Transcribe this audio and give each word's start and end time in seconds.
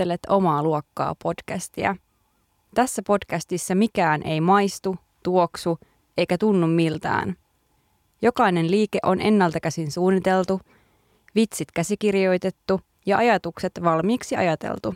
kuuntelet 0.00 0.26
omaa 0.28 0.62
luokkaa 0.62 1.14
podcastia. 1.22 1.96
Tässä 2.74 3.02
podcastissa 3.06 3.74
mikään 3.74 4.22
ei 4.22 4.40
maistu, 4.40 4.96
tuoksu 5.22 5.78
eikä 6.16 6.38
tunnu 6.38 6.66
miltään. 6.66 7.36
Jokainen 8.22 8.70
liike 8.70 8.98
on 9.02 9.20
ennalta 9.20 9.60
käsin 9.60 9.92
suunniteltu, 9.92 10.60
vitsit 11.34 11.72
käsikirjoitettu 11.72 12.80
ja 13.06 13.18
ajatukset 13.18 13.72
valmiiksi 13.84 14.36
ajateltu. 14.36 14.94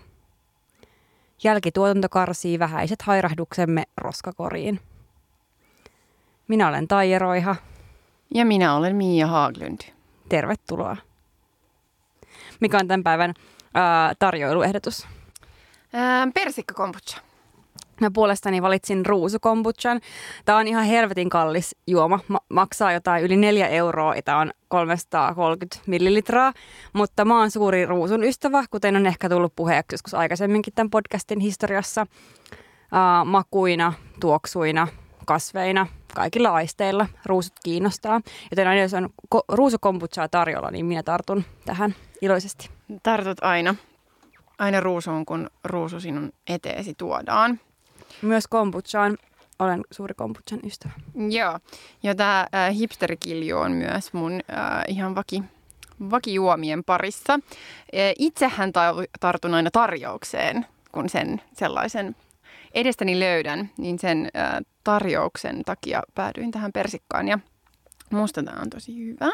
Jälkituotanto 1.43 2.09
karsii 2.09 2.59
vähäiset 2.59 3.03
hairahduksemme 3.03 3.83
roskakoriin. 3.97 4.81
Minä 6.49 6.69
olen 6.69 6.89
Taija 6.89 7.19
Roiha. 7.19 7.57
Ja 8.35 8.45
minä 8.45 8.77
olen 8.77 8.97
Miia 8.97 9.27
Haaglund. 9.27 9.81
Tervetuloa. 10.29 10.97
Mikä 12.61 12.79
on 12.79 12.89
tämän 12.89 13.03
päivän 13.03 13.35
ää, 13.75 14.13
tarjoiluehdotus? 14.19 15.07
Ää, 15.93 16.29
persikka 16.35 16.75
kombucha. 16.75 17.21
Mä 18.01 18.11
puolestani 18.11 18.63
valitsin 18.63 19.07
ruusukombuchan. 19.07 20.01
Tämä 20.45 20.59
on 20.59 20.69
ihan 20.69 20.85
helvetin 20.85 21.31
kallis 21.31 21.77
juoma. 21.87 22.21
Ma- 22.29 22.41
maksaa 22.49 22.93
jotain 22.93 23.25
yli 23.25 23.37
neljä 23.37 23.69
euroa 23.69 24.15
ja 24.15 24.23
tämä 24.23 24.39
on 24.39 24.51
330 24.69 25.77
millilitraa. 25.87 26.53
Mutta 26.93 27.25
mä 27.25 27.39
oon 27.39 27.51
suuri 27.51 27.87
ruusun 27.87 28.25
ystävä, 28.25 28.65
kuten 28.71 28.97
on 28.97 29.07
ehkä 29.07 29.29
tullut 29.29 29.57
puheeksi 29.57 29.95
joskus 29.95 30.15
aikaisemminkin 30.15 30.75
tämän 30.75 30.91
podcastin 30.91 31.41
historiassa. 31.41 32.03
Uh, 32.03 33.27
makuina, 33.27 33.93
tuoksuina, 34.21 34.89
kasveina, 35.27 35.87
kaikilla 36.15 36.51
aisteilla 36.51 37.07
ruusut 37.27 37.53
kiinnostaa. 37.65 38.21
Joten 38.51 38.69
aina 38.69 38.83
jos 38.83 38.95
on 38.95 39.09
ko- 39.35 39.45
ruusukombuchaa 39.49 40.29
tarjolla, 40.29 40.71
niin 40.71 40.87
minä 40.87 41.03
tartun 41.03 41.45
tähän 41.65 41.95
iloisesti. 42.25 42.71
Tartut 43.03 43.39
aina. 43.43 43.75
Aina 44.59 44.81
ruusuun, 44.81 45.27
kun 45.27 45.51
ruusu 45.65 46.01
sinun 46.01 46.33
eteesi 46.47 46.95
tuodaan. 46.99 47.61
Myös 48.23 48.47
kombuchaan. 48.47 49.19
Olen 49.59 49.83
suuri 49.91 50.15
kombuchan 50.15 50.61
ystävä. 50.67 50.93
Joo. 51.31 51.59
Ja 52.03 52.15
tämä 52.15 52.47
äh, 52.55 52.75
hipsterikilju 52.75 53.59
on 53.59 53.73
myös 53.73 54.13
mun 54.13 54.33
äh, 54.33 54.85
ihan 54.89 55.15
vaki, 55.15 55.43
vakijuomien 56.11 56.85
parissa. 56.85 57.41
E, 57.93 58.13
itsehän 58.19 58.73
ta- 58.73 58.95
tartun 59.21 59.55
aina 59.55 59.71
tarjoukseen, 59.71 60.67
kun 60.93 61.09
sen 61.09 61.41
sellaisen 61.53 62.17
edestäni 62.75 63.21
löydän, 63.21 63.71
niin 63.79 63.99
sen 63.99 64.29
äh, 64.37 64.61
tarjouksen 64.85 65.63
takia 65.65 66.03
päädyin 66.15 66.51
tähän 66.51 66.73
persikkaan. 66.73 67.29
Ja 67.29 67.39
musta 68.11 68.43
tämä 68.43 68.61
on 68.61 68.71
tosi 68.71 68.99
hyvä. 68.99 69.31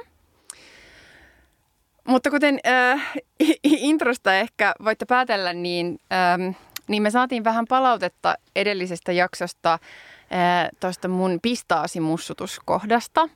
Mutta 2.09 2.31
kuten 2.31 2.59
äh, 2.67 3.13
introsta 3.65 4.35
ehkä 4.35 4.75
voitte 4.85 5.05
päätellä, 5.05 5.53
niin, 5.53 5.99
ähm, 6.13 6.57
niin 6.89 7.03
me 7.03 7.11
saatiin 7.11 7.45
vähän 7.45 7.65
palautetta 7.69 8.35
edellisestä 8.57 9.13
jaksosta 9.13 9.73
äh, 9.73 10.69
tuosta 10.81 11.09
mun 11.09 11.39
pistaasimussutuskohdasta. 11.43 13.29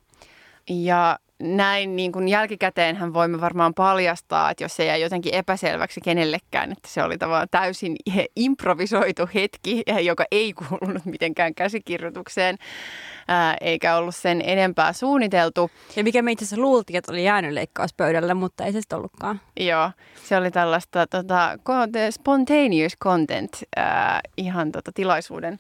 Ja 0.71 1.19
näin 1.41 1.97
niin 1.97 2.13
kuin 2.13 2.29
jälkikäteenhän 2.29 3.15
voimme 3.15 3.41
varmaan 3.41 3.75
paljastaa, 3.75 4.51
että 4.51 4.65
jos 4.65 4.77
se 4.77 4.85
jäi 4.85 5.01
jotenkin 5.01 5.35
epäselväksi 5.35 6.01
kenellekään, 6.01 6.73
että 6.73 6.89
se 6.89 7.03
oli 7.03 7.19
tavallaan 7.19 7.49
täysin 7.51 7.97
improvisoitu 8.37 9.29
hetki, 9.35 9.83
joka 10.03 10.25
ei 10.31 10.53
kuulunut 10.53 11.05
mitenkään 11.05 11.55
käsikirjoitukseen, 11.55 12.59
ää, 13.28 13.56
eikä 13.61 13.97
ollut 13.97 14.15
sen 14.15 14.43
enempää 14.44 14.93
suunniteltu. 14.93 15.71
Ja 15.97 16.05
mikä 16.05 16.23
me 16.23 16.33
itse 16.33 16.44
asiassa 16.44 16.62
luultiin, 16.62 16.97
että 16.97 17.12
oli 17.12 17.25
jäänyt 17.25 17.53
leikkauspöydälle, 17.53 18.34
mutta 18.34 18.65
ei 18.65 18.73
se 18.73 18.81
sitten 18.81 18.99
ollutkaan. 18.99 19.41
Joo, 19.61 19.91
se 20.25 20.37
oli 20.37 20.50
tällaista 20.50 21.06
tota, 21.06 21.59
spontaneous 22.11 22.97
content 22.99 23.62
ää, 23.77 24.21
ihan 24.37 24.73
tota, 24.73 24.91
tilaisuuden, 24.94 25.59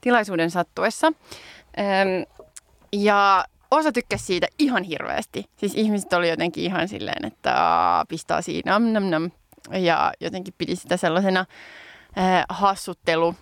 tilaisuuden 0.00 0.50
sattuessa. 0.50 1.12
Ähm, 1.78 2.08
ja 2.92 3.44
osa 3.72 3.92
tykkäsi 3.92 4.24
siitä 4.24 4.46
ihan 4.58 4.82
hirveästi. 4.82 5.44
Siis 5.56 5.74
ihmiset 5.74 6.12
oli 6.12 6.28
jotenkin 6.28 6.64
ihan 6.64 6.88
silleen, 6.88 7.26
että 7.26 7.54
pistää 8.08 8.42
siinä 8.42 8.72
nam, 8.72 8.82
nam, 8.92 9.04
nam. 9.04 9.30
Ja 9.70 10.12
jotenkin 10.20 10.54
pidi 10.58 10.76
sitä 10.76 10.96
sellaisena 10.96 11.40
äh, 12.18 12.44
hassuttelu 12.48 13.34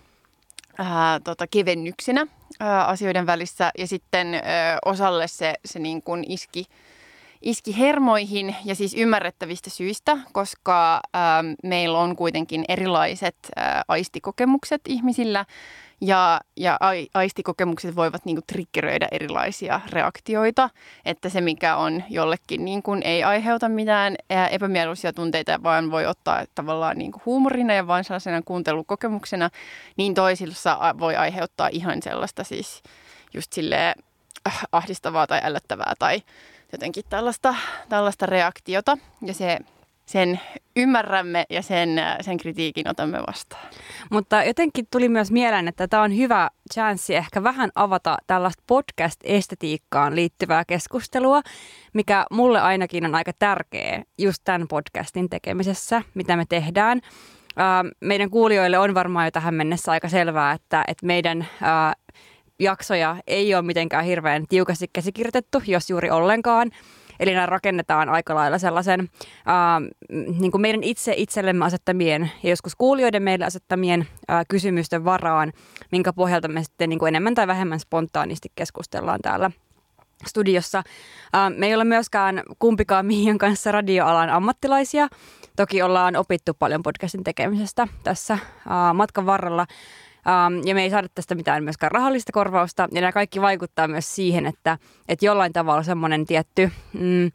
äh, 0.79 0.87
tota, 1.23 1.47
kevennyksenä 1.47 2.21
äh, 2.21 2.89
asioiden 2.89 3.25
välissä. 3.25 3.71
Ja 3.77 3.87
sitten 3.87 4.33
äh, 4.33 4.41
osalle 4.85 5.27
se, 5.27 5.53
se 5.65 5.79
niin 5.79 6.01
kuin 6.01 6.31
iski, 6.31 6.65
iski 7.41 7.77
hermoihin 7.79 8.55
ja 8.65 8.75
siis 8.75 8.93
ymmärrettävistä 8.93 9.69
syistä, 9.69 10.17
koska 10.31 10.95
äh, 10.95 11.01
meillä 11.63 11.99
on 11.99 12.15
kuitenkin 12.15 12.65
erilaiset 12.67 13.35
äh, 13.57 13.81
aistikokemukset 13.87 14.81
ihmisillä. 14.87 15.45
Ja, 16.01 16.41
ja 16.57 16.77
aistikokemukset 17.13 17.95
voivat 17.95 18.25
niin 18.25 18.35
kuin, 18.35 18.45
triggeröidä 18.47 19.07
erilaisia 19.11 19.81
reaktioita, 19.89 20.69
että 21.05 21.29
se 21.29 21.41
mikä 21.41 21.75
on 21.75 22.03
jollekin 22.09 22.65
niin 22.65 22.83
kuin, 22.83 23.01
ei 23.03 23.23
aiheuta 23.23 23.69
mitään 23.69 24.15
epämieluisia 24.51 25.13
tunteita, 25.13 25.63
vaan 25.63 25.91
voi 25.91 26.05
ottaa 26.05 26.45
tavallaan 26.55 26.97
niin 26.97 27.11
kuin, 27.11 27.21
huumorina 27.25 27.73
ja 27.73 27.87
vain 27.87 28.03
sellaisena 28.03 28.41
kuuntelukokemuksena, 28.41 29.49
niin 29.97 30.13
toisilla 30.13 30.99
voi 30.99 31.15
aiheuttaa 31.15 31.69
ihan 31.71 32.01
sellaista 32.01 32.43
siis 32.43 32.83
just 33.33 33.53
silleen 33.53 33.95
äh, 34.47 34.63
ahdistavaa 34.71 35.27
tai 35.27 35.41
ällöttävää 35.43 35.93
tai 35.99 36.21
jotenkin 36.71 37.03
tällaista, 37.09 37.55
tällaista 37.89 38.25
reaktiota. 38.25 38.97
Ja 39.21 39.33
se 39.33 39.59
sen 40.11 40.39
ymmärrämme 40.75 41.45
ja 41.49 41.61
sen, 41.61 41.89
sen 42.21 42.37
kritiikin 42.37 42.87
otamme 42.89 43.19
vastaan. 43.27 43.67
Mutta 44.11 44.43
jotenkin 44.43 44.87
tuli 44.91 45.09
myös 45.09 45.31
mieleen, 45.31 45.67
että 45.67 45.87
tämä 45.87 46.03
on 46.03 46.17
hyvä 46.17 46.49
chanssi 46.73 47.15
ehkä 47.15 47.43
vähän 47.43 47.71
avata 47.75 48.17
tällaista 48.27 48.63
podcast-estetiikkaan 48.67 50.15
liittyvää 50.15 50.65
keskustelua, 50.65 51.41
mikä 51.93 52.25
mulle 52.31 52.61
ainakin 52.61 53.05
on 53.05 53.15
aika 53.15 53.31
tärkeä 53.39 54.03
just 54.17 54.41
tämän 54.43 54.67
podcastin 54.67 55.29
tekemisessä, 55.29 56.01
mitä 56.13 56.35
me 56.37 56.45
tehdään. 56.49 57.01
meidän 58.01 58.29
kuulijoille 58.29 58.77
on 58.77 58.93
varmaan 58.93 59.27
jo 59.27 59.31
tähän 59.31 59.53
mennessä 59.53 59.91
aika 59.91 60.09
selvää, 60.09 60.53
että, 60.53 60.83
että 60.87 61.05
meidän 61.05 61.47
jaksoja 62.59 63.15
ei 63.27 63.55
ole 63.55 63.61
mitenkään 63.61 64.05
hirveän 64.05 64.45
tiukasti 64.49 64.87
käsikirjoitettu, 64.93 65.61
jos 65.67 65.89
juuri 65.89 66.09
ollenkaan. 66.09 66.71
Eli 67.21 67.33
nämä 67.33 67.45
rakennetaan 67.45 68.09
aika 68.09 68.35
lailla 68.35 68.57
sellaisen 68.57 68.99
äh, 68.99 69.07
niin 70.39 70.51
kuin 70.51 70.61
meidän 70.61 70.83
itse 70.83 71.13
itsellemme 71.17 71.65
asettamien 71.65 72.31
ja 72.43 72.49
joskus 72.49 72.75
kuulijoiden 72.75 73.23
meille 73.23 73.45
asettamien 73.45 74.07
äh, 74.31 74.45
kysymysten 74.47 75.05
varaan, 75.05 75.53
minkä 75.91 76.13
pohjalta 76.13 76.47
me 76.47 76.63
sitten 76.63 76.89
niin 76.89 76.99
kuin 76.99 77.07
enemmän 77.07 77.35
tai 77.35 77.47
vähemmän 77.47 77.79
spontaanisti 77.79 78.51
keskustellaan 78.55 79.19
täällä 79.21 79.51
studiossa. 80.27 80.83
Me 81.57 81.67
ei 81.67 81.75
ole 81.75 81.83
myöskään 81.83 82.43
kumpikaan 82.59 83.05
Miian 83.05 83.37
kanssa 83.37 83.71
radioalan 83.71 84.29
ammattilaisia. 84.29 85.07
Toki 85.55 85.81
ollaan 85.81 86.15
opittu 86.15 86.53
paljon 86.53 86.83
podcastin 86.83 87.23
tekemisestä 87.23 87.87
tässä 88.03 88.37
matkan 88.93 89.25
varrella. 89.25 89.65
Um, 90.27 90.67
ja 90.67 90.75
me 90.75 90.83
ei 90.83 90.89
saada 90.89 91.07
tästä 91.15 91.35
mitään 91.35 91.63
myöskään 91.63 91.91
rahallista 91.91 92.31
korvausta. 92.31 92.87
Ja 92.91 93.01
nämä 93.01 93.11
kaikki 93.11 93.41
vaikuttaa 93.41 93.87
myös 93.87 94.15
siihen, 94.15 94.45
että, 94.45 94.77
että 95.07 95.25
jollain 95.25 95.53
tavalla 95.53 95.83
semmoinen 95.83 96.25
tietty, 96.25 96.71
mm, 96.93 97.31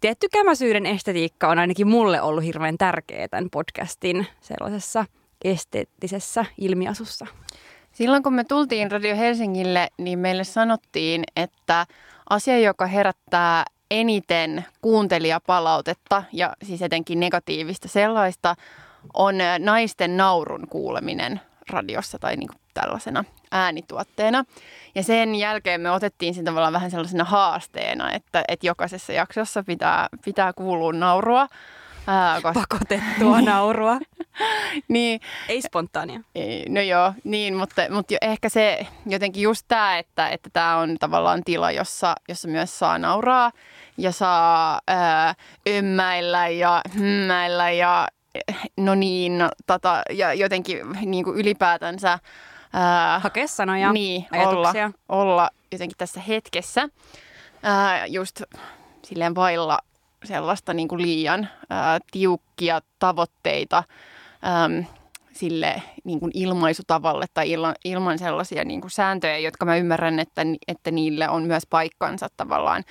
tietty 0.00 0.28
kämäsyyden 0.32 0.86
estetiikka 0.86 1.48
on 1.48 1.58
ainakin 1.58 1.88
mulle 1.88 2.22
ollut 2.22 2.44
hirveän 2.44 2.78
tärkeä 2.78 3.28
tämän 3.28 3.50
podcastin 3.50 4.26
sellaisessa 4.40 5.04
esteettisessä 5.44 6.44
ilmiasussa. 6.58 7.26
Silloin 7.92 8.22
kun 8.22 8.34
me 8.34 8.44
tultiin 8.44 8.90
Radio 8.90 9.16
Helsingille, 9.16 9.88
niin 9.98 10.18
meille 10.18 10.44
sanottiin, 10.44 11.24
että 11.36 11.86
asia, 12.30 12.58
joka 12.58 12.86
herättää 12.86 13.64
eniten 13.90 14.64
kuuntelijapalautetta 14.80 16.22
ja 16.32 16.52
siis 16.62 16.82
etenkin 16.82 17.20
negatiivista 17.20 17.88
sellaista, 17.88 18.54
on 19.14 19.34
naisten 19.58 20.16
naurun 20.16 20.68
kuuleminen 20.68 21.40
radiossa 21.70 22.18
tai 22.18 22.36
niin 22.36 22.48
kuin 22.48 22.60
tällaisena 22.74 23.24
äänituotteena. 23.50 24.44
Ja 24.94 25.02
sen 25.02 25.34
jälkeen 25.34 25.80
me 25.80 25.90
otettiin 25.90 26.34
sen 26.34 26.44
tavallaan 26.44 26.72
vähän 26.72 26.90
sellaisena 26.90 27.24
haasteena, 27.24 28.12
että, 28.12 28.44
että 28.48 28.66
jokaisessa 28.66 29.12
jaksossa 29.12 29.62
pitää, 29.62 30.08
pitää 30.24 30.52
kuulua 30.52 30.92
naurua. 30.92 31.48
Ää, 32.06 32.40
koska... 32.42 32.60
Pakotettua 32.60 33.40
naurua. 33.40 33.98
niin. 34.88 35.20
Ei 35.48 35.62
spontaania. 35.62 36.20
No 36.68 36.80
joo, 36.80 37.12
niin, 37.24 37.56
mutta, 37.56 37.82
mutta 37.90 38.14
ehkä 38.22 38.48
se 38.48 38.86
jotenkin 39.06 39.42
just 39.42 39.64
tämä, 39.68 39.98
että, 39.98 40.28
että 40.28 40.50
tämä 40.52 40.76
on 40.76 40.96
tavallaan 41.00 41.44
tila, 41.44 41.70
jossa, 41.70 42.14
jossa 42.28 42.48
myös 42.48 42.78
saa 42.78 42.98
nauraa 42.98 43.52
ja 43.98 44.12
saa 44.12 44.80
ää, 44.86 45.34
ymmäillä 45.66 46.48
ja 46.48 46.82
hymmäillä 46.98 47.70
ja 47.70 48.08
no 48.76 48.94
niin, 48.94 49.32
tota, 49.66 50.02
ja 50.10 50.34
jotenkin 50.34 50.78
niin 51.04 51.24
kuin 51.24 51.38
ylipäätänsä... 51.38 52.18
Ää, 52.72 53.18
Hakea 53.18 53.46
sanoja, 53.46 53.92
niin, 53.92 54.26
ajatuksia. 54.30 54.90
Olla, 55.08 55.22
olla 55.22 55.50
jotenkin 55.72 55.98
tässä 55.98 56.20
hetkessä 56.20 56.88
ää, 57.62 58.06
just 58.06 58.42
silleen 59.04 59.34
vailla 59.34 59.78
sellaista 60.24 60.74
niin 60.74 60.88
kuin 60.88 61.02
liian 61.02 61.48
ää, 61.70 61.98
tiukkia 62.10 62.80
tavoitteita 62.98 63.82
äm, 64.64 64.84
sille 65.32 65.82
niin 66.04 66.20
kuin 66.20 66.30
ilmaisutavalle 66.34 67.26
tai 67.34 67.50
ilman, 67.50 67.74
ilman 67.84 68.18
sellaisia 68.18 68.64
niin 68.64 68.80
kuin 68.80 68.90
sääntöjä, 68.90 69.38
jotka 69.38 69.64
mä 69.64 69.76
ymmärrän, 69.76 70.20
että, 70.20 70.42
että 70.68 70.90
niille 70.90 71.28
on 71.28 71.42
myös 71.42 71.66
paikkansa 71.70 72.28
tavallaan 72.36 72.84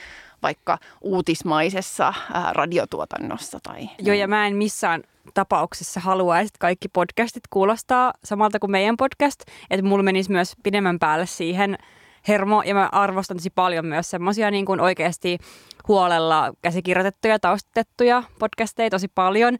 vaikka 0.43 0.77
uutismaisessa 1.01 2.13
ää, 2.33 2.53
radiotuotannossa. 2.53 3.59
Tai 3.63 3.89
Joo, 3.99 4.15
ja 4.15 4.27
mä 4.27 4.47
en 4.47 4.55
missään 4.55 5.03
tapauksessa 5.33 5.99
halua, 5.99 6.39
että 6.39 6.57
kaikki 6.59 6.87
podcastit 6.87 7.43
kuulostaa 7.49 8.13
samalta 8.23 8.59
kuin 8.59 8.71
meidän 8.71 8.97
podcast, 8.97 9.41
että 9.69 9.85
mulla 9.85 10.03
menisi 10.03 10.31
myös 10.31 10.53
pidemmän 10.63 10.99
päälle 10.99 11.25
siihen 11.25 11.77
hermo, 12.27 12.61
ja 12.65 12.73
mä 12.73 12.89
arvostan 12.91 13.37
tosi 13.37 13.49
paljon 13.49 13.85
myös 13.85 14.09
semmoisia 14.09 14.51
niin 14.51 14.65
kuin 14.65 14.79
oikeasti 14.79 15.37
huolella 15.87 16.53
käsikirjoitettuja, 16.61 17.39
taustettuja 17.39 18.23
podcasteja 18.39 18.89
tosi 18.89 19.07
paljon, 19.07 19.57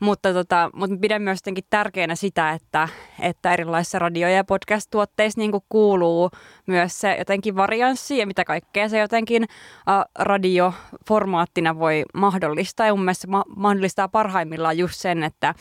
mutta, 0.00 0.32
tota, 0.32 0.70
mutta 0.74 0.96
pidän 1.00 1.22
myös 1.22 1.38
tärkeänä 1.70 2.14
sitä, 2.14 2.52
että, 2.52 2.88
että 3.20 3.52
erilaisissa 3.52 3.98
radio- 3.98 4.28
ja 4.28 4.44
podcast-tuotteissa 4.44 5.40
niin 5.40 5.52
kuuluu 5.68 6.30
myös 6.66 7.00
se 7.00 7.16
jotenkin 7.18 7.56
varianssi 7.56 8.18
ja 8.18 8.26
mitä 8.26 8.44
kaikkea 8.44 8.88
se 8.88 8.98
jotenkin 8.98 9.42
uh, 9.42 10.04
radioformaattina 10.18 11.78
voi 11.78 12.04
mahdollistaa. 12.14 12.86
Ja 12.86 12.94
mun 12.94 13.04
mielestä 13.04 13.26
ma- 13.26 13.44
mahdollistaa 13.56 14.08
parhaimmillaan 14.08 14.78
just 14.78 14.94
sen, 14.94 15.22
että, 15.22 15.54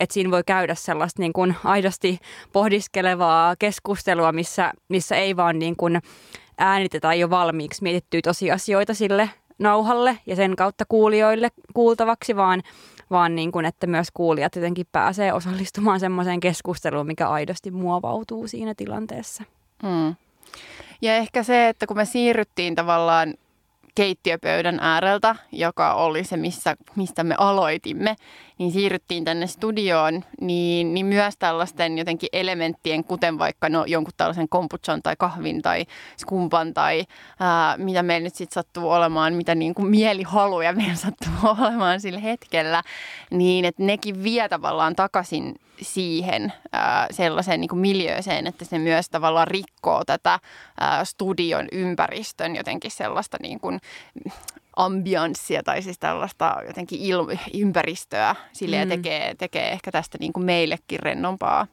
että 0.00 0.14
siinä 0.14 0.30
voi 0.30 0.42
käydä 0.46 0.74
sellaista 0.74 1.22
niin 1.22 1.32
kuin 1.32 1.56
aidosti 1.64 2.18
pohdiskelevaa 2.52 3.56
keskustelua, 3.58 4.32
missä, 4.32 4.72
missä 4.88 5.16
ei 5.16 5.36
vaan 5.36 5.58
niin 5.58 5.76
kuin 5.76 6.02
äänitetä 6.58 7.14
jo 7.14 7.30
valmiiksi 7.30 7.82
mietittyä 7.82 8.20
tosiasioita 8.24 8.94
sille 8.94 9.30
nauhalle 9.58 10.18
ja 10.26 10.36
sen 10.36 10.56
kautta 10.56 10.84
kuulijoille 10.88 11.48
kuultavaksi, 11.74 12.36
vaan, 12.36 12.62
vaan 13.10 13.34
niin 13.34 13.52
kuin, 13.52 13.64
että 13.64 13.86
myös 13.86 14.08
kuulijat 14.14 14.56
jotenkin 14.56 14.86
pääsee 14.92 15.32
osallistumaan 15.32 16.00
semmoiseen 16.00 16.40
keskusteluun, 16.40 17.06
mikä 17.06 17.28
aidosti 17.28 17.70
muovautuu 17.70 18.48
siinä 18.48 18.74
tilanteessa. 18.76 19.44
Hmm. 19.82 20.14
Ja 21.02 21.16
ehkä 21.16 21.42
se, 21.42 21.68
että 21.68 21.86
kun 21.86 21.96
me 21.96 22.04
siirryttiin 22.04 22.74
tavallaan 22.74 23.34
keittiöpöydän 23.94 24.78
ääreltä, 24.80 25.36
joka 25.52 25.94
oli 25.94 26.24
se, 26.24 26.36
missä, 26.36 26.76
mistä 26.96 27.24
me 27.24 27.34
aloitimme, 27.38 28.16
niin 28.58 28.72
siirryttiin 28.72 29.24
tänne 29.24 29.46
studioon, 29.46 30.24
niin, 30.40 30.94
niin 30.94 31.06
myös 31.06 31.34
tällaisten 31.38 31.98
jotenkin 31.98 32.28
elementtien, 32.32 33.04
kuten 33.04 33.38
vaikka 33.38 33.68
no, 33.68 33.84
jonkun 33.84 34.12
tällaisen 34.16 34.48
kombuchan 34.48 35.02
tai 35.02 35.14
kahvin 35.18 35.62
tai 35.62 35.84
skumpan 36.16 36.74
tai 36.74 37.04
ää, 37.40 37.76
mitä 37.76 38.02
meillä 38.02 38.24
nyt 38.24 38.34
sitten 38.34 38.54
sattuu 38.54 38.90
olemaan, 38.90 39.34
mitä 39.34 39.54
niin 39.54 39.74
kuin 39.74 39.88
mielihaluja 39.88 40.72
meillä 40.72 40.94
sattuu 40.94 41.32
olemaan 41.60 42.00
sillä 42.00 42.20
hetkellä, 42.20 42.82
niin 43.30 43.64
että 43.64 43.82
nekin 43.82 44.22
vie 44.22 44.48
tavallaan 44.48 44.96
takaisin 44.96 45.54
siihen 45.84 46.52
ää, 46.72 47.06
sellaiseen 47.10 47.60
niin 47.60 47.68
kuin 47.68 47.80
miljööseen, 47.80 48.46
että 48.46 48.64
se 48.64 48.78
myös 48.78 49.10
tavallaan 49.10 49.48
rikkoo 49.48 50.04
tätä 50.04 50.38
ää, 50.80 51.04
studion 51.04 51.68
ympäristön 51.72 52.56
jotenkin 52.56 52.90
sellaista 52.90 53.36
niin 53.42 53.60
kuin 53.60 53.80
ambianssia 54.76 55.62
tai 55.62 55.82
siis 55.82 55.98
tällaista 55.98 56.56
jotenkin 56.66 57.00
il- 57.00 57.38
ympäristöä 57.54 58.34
sille 58.52 58.76
mm. 58.76 58.80
ja 58.80 58.96
tekee, 58.96 59.34
tekee 59.34 59.72
ehkä 59.72 59.92
tästä 59.92 60.18
niin 60.20 60.32
kuin 60.32 60.44
meillekin 60.44 61.00
rennompaa. 61.00 61.66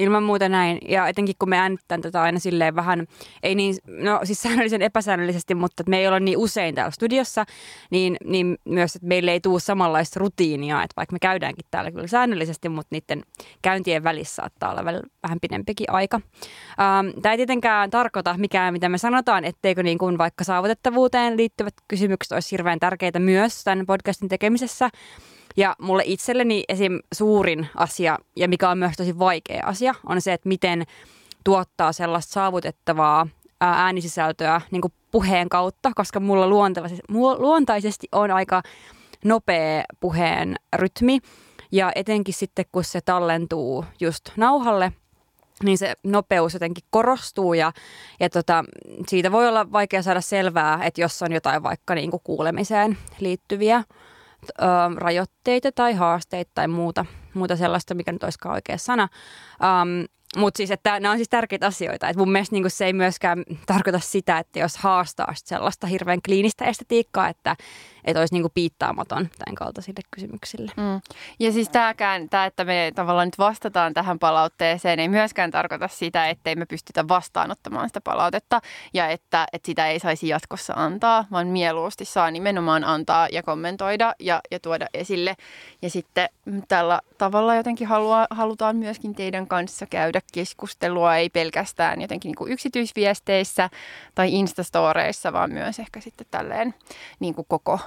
Ilman 0.00 0.22
muuta 0.22 0.48
näin. 0.48 0.78
Ja 0.88 1.08
etenkin 1.08 1.34
kun 1.38 1.48
me 1.48 1.58
äänitetään 1.58 2.00
tätä 2.00 2.22
aina 2.22 2.38
silleen 2.38 2.76
vähän, 2.76 3.06
ei 3.42 3.54
niin, 3.54 3.74
no 3.86 4.20
siis 4.24 4.42
säännöllisen 4.42 4.82
epäsäännöllisesti, 4.82 5.54
mutta 5.54 5.82
me 5.88 5.98
ei 5.98 6.06
olla 6.06 6.20
niin 6.20 6.38
usein 6.38 6.74
täällä 6.74 6.90
studiossa, 6.90 7.44
niin, 7.90 8.16
niin 8.24 8.58
myös, 8.64 8.96
että 8.96 9.08
meille 9.08 9.32
ei 9.32 9.40
tule 9.40 9.60
samanlaista 9.60 10.20
rutiinia, 10.20 10.82
että 10.82 10.94
vaikka 10.96 11.12
me 11.12 11.18
käydäänkin 11.18 11.64
täällä 11.70 11.90
kyllä 11.90 12.06
säännöllisesti, 12.06 12.68
mutta 12.68 12.88
niiden 12.94 13.22
käyntien 13.62 14.04
välissä 14.04 14.34
saattaa 14.34 14.70
olla 14.70 14.84
vähän 15.22 15.38
pidempikin 15.40 15.90
aika. 15.90 16.20
Ähm, 16.80 17.20
tämä 17.22 17.32
ei 17.32 17.36
tietenkään 17.36 17.90
tarkoita 17.90 18.34
mikään, 18.38 18.72
mitä 18.72 18.88
me 18.88 18.98
sanotaan, 18.98 19.44
etteikö 19.44 19.82
niin 19.82 19.98
kuin 19.98 20.18
vaikka 20.18 20.44
saavutettavuuteen 20.44 21.36
liittyvät 21.36 21.74
kysymykset 21.88 22.32
olisi 22.32 22.50
hirveän 22.50 22.80
tärkeitä 22.80 23.18
myös 23.18 23.64
tämän 23.64 23.86
podcastin 23.86 24.28
tekemisessä, 24.28 24.90
ja 25.56 25.76
mulle 25.80 26.02
itselleni 26.06 26.64
esim. 26.68 26.98
suurin 27.14 27.68
asia, 27.76 28.18
ja 28.36 28.48
mikä 28.48 28.70
on 28.70 28.78
myös 28.78 28.96
tosi 28.96 29.18
vaikea 29.18 29.66
asia, 29.66 29.94
on 30.06 30.20
se, 30.20 30.32
että 30.32 30.48
miten 30.48 30.84
tuottaa 31.44 31.92
sellaista 31.92 32.32
saavutettavaa 32.32 33.26
äänisisältöä 33.60 34.60
niin 34.70 34.82
kuin 34.82 34.92
puheen 35.10 35.48
kautta, 35.48 35.90
koska 35.94 36.20
mulla 36.20 36.48
luontaisesti, 36.48 37.02
luontaisesti 37.38 38.08
on 38.12 38.30
aika 38.30 38.62
nopea 39.24 39.84
puheen 40.00 40.56
rytmi. 40.76 41.18
Ja 41.72 41.92
etenkin 41.94 42.34
sitten, 42.34 42.64
kun 42.72 42.84
se 42.84 43.00
tallentuu 43.00 43.84
just 44.00 44.24
nauhalle, 44.36 44.92
niin 45.64 45.78
se 45.78 45.94
nopeus 46.04 46.54
jotenkin 46.54 46.84
korostuu 46.90 47.54
ja, 47.54 47.72
ja 48.20 48.30
tota, 48.30 48.64
siitä 49.08 49.32
voi 49.32 49.48
olla 49.48 49.72
vaikea 49.72 50.02
saada 50.02 50.20
selvää, 50.20 50.84
että 50.84 51.00
jos 51.00 51.22
on 51.22 51.32
jotain 51.32 51.62
vaikka 51.62 51.94
niin 51.94 52.10
kuin 52.10 52.20
kuulemiseen 52.24 52.98
liittyviä 53.20 53.84
ö, 54.48 54.64
rajoitteita 54.96 55.72
tai 55.72 55.94
haasteita 55.94 56.50
tai 56.54 56.68
muuta, 56.68 57.06
muuta 57.34 57.56
sellaista, 57.56 57.94
mikä 57.94 58.12
nyt 58.12 58.22
olisikaan 58.22 58.54
oikea 58.54 58.78
sana. 58.78 59.08
Um, 59.82 60.04
mutta 60.36 60.56
siis, 60.56 60.70
että 60.70 61.00
nämä 61.00 61.12
on 61.12 61.18
siis 61.18 61.28
tärkeitä 61.28 61.66
asioita. 61.66 62.08
Et 62.08 62.16
mun 62.16 62.32
mielestä 62.32 62.56
niin 62.56 62.70
se 62.70 62.86
ei 62.86 62.92
myöskään 62.92 63.44
tarkoita 63.66 63.98
sitä, 63.98 64.38
että 64.38 64.58
jos 64.58 64.76
haastaa 64.76 65.32
sellaista 65.34 65.86
hirveän 65.86 66.22
kliinistä 66.22 66.64
estetiikkaa, 66.64 67.28
että, 67.28 67.56
että 68.04 68.20
olisi 68.20 68.34
niin 68.34 68.50
piittaamaton 68.54 69.28
tämän 69.38 69.54
kaltaisille 69.54 70.00
kysymyksille. 70.10 70.72
Mm. 70.76 71.00
Ja 71.38 71.52
siis 71.52 71.68
tämäkään, 71.68 72.28
tämä, 72.28 72.46
että 72.46 72.64
me 72.64 72.92
tavallaan 72.94 73.26
nyt 73.26 73.38
vastataan 73.38 73.94
tähän 73.94 74.18
palautteeseen, 74.18 75.00
ei 75.00 75.08
myöskään 75.08 75.50
tarkoita 75.50 75.88
sitä, 75.88 76.28
ettei 76.28 76.56
me 76.56 76.66
pystytä 76.66 77.08
vastaanottamaan 77.08 77.88
sitä 77.88 78.00
palautetta 78.00 78.60
ja 78.94 79.08
että, 79.08 79.46
että 79.52 79.66
sitä 79.66 79.86
ei 79.86 79.98
saisi 79.98 80.28
jatkossa 80.28 80.72
antaa, 80.76 81.24
vaan 81.30 81.46
mieluusti 81.46 82.04
saa 82.04 82.30
nimenomaan 82.30 82.84
antaa 82.84 83.28
ja 83.32 83.42
kommentoida 83.42 84.14
ja, 84.18 84.40
ja 84.50 84.60
tuoda 84.60 84.86
esille. 84.94 85.36
Ja 85.82 85.90
sitten 85.90 86.28
tällä 86.68 87.00
tavalla 87.18 87.54
jotenkin 87.54 87.86
halua, 87.86 88.26
halutaan 88.30 88.76
myöskin 88.76 89.14
teidän 89.14 89.46
kanssa 89.46 89.86
käydä 89.86 90.19
keskustelua, 90.32 91.16
ei 91.16 91.30
pelkästään 91.30 92.00
jotenkin 92.00 92.28
niin 92.28 92.36
kuin 92.36 92.52
yksityisviesteissä 92.52 93.70
tai 94.14 94.32
instastoreissa, 94.32 95.32
vaan 95.32 95.52
myös 95.52 95.78
ehkä 95.78 96.00
sitten 96.00 96.26
tälleen 96.30 96.74
niin 97.20 97.34
kuin 97.34 97.46
koko 97.48 97.78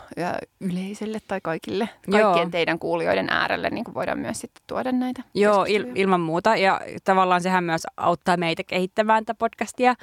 yleisölle 0.59 1.19
tai 1.27 1.41
kaikille, 1.41 1.89
kaikkien 2.11 2.21
Joo. 2.21 2.49
teidän 2.49 2.79
kuulijoiden 2.79 3.29
äärelle 3.29 3.69
niin 3.69 3.83
kuin 3.83 3.95
voidaan 3.95 4.19
myös 4.19 4.41
sitten 4.41 4.63
tuoda 4.67 4.91
näitä 4.91 5.23
Joo, 5.33 5.65
il, 5.65 5.85
ilman 5.95 6.21
muuta. 6.21 6.55
Ja 6.55 6.81
tavallaan 7.03 7.41
sehän 7.41 7.63
myös 7.63 7.87
auttaa 7.97 8.37
meitä 8.37 8.63
kehittämään 8.63 9.25
tätä 9.25 9.37
podcastia 9.37 9.95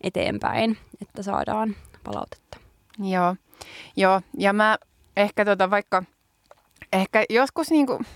eteenpäin, 0.00 0.78
että 1.02 1.22
saadaan 1.22 1.76
palautetta. 2.04 2.58
Joo, 2.98 3.36
Joo. 3.96 4.20
ja 4.38 4.52
mä 4.52 4.78
ehkä 5.16 5.44
tota 5.44 5.70
vaikka, 5.70 6.02
ehkä 6.92 7.24
joskus 7.30 7.70
niin 7.70 7.86
kuin, 7.86 8.06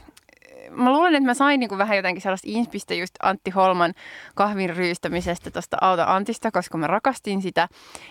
mä 0.71 0.93
luulen, 0.93 1.15
että 1.15 1.27
mä 1.27 1.35
sain 1.35 1.61
niin 1.61 1.69
kuin 1.69 1.79
vähän 1.79 1.97
jotenkin 1.97 2.23
sellaista 2.23 2.49
inspistä 2.51 2.95
just 2.95 3.15
Antti 3.23 3.51
Holman 3.51 3.95
kahvin 4.35 4.77
ryystämisestä 4.77 5.51
tuosta 5.51 5.77
Auta 5.81 6.05
Antista, 6.05 6.51
koska 6.51 6.79
mä 6.79 6.87
rakastin 6.87 7.43
sitä. 7.43 7.69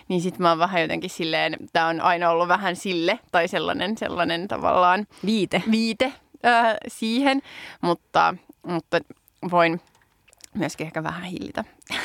Niin 0.08 0.20
sit 0.20 0.38
mä 0.38 0.48
oon 0.48 0.58
vähän 0.58 0.82
jotenkin 0.82 1.10
silleen, 1.10 1.56
tää 1.72 1.86
on 1.86 2.00
aina 2.00 2.30
ollut 2.30 2.48
vähän 2.48 2.76
sille 2.76 3.18
tai 3.32 3.48
sellainen, 3.48 3.98
sellainen 3.98 4.48
tavallaan 4.48 5.06
viite, 5.26 5.62
viite 5.70 6.12
äh, 6.46 6.76
siihen. 6.88 7.42
Mutta, 7.80 8.34
mutta 8.66 9.00
voin 9.50 9.80
myöskin 10.54 10.86
ehkä 10.86 11.02
vähän 11.02 11.24
hillitä. 11.24 11.64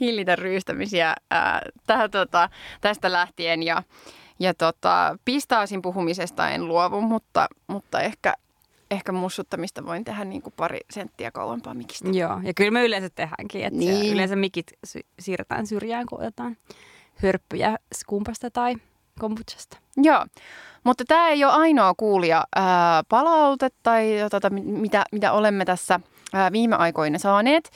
hillitä 0.00 0.36
ryystämisiä 0.36 1.08
äh, 1.08 1.60
tähän, 1.86 2.10
tota, 2.10 2.50
tästä 2.80 3.12
lähtien 3.12 3.62
ja, 3.62 3.82
ja 4.38 4.54
tota, 4.54 5.18
pistaasin 5.24 5.82
puhumisesta 5.82 6.50
en 6.50 6.68
luovu, 6.68 7.00
mutta, 7.00 7.46
mutta 7.66 8.00
ehkä 8.00 8.34
ehkä 8.90 9.12
mussuttamista 9.12 9.86
voin 9.86 10.04
tehdä 10.04 10.24
niin 10.24 10.42
kuin 10.42 10.54
pari 10.56 10.80
senttiä 10.90 11.30
kauempaa 11.30 11.74
mikistä. 11.74 12.08
Joo, 12.08 12.40
ja 12.42 12.54
kyllä 12.54 12.70
me 12.70 12.84
yleensä 12.84 13.10
tehdäänkin, 13.10 13.64
että 13.64 13.78
niin. 13.78 14.14
yleensä 14.14 14.36
mikit 14.36 14.72
siirretään 15.18 15.66
syrjään, 15.66 16.06
kun 16.06 16.18
otetaan 16.18 16.56
hörppyjä 17.14 17.76
skumpasta 17.94 18.50
tai 18.50 18.74
kombuchasta. 19.18 19.78
Joo, 19.96 20.26
mutta 20.84 21.04
tämä 21.08 21.28
ei 21.28 21.44
ole 21.44 21.52
ainoa 21.52 21.94
kuulija 21.96 22.44
ää, 22.56 23.02
palaute 23.08 23.68
tai 23.82 24.12
tota, 24.30 24.50
mitä, 24.50 25.04
mitä 25.12 25.32
olemme 25.32 25.64
tässä– 25.64 26.00
viime 26.52 26.76
aikoina 26.76 27.18
saaneet, 27.18 27.70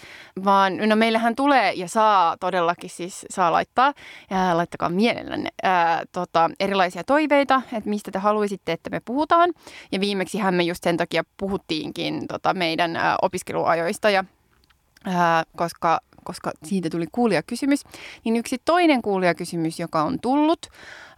vaan 0.45 0.76
no 0.76 0.97
meillähän 0.97 1.37
tulee 1.37 1.73
ja 1.73 1.88
saa 1.88 2.37
todellakin 2.37 2.90
siis 2.90 3.26
saa 3.30 3.52
laittaa, 3.52 3.95
ää, 4.30 4.57
laittakaa 4.57 4.88
mielellänne 4.88 5.50
ää, 5.62 6.02
tota, 6.12 6.50
erilaisia 6.61 7.04
toiveita, 7.04 7.62
että 7.73 7.90
mistä 7.90 8.11
te 8.11 8.19
haluaisitte, 8.19 8.73
että 8.73 8.90
me 8.90 9.00
puhutaan. 9.04 9.52
Ja 9.92 10.00
viimeksi 10.00 10.38
me 10.50 10.62
just 10.62 10.85
sen 10.85 10.97
takia 10.97 11.25
puhuttiinkin 11.37 12.28
tota, 12.28 12.54
meidän 12.54 12.97
ää, 12.97 13.16
opiskeluajoista 13.23 14.11
ja 14.11 14.25
Ää, 15.04 15.45
koska, 15.57 16.00
koska 16.24 16.50
siitä 16.64 16.90
tuli 16.90 17.06
kuulijakysymys, 17.12 17.84
niin 18.24 18.36
yksi 18.36 18.56
toinen 18.64 19.02
kuulijakysymys, 19.02 19.80
joka 19.80 20.02
on 20.02 20.18
tullut, 20.20 20.66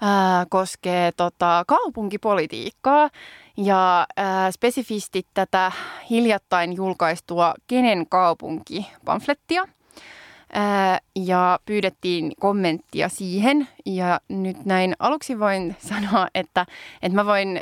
ää, 0.00 0.46
koskee 0.50 1.12
tota, 1.12 1.64
kaupunkipolitiikkaa 1.66 3.10
ja 3.56 4.06
ää, 4.16 4.50
spesifisti 4.50 5.26
tätä 5.34 5.72
hiljattain 6.10 6.72
julkaistua 6.72 7.54
Kenen 7.66 8.06
kaupunki-pamflettia– 8.08 9.68
ja 11.16 11.58
pyydettiin 11.66 12.32
kommenttia 12.40 13.08
siihen. 13.08 13.68
Ja 13.86 14.20
nyt 14.28 14.64
näin 14.64 14.94
aluksi 14.98 15.38
voin 15.38 15.76
sanoa, 15.90 16.28
että, 16.34 16.66
että 17.02 17.16
mä 17.16 17.26
voin 17.26 17.60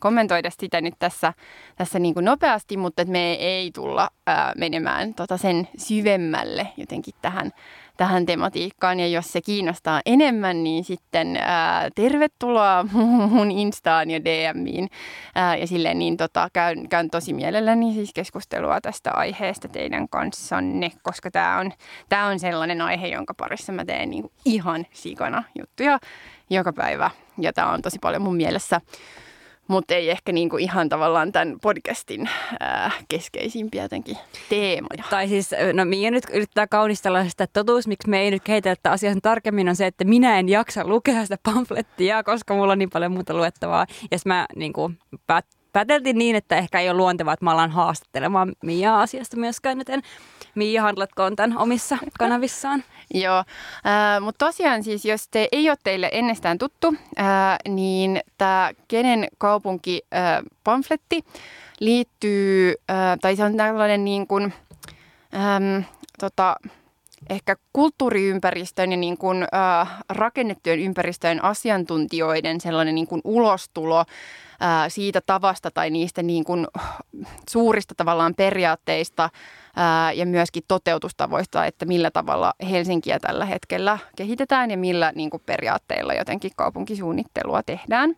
kommentoida 0.00 0.50
sitä 0.50 0.80
nyt 0.80 0.94
tässä, 0.98 1.32
tässä 1.76 1.98
niin 1.98 2.14
kuin 2.14 2.24
nopeasti, 2.24 2.76
mutta 2.76 3.02
että 3.02 3.12
me 3.12 3.32
ei 3.32 3.70
tulla 3.72 4.10
menemään 4.56 5.14
tota 5.14 5.36
sen 5.36 5.68
syvemmälle 5.78 6.68
jotenkin 6.76 7.14
tähän 7.22 7.52
tähän 7.96 8.26
tematiikkaan. 8.26 9.00
Ja 9.00 9.08
jos 9.08 9.32
se 9.32 9.40
kiinnostaa 9.40 10.00
enemmän, 10.06 10.64
niin 10.64 10.84
sitten 10.84 11.36
ää, 11.36 11.88
tervetuloa 11.94 12.86
mun 13.30 13.50
Instaan 13.50 14.10
ja 14.10 14.20
DMiin. 14.24 14.88
Ää, 15.34 15.56
ja 15.56 15.66
silleen 15.66 15.98
niin 15.98 16.16
tota, 16.16 16.48
käyn, 16.52 16.88
käyn 16.88 17.10
tosi 17.10 17.32
mielelläni 17.32 17.94
siis 17.94 18.10
keskustelua 18.14 18.80
tästä 18.80 19.10
aiheesta 19.12 19.68
teidän 19.68 20.08
kanssanne, 20.08 20.90
koska 21.02 21.30
tämä 21.30 21.58
on, 21.58 21.72
tää 22.08 22.26
on 22.26 22.38
sellainen 22.38 22.80
aihe, 22.80 23.08
jonka 23.08 23.34
parissa 23.34 23.72
mä 23.72 23.84
teen 23.84 24.10
niin 24.10 24.30
ihan 24.44 24.86
sikana 24.92 25.42
juttuja 25.58 25.98
joka 26.50 26.72
päivä. 26.72 27.10
Ja 27.38 27.52
tämä 27.52 27.72
on 27.72 27.82
tosi 27.82 27.98
paljon 27.98 28.22
mun 28.22 28.36
mielessä 28.36 28.80
mutta 29.68 29.94
ei 29.94 30.10
ehkä 30.10 30.32
niinku 30.32 30.56
ihan 30.56 30.88
tavallaan 30.88 31.32
tämän 31.32 31.56
podcastin 31.62 32.28
ää, 32.60 32.90
keskeisimpiä 33.08 33.82
jotenkin 33.82 34.16
teemoja. 34.48 35.04
Tai 35.10 35.28
siis, 35.28 35.50
no 35.72 35.84
Mia 35.84 36.10
nyt 36.10 36.24
yrittää 36.32 36.66
kaunistella 36.66 37.28
sitä, 37.28 37.46
totuus, 37.46 37.86
miksi 37.86 38.10
me 38.10 38.20
ei 38.20 38.30
nyt 38.30 38.42
kehitellä 38.42 38.76
tätä 38.76 38.92
asiaa 38.92 39.14
tarkemmin, 39.22 39.68
on 39.68 39.76
se, 39.76 39.86
että 39.86 40.04
minä 40.04 40.38
en 40.38 40.48
jaksa 40.48 40.86
lukea 40.86 41.22
sitä 41.22 41.38
pamflettia, 41.42 42.22
koska 42.22 42.54
mulla 42.54 42.72
on 42.72 42.78
niin 42.78 42.90
paljon 42.90 43.12
muuta 43.12 43.34
luettavaa. 43.34 43.86
Ja 44.10 44.18
mä 44.26 44.46
niinku, 44.56 44.92
päät, 45.26 45.46
pääteltiin 45.72 46.18
niin, 46.18 46.36
että 46.36 46.56
ehkä 46.56 46.80
ei 46.80 46.90
ole 46.90 46.96
luontevaa, 46.96 47.34
että 47.34 47.44
mä 47.44 47.50
alan 47.50 47.70
haastattelemaan 47.70 48.52
Mia 48.62 49.00
asiasta 49.00 49.36
myöskään, 49.36 49.78
joten 49.78 50.02
Mia 50.54 50.82
handlatkoon 50.82 51.36
tämän 51.36 51.58
omissa 51.58 51.98
kanavissaan. 52.18 52.84
Joo, 53.24 53.38
äh, 53.38 54.20
mutta 54.20 54.46
tosiaan 54.46 54.82
siis, 54.82 55.04
jos 55.04 55.28
te 55.28 55.48
ei 55.52 55.70
ole 55.70 55.76
teille 55.84 56.08
ennestään 56.12 56.58
tuttu, 56.58 56.94
äh, 57.18 57.26
niin 57.68 58.20
tämä 58.38 58.70
Kenen 58.88 59.28
kaupunki 59.38 60.02
äh, 60.14 60.42
pamfletti 60.64 61.24
liittyy, 61.80 62.74
äh, 62.90 63.18
tai 63.20 63.36
se 63.36 63.44
on 63.44 63.56
tällainen 63.56 64.04
niin 64.04 64.26
kuin, 64.26 64.52
ähm, 65.34 65.84
tota, 66.20 66.56
ehkä 67.30 67.56
kulttuuriympäristön 67.72 68.90
ja 68.90 68.96
niin 68.96 69.18
kuin, 69.18 69.42
äh, 69.54 69.88
rakennettujen 70.08 70.78
ympäristöjen 70.80 71.44
asiantuntijoiden 71.44 72.60
sellainen 72.60 72.94
niin 72.94 73.06
kuin 73.06 73.20
ulostulo 73.24 74.04
ää, 74.60 74.88
siitä 74.88 75.20
tavasta 75.20 75.70
tai 75.70 75.90
niistä 75.90 76.22
niin 76.22 76.44
kuin 76.44 76.66
suurista 77.50 77.94
tavallaan 77.96 78.34
periaatteista 78.34 79.30
ää, 79.76 80.12
ja 80.12 80.26
myöskin 80.26 80.62
toteutustavoista, 80.68 81.66
että 81.66 81.86
millä 81.86 82.10
tavalla 82.10 82.54
Helsinkiä 82.70 83.18
tällä 83.18 83.44
hetkellä 83.44 83.98
kehitetään 84.16 84.70
ja 84.70 84.76
millä 84.76 85.12
niin 85.14 85.30
kuin 85.30 85.42
periaatteilla 85.46 86.14
jotenkin 86.14 86.50
kaupunkisuunnittelua 86.56 87.62
tehdään. 87.62 88.16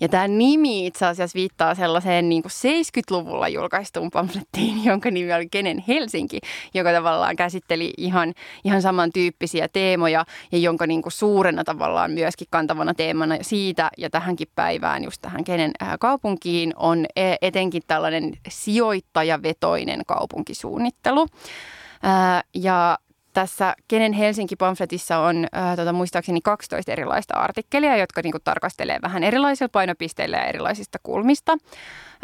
Ja 0.00 0.08
tämä 0.08 0.28
nimi 0.28 0.86
itse 0.86 1.06
asiassa 1.06 1.36
viittaa 1.36 1.74
sellaiseen 1.74 2.28
niin 2.28 2.42
kuin 2.42 2.52
70-luvulla 2.52 3.48
julkaistuun 3.48 4.10
pamflettiin, 4.10 4.84
jonka 4.90 5.10
nimi 5.10 5.34
oli 5.34 5.48
Kenen 5.48 5.84
Helsinki, 5.88 6.38
joka 6.74 6.92
tavallaan 6.92 7.36
käsitteli 7.36 7.92
ihan, 7.96 8.34
ihan 8.64 8.82
samantyyppisiä 8.82 9.68
teemoja 9.68 10.24
ja 10.52 10.58
jonka 10.58 10.86
niin 10.86 11.02
kuin 11.02 11.12
suurena 11.12 11.64
tavallaan 11.64 12.10
myöskin 12.10 12.46
kantavana 12.50 12.94
teemana 12.94 13.36
siitä 13.42 13.90
ja 13.98 14.10
tähänkin 14.10 14.48
päivään, 14.54 15.04
just 15.04 15.22
tähän 15.22 15.44
Kenen 15.44 15.72
kaupunkiin, 16.00 16.72
on 16.76 17.06
e, 17.16 17.34
etenkin 17.42 17.82
tällainen 17.86 18.32
sijoittajavetoinen 18.48 20.00
kaupunkisuunnittelu. 20.06 21.26
Ja 22.54 22.98
tässä 23.34 23.74
Kenen 23.88 24.12
Helsinki-pamfletissa 24.12 25.18
on 25.18 25.46
äh, 25.56 25.76
tota, 25.76 25.92
muistaakseni 25.92 26.40
12 26.40 26.92
erilaista 26.92 27.34
artikkelia, 27.34 27.96
jotka 27.96 28.20
niin 28.22 28.32
kuin, 28.32 28.42
tarkastelee 28.44 28.98
vähän 29.02 29.24
erilaisilla 29.24 29.68
painopisteillä 29.72 30.36
ja 30.36 30.44
erilaisista 30.44 30.98
kulmista. 31.02 31.52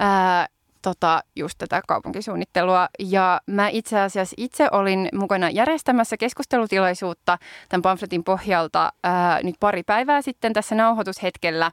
Äh, 0.01 0.49
tota, 0.83 1.23
just 1.37 1.59
tätä 1.59 1.83
kaupunkisuunnittelua. 1.89 2.89
Ja 2.99 3.41
mä 3.47 3.69
itse 3.69 4.01
asiassa 4.01 4.35
itse 4.39 4.69
olin 4.73 5.09
mukana 5.15 5.51
järjestämässä 5.51 6.17
keskustelutilaisuutta 6.17 7.39
tämän 7.69 7.83
pamfletin 7.83 8.25
pohjalta 8.25 8.93
ää, 9.05 9.43
nyt 9.43 9.55
pari 9.61 9.83
päivää 9.83 10.23
sitten 10.23 10.53
tässä 10.53 10.75
nauhoitushetkellä. 10.75 11.73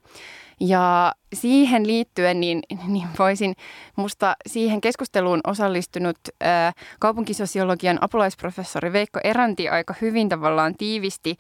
Ja 0.60 1.14
siihen 1.34 1.88
liittyen 1.88 2.40
niin, 2.40 2.60
niin 2.88 3.08
voisin 3.20 3.56
musta 3.96 4.36
siihen 4.48 4.82
keskusteluun 4.82 5.40
osallistunut 5.48 6.18
ää, 6.42 6.74
kaupunkisosiologian 7.00 7.98
apulaisprofessori 8.02 8.94
Veikko 8.94 9.20
Eranti 9.24 9.70
aika 9.70 9.96
hyvin 10.02 10.30
tavallaan 10.30 10.76
tiivisti 10.78 11.38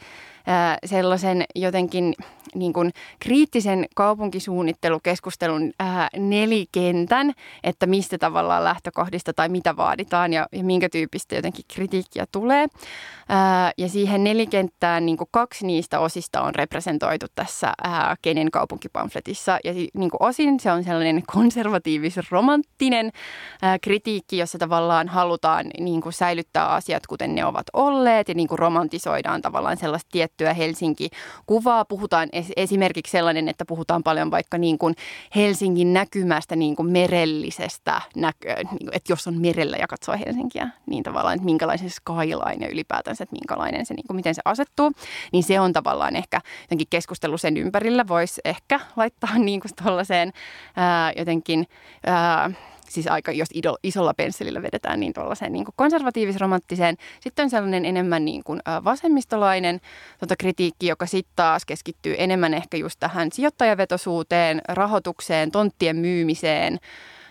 ää, 0.47 0.77
sellaisen 0.85 1.43
jotenkin 1.55 2.13
niin 2.55 2.73
kuin 2.73 2.91
kriittisen 3.19 3.85
kaupunkisuunnittelukeskustelun 3.95 5.71
ää, 5.79 6.09
nelikentän, 6.17 7.33
että 7.63 7.85
mistä 7.85 8.17
tavallaan 8.17 8.63
lähtökohdista 8.63 9.33
tai 9.33 9.49
mitä 9.49 9.77
vaaditaan 9.77 10.33
ja, 10.33 10.47
ja 10.51 10.63
minkä 10.63 10.89
tyyppistä 10.89 11.35
jotenkin 11.35 11.65
kritiikkiä 11.73 12.25
tulee. 12.31 12.67
Ää, 13.29 13.71
ja 13.77 13.89
siihen 13.89 14.23
nelikenttään 14.23 15.05
niin 15.05 15.17
kuin 15.17 15.29
kaksi 15.31 15.65
niistä 15.65 15.99
osista 15.99 16.41
on 16.41 16.55
representoitu 16.55 17.25
tässä 17.35 17.73
ää, 17.83 18.15
Kenen 18.21 18.51
kaupunkipamfletissa 18.51 19.59
ja 19.63 19.73
niin 19.93 20.09
kuin 20.09 20.19
osin 20.19 20.59
se 20.59 20.71
on 20.71 20.83
sellainen 20.83 21.23
konservatiivis-romanttinen 21.33 23.11
ää, 23.61 23.79
kritiikki, 23.79 24.37
jossa 24.37 24.57
tavallaan 24.57 25.07
halutaan 25.07 25.65
niin 25.79 26.01
kuin 26.01 26.13
säilyttää 26.13 26.67
asiat 26.67 27.07
kuten 27.07 27.35
ne 27.35 27.45
ovat 27.45 27.65
olleet 27.73 28.27
ja 28.29 28.33
niin 28.33 28.47
kuin 28.47 28.59
romantisoidaan 28.59 29.41
tavallaan 29.41 29.77
sellaista 29.77 30.09
tiettyä 30.11 30.53
Helsinki-kuvaa. 30.53 31.85
Puhutaan 31.85 32.29
es- 32.35 32.53
esimerkiksi 32.57 33.11
sellainen, 33.11 33.47
että 33.47 33.65
puhutaan 33.65 34.03
paljon 34.03 34.31
vaikka 34.31 34.57
niin 34.57 34.77
kuin 34.77 34.95
Helsingin 35.35 35.93
näkymästä 35.93 36.55
niin 36.55 36.75
kuin 36.75 36.91
merellisestä, 36.91 38.01
näkö, 38.15 38.55
niin 38.55 38.89
että 38.91 39.11
jos 39.11 39.27
on 39.27 39.41
merellä 39.41 39.77
ja 39.77 39.87
katsoo 39.87 40.15
Helsinkiä, 40.25 40.69
niin 40.85 41.03
tavallaan, 41.03 41.35
että 41.35 41.45
minkälainen 41.45 41.89
skyline 41.89 42.65
ja 42.65 42.71
ylipäätänsä, 42.71 43.23
että 43.23 43.35
minkälainen 43.35 43.85
se, 43.85 43.93
niin 43.93 44.07
kuin, 44.07 44.15
miten 44.15 44.35
se 44.35 44.41
asettuu, 44.45 44.91
niin 45.31 45.43
se 45.43 45.59
on 45.59 45.73
tavallaan 45.73 46.15
ehkä 46.15 46.41
jotenkin 46.61 46.87
keskustelu 46.89 47.37
sen 47.37 47.57
ympärillä 47.57 48.07
voisi 48.07 48.41
ehkä 48.45 48.79
laittaa 48.95 49.37
niin 49.37 49.59
tuollaiseen 49.83 50.31
ää, 50.75 51.13
jotenkin... 51.17 51.67
Ää, 52.05 52.51
siis 52.89 53.07
aika, 53.07 53.31
jos 53.31 53.49
isolla 53.83 54.13
pensselillä 54.13 54.61
vedetään, 54.61 54.99
niin 54.99 55.13
tuollaiseen 55.13 55.53
niin 55.53 55.65
konservatiivis-romanttiseen. 55.75 56.97
Sitten 57.19 57.43
on 57.43 57.49
sellainen 57.49 57.85
enemmän 57.85 58.25
niin 58.25 58.43
kuin, 58.43 58.59
vasemmistolainen 58.83 59.79
tota, 60.19 60.35
kritiikki, 60.39 60.87
joka 60.87 61.05
sitten 61.05 61.33
taas 61.35 61.65
keskittyy 61.65 62.15
enemmän 62.17 62.53
ehkä 62.53 62.77
just 62.77 62.99
tähän 62.99 63.31
sijoittajavetosuuteen, 63.31 64.61
rahoitukseen, 64.67 65.51
tonttien 65.51 65.95
myymiseen, 65.95 66.79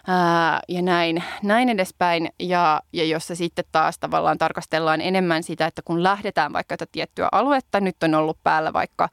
ää, 0.07 0.61
ja 0.69 0.83
näin, 0.83 1.23
näin 1.43 1.69
edespäin. 1.69 2.29
Ja, 2.41 2.81
ja 2.93 3.05
jossa 3.05 3.35
sitten 3.35 3.65
taas 3.73 3.99
tavallaan 3.99 4.39
tarkastellaan 4.39 5.01
enemmän 5.01 5.43
sitä, 5.43 5.67
että 5.67 5.83
kun 5.85 6.03
lähdetään 6.03 6.53
vaikka 6.53 6.77
tätä 6.77 6.91
tiettyä 6.93 7.29
aluetta, 7.33 7.81
nyt 7.81 8.03
on 8.03 8.15
ollut 8.15 8.39
päällä 8.43 8.73
vaikka 8.73 9.09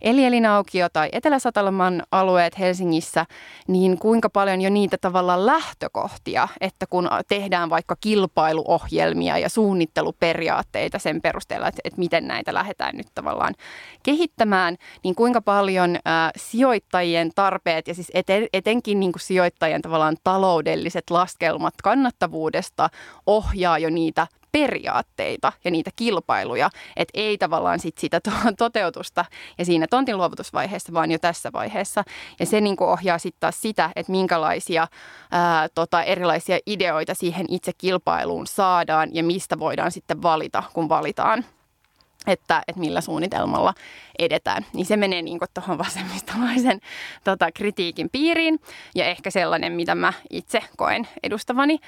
Elielinaukio 0.00 0.88
tai 0.92 1.08
Etelä-Satalaman 1.12 2.02
alueet 2.12 2.58
Helsingissä, 2.58 3.26
niin 3.68 3.98
kuinka 3.98 4.30
paljon 4.30 4.60
jo 4.60 4.70
niitä 4.70 4.96
tavallaan 5.00 5.46
lähtökohtia, 5.46 6.48
että 6.60 6.86
kun 6.86 7.08
tehdään 7.28 7.70
vaikka 7.70 7.96
kilpailuohjelmia 8.00 9.38
ja 9.38 9.48
suunnitteluperiaatteita 9.48 10.98
sen 10.98 11.22
perusteella, 11.22 11.68
että, 11.68 11.80
että 11.84 11.98
miten 11.98 12.28
näitä 12.28 12.54
lähdetään 12.54 12.96
nyt 12.96 13.06
tavallaan 13.14 13.54
kehittämään, 14.02 14.76
niin 15.04 15.14
kuinka 15.14 15.40
paljon 15.40 15.96
ää, 16.04 16.30
sijoittajien 16.36 17.30
tarpeet 17.34 17.88
ja 17.88 17.94
siis 17.94 18.10
eten, 18.14 18.46
etenkin 18.52 19.00
niin 19.00 19.12
kuin 19.12 19.20
sijoittajien 19.20 19.82
tavallaan 19.82 20.16
taloudelliset 20.38 21.10
laskelmat 21.10 21.74
kannattavuudesta 21.82 22.90
ohjaa 23.26 23.78
jo 23.78 23.90
niitä 23.90 24.26
periaatteita 24.52 25.52
ja 25.64 25.70
niitä 25.70 25.90
kilpailuja, 25.96 26.70
että 26.96 27.10
ei 27.14 27.38
tavallaan 27.38 27.80
sit 27.80 27.98
sitä 27.98 28.20
to- 28.20 28.30
toteutusta 28.58 29.24
ja 29.58 29.64
siinä 29.64 29.86
tontin 29.90 30.16
luovutusvaiheessa, 30.16 30.92
vaan 30.92 31.10
jo 31.10 31.18
tässä 31.18 31.52
vaiheessa. 31.52 32.04
Ja 32.40 32.46
se 32.46 32.60
niin 32.60 32.82
ohjaa 32.82 33.18
sitten 33.18 33.40
taas 33.40 33.60
sitä, 33.62 33.90
että 33.96 34.12
minkälaisia 34.12 34.86
ää, 35.30 35.68
tota, 35.68 36.02
erilaisia 36.02 36.58
ideoita 36.66 37.14
siihen 37.14 37.46
itse 37.48 37.72
kilpailuun 37.78 38.46
saadaan 38.46 39.08
ja 39.12 39.24
mistä 39.24 39.58
voidaan 39.58 39.92
sitten 39.92 40.22
valita, 40.22 40.62
kun 40.72 40.88
valitaan 40.88 41.44
että, 42.28 42.62
että 42.68 42.80
millä 42.80 43.00
suunnitelmalla 43.00 43.74
edetään. 44.18 44.66
Niin 44.72 44.86
se 44.86 44.96
menee 44.96 45.22
niin 45.22 45.38
tuohon 45.54 45.78
vasemmistolaisen 45.78 46.80
tota, 47.24 47.52
kritiikin 47.52 48.10
piiriin 48.12 48.60
ja 48.94 49.04
ehkä 49.04 49.30
sellainen, 49.30 49.72
mitä 49.72 49.94
mä 49.94 50.12
itse 50.30 50.62
koen 50.76 51.08
edustavani. 51.22 51.78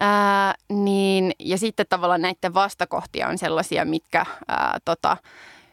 Ää, 0.00 0.54
niin, 0.68 1.32
ja 1.38 1.58
sitten 1.58 1.86
tavallaan 1.88 2.22
näiden 2.22 2.54
vastakohtia 2.54 3.28
on 3.28 3.38
sellaisia, 3.38 3.84
mitkä, 3.84 4.26
ää, 4.48 4.78
tota, 4.84 5.16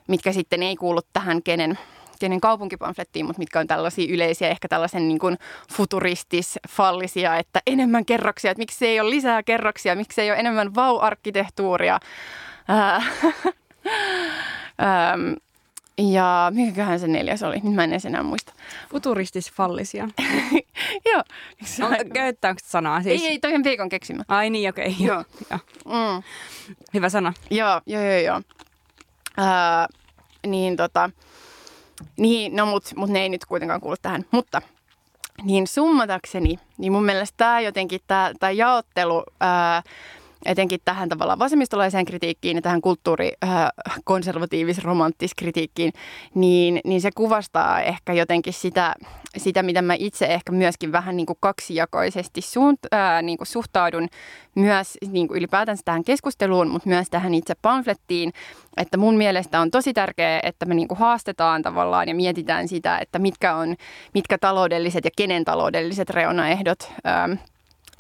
mitkä 0.08 0.32
sitten 0.32 0.63
ei 0.63 0.75
kuulu 0.75 1.01
tähän 1.13 1.44
kenen 1.44 1.78
kenen 2.20 2.42
kaupunkipamflettiin, 2.42 3.25
mutta 3.25 3.40
mitkä 3.40 3.60
on 3.60 3.68
tällaisia 3.68 4.13
yleisiä, 4.13 4.50
ehkä 4.50 4.68
tällaisen 4.68 5.08
niin 5.08 5.20
kuin 5.20 5.38
futuristis-fallisia, 5.74 7.38
että 7.40 7.62
enemmän 7.68 8.06
kerroksia, 8.06 8.51
että 8.51 8.62
miksi 8.62 8.88
ei 8.88 9.00
ole 9.00 9.10
lisää 9.10 9.44
kerroksia, 9.44 9.96
miksi 9.96 10.22
ei 10.22 10.32
ole 10.32 10.40
enemmän 10.40 10.75
vau-arkkitehtuuria. 10.75 12.00
Ää, 12.68 13.04
Ähm, 14.81 15.33
ja 15.97 16.51
mikäköhän 16.55 17.00
se 17.00 17.07
neljäs 17.07 17.43
oli? 17.43 17.59
Nyt 17.63 17.73
mä 17.73 17.83
en 17.83 17.91
edes 17.91 18.05
enää 18.05 18.23
muista. 18.23 18.53
Futuristis-fallisia. 18.89 20.09
Joo. 21.11 21.23
On, 21.81 22.11
käyttääkö 22.13 22.61
sanaa 22.65 23.03
siis? 23.03 23.21
Ei, 23.21 23.27
ei, 23.27 23.39
toi 23.39 23.55
on 23.55 23.63
viikon 23.63 23.89
keksimä. 23.89 24.23
Ai 24.27 24.50
niin, 24.50 24.69
okei. 24.69 24.88
Okay, 24.88 25.07
joo. 25.07 25.23
joo. 25.50 25.59
Mm. 25.85 26.23
Hyvä 26.93 27.09
sana. 27.09 27.33
Joo, 27.51 27.81
joo, 27.85 28.03
joo, 28.03 28.17
joo. 28.19 28.41
Äh, 29.39 29.88
niin 30.47 30.77
tota, 30.77 31.09
niin, 32.17 32.55
no 32.55 32.65
mut, 32.65 32.83
mut 32.95 33.09
ne 33.09 33.21
ei 33.21 33.29
nyt 33.29 33.45
kuitenkaan 33.45 33.81
kuulu 33.81 33.95
tähän. 34.01 34.25
Mutta 34.31 34.61
niin 35.43 35.67
summatakseni, 35.67 36.59
niin 36.77 36.91
mun 36.91 37.05
mielestä 37.05 37.38
tämä 37.38 37.59
jotenkin, 37.59 38.00
tämä 38.39 38.51
jaottelu 38.51 39.23
ää, 39.39 39.83
etenkin 40.45 40.79
tähän 40.86 41.10
tavallaan 41.10 41.39
vasemmistolaiseen 41.39 42.05
kritiikkiin 42.05 42.57
ja 42.57 42.62
tähän 42.62 42.81
kulttuuri 42.81 43.31
äh, 43.43 43.69
kritiikkiin, 45.36 45.93
niin, 46.36 46.81
niin 46.86 47.01
se 47.01 47.10
kuvastaa 47.15 47.81
ehkä 47.81 48.13
jotenkin 48.13 48.53
sitä, 48.53 48.95
sitä, 49.38 49.63
mitä 49.63 49.81
mä 49.81 49.95
itse 50.00 50.25
ehkä 50.25 50.51
myöskin 50.51 50.91
vähän 50.91 51.17
niin 51.17 51.25
kuin 51.25 51.38
kaksijakoisesti 51.39 52.41
suunt, 52.41 52.79
äh, 52.93 53.24
niin 53.24 53.38
kuin 53.38 53.48
suhtaudun 53.48 54.07
myös 54.55 54.98
niin 55.12 55.27
kuin 55.27 55.38
ylipäätänsä 55.38 55.81
tähän 55.86 56.03
keskusteluun, 56.03 56.67
mutta 56.67 56.89
myös 56.89 57.10
tähän 57.10 57.33
itse 57.33 57.55
pamflettiin, 57.62 58.33
että 58.77 58.98
mun 58.98 59.17
mielestä 59.17 59.62
on 59.62 59.71
tosi 59.71 59.93
tärkeää, 59.93 60.39
että 60.43 60.65
me 60.65 60.74
niin 60.74 60.88
kuin 60.88 60.98
haastetaan 60.98 61.62
tavallaan 61.62 62.07
ja 62.07 62.15
mietitään 62.15 62.67
sitä, 62.67 62.98
että 62.98 63.19
mitkä 63.19 63.55
on, 63.55 63.75
mitkä 64.13 64.38
taloudelliset 64.38 65.05
ja 65.05 65.12
kenen 65.17 65.45
taloudelliset 65.45 66.10
reunaehdot 66.10 66.91
ähm, 67.07 67.33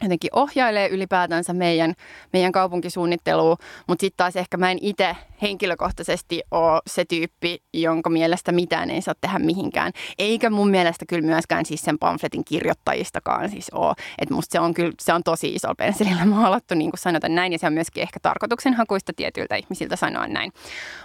jotenkin 0.01 0.29
ohjailee 0.33 0.87
ylipäätänsä 0.87 1.53
meidän, 1.53 1.93
meidän 2.33 2.51
kaupunkisuunnittelua, 2.51 3.57
mutta 3.87 4.01
sitten 4.01 4.17
taas 4.17 4.35
ehkä 4.35 4.57
mä 4.57 4.71
en 4.71 4.77
itse 4.81 5.15
henkilökohtaisesti 5.41 6.41
ole 6.51 6.81
se 6.87 7.05
tyyppi, 7.05 7.63
jonka 7.73 8.09
mielestä 8.09 8.51
mitään 8.51 8.89
ei 8.89 9.01
saa 9.01 9.13
tehdä 9.21 9.39
mihinkään. 9.39 9.91
Eikä 10.17 10.49
mun 10.49 10.69
mielestä 10.69 11.05
kyllä 11.05 11.27
myöskään 11.27 11.65
siis 11.65 11.81
sen 11.81 11.99
pamfletin 11.99 12.45
kirjoittajistakaan 12.45 13.49
siis 13.49 13.69
ole. 13.69 13.93
Että 14.19 14.33
musta 14.33 14.51
se 14.51 14.59
on 14.59 14.73
kyllä, 14.73 14.93
se 15.01 15.13
on 15.13 15.23
tosi 15.23 15.55
iso 15.55 15.75
pensselillä 15.75 16.25
maalattu, 16.35 16.75
niin 16.75 16.91
kuin 16.91 16.99
sanotaan 16.99 17.35
näin, 17.35 17.51
ja 17.51 17.59
se 17.59 17.67
on 17.67 17.73
myöskin 17.73 18.03
ehkä 18.03 18.19
tarkoituksenhakuista 18.19 19.13
tietyiltä 19.15 19.55
ihmisiltä 19.55 19.95
sanoa 19.95 20.27
näin. 20.27 20.51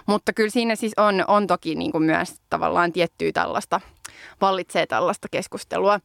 Mutta 0.05 0.33
kyllä 0.33 0.49
siinä 0.49 0.75
siis 0.75 0.93
on, 0.97 1.23
on 1.27 1.47
toki 1.47 1.75
niin 1.75 1.91
kuin 1.91 2.03
myös 2.03 2.35
tavallaan 2.49 2.93
tiettyä 2.93 3.31
tällaista– 3.31 3.81
vallitsee 4.41 4.85
tällaista 4.85 5.27
keskustelua. 5.31 5.99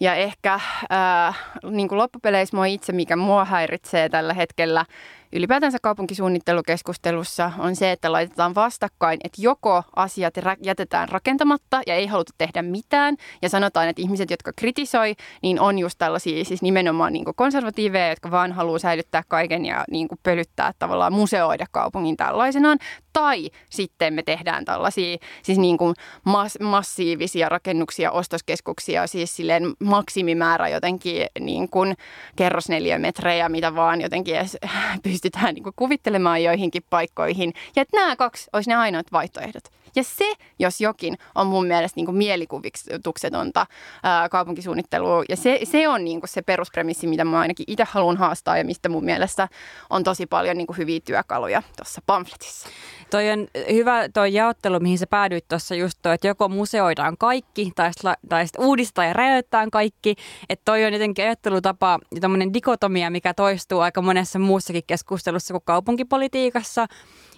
Ja 0.00 0.14
ehkä 0.14 0.60
ää, 0.90 1.34
niin 1.70 1.88
kuin 1.88 1.98
loppupeleissä 1.98 2.56
mua 2.56 2.66
itse, 2.66 2.92
mikä 2.92 3.16
mua 3.16 3.44
häiritsee 3.44 4.08
tällä 4.08 4.34
hetkellä 4.34 4.84
ylipäätänsä 5.32 5.78
kaupunkisuunnittelukeskustelussa 5.82 7.52
on 7.58 7.76
se, 7.76 7.92
että 7.92 8.12
laitetaan 8.12 8.54
vastakkain, 8.54 9.20
että 9.24 9.42
joko 9.42 9.82
asiat 9.96 10.34
jätetään 10.62 11.08
rakentamatta 11.08 11.80
ja 11.86 11.94
ei 11.94 12.06
haluta 12.06 12.32
tehdä 12.38 12.62
mitään 12.62 13.16
ja 13.42 13.48
sanotaan, 13.48 13.88
että 13.88 14.02
ihmiset, 14.02 14.30
jotka 14.30 14.52
kritisoi, 14.56 15.14
niin 15.42 15.60
on 15.60 15.78
just 15.78 15.98
tällaisia 15.98 16.44
siis 16.44 16.62
nimenomaan 16.62 17.12
niin 17.12 17.24
konservatiiveja, 17.36 18.08
jotka 18.08 18.30
vaan 18.30 18.52
haluaa 18.52 18.78
säilyttää 18.78 19.22
kaiken 19.28 19.64
ja 19.64 19.84
niin 19.90 20.08
pölyttää 20.22 20.72
tavallaan 20.78 21.12
museoida 21.12 21.66
kaupungin 21.70 22.16
tällaisenaan. 22.16 22.78
Tai 23.12 23.50
sitten 23.70 24.14
me 24.14 24.22
tehdään 24.22 24.64
tällaisia 24.64 25.16
siis 25.42 25.58
niin 25.58 25.78
kuin 25.78 25.94
mas- 26.24 26.60
massiivisia 26.60 27.48
rakennuksia, 27.48 28.12
ostoskeskuksia, 28.12 29.06
siis 29.06 29.36
silleen 29.36 29.62
maksimimäärä 29.84 30.68
jotenkin 30.68 31.26
niin 31.40 31.68
kuin 31.68 31.96
kerrosneliömetrejä, 32.36 33.48
mitä 33.48 33.74
vaan 33.74 34.00
jotenkin 34.00 34.36
edes 34.36 34.56
pystytään 35.18 35.54
niin 35.54 35.62
kuin 35.62 35.72
kuvittelemaan 35.76 36.42
joihinkin 36.42 36.82
paikkoihin. 36.90 37.52
Ja 37.76 37.82
että 37.82 37.96
nämä 37.96 38.16
kaksi 38.16 38.50
olisi 38.52 38.70
ne 38.70 38.76
ainoat 38.76 39.12
vaihtoehdot. 39.12 39.64
Ja 39.98 40.04
se, 40.04 40.34
jos 40.58 40.80
jokin, 40.80 41.18
on 41.34 41.46
mun 41.46 41.66
mielestä 41.66 41.96
niin 41.96 42.06
kuin 42.06 42.16
mielikuvituksetonta 42.16 43.66
ää, 44.02 44.28
kaupunkisuunnittelua. 44.28 45.24
Ja 45.28 45.36
se, 45.36 45.60
se 45.64 45.88
on 45.88 46.04
niin 46.04 46.20
kuin 46.20 46.30
se 46.30 46.42
peruspremissi, 46.42 47.06
mitä 47.06 47.24
mä 47.24 47.40
ainakin 47.40 47.64
itse 47.66 47.84
haluan 47.90 48.16
haastaa 48.16 48.58
ja 48.58 48.64
mistä 48.64 48.88
mun 48.88 49.04
mielestä 49.04 49.48
on 49.90 50.04
tosi 50.04 50.26
paljon 50.26 50.56
niin 50.56 50.66
kuin 50.66 50.76
hyviä 50.76 51.00
työkaluja 51.04 51.62
tuossa 51.76 52.02
pamfletissa. 52.06 52.68
Toi 53.10 53.30
on 53.30 53.46
hyvä 53.72 54.08
toi 54.08 54.34
jaottelu, 54.34 54.80
mihin 54.80 54.98
sä 54.98 55.06
päädyit 55.06 55.48
tuossa 55.48 55.74
just 55.74 55.98
toi, 56.02 56.14
että 56.14 56.28
joko 56.28 56.48
museoidaan 56.48 57.16
kaikki 57.16 57.72
tai 57.74 57.92
sitten, 57.92 58.14
tai 58.28 58.46
uudistaa 58.58 59.04
ja 59.04 59.12
räjäyttää 59.12 59.66
kaikki. 59.72 60.14
Että 60.48 60.62
toi 60.64 60.84
on 60.84 60.92
jotenkin 60.92 61.24
ajattelutapa 61.24 61.98
ja 62.14 62.20
tämmöinen 62.20 62.54
dikotomia, 62.54 63.10
mikä 63.10 63.34
toistuu 63.34 63.80
aika 63.80 64.02
monessa 64.02 64.38
muussakin 64.38 64.82
keskustelussa 64.86 65.54
kuin 65.54 65.62
kaupunkipolitiikassa. 65.64 66.86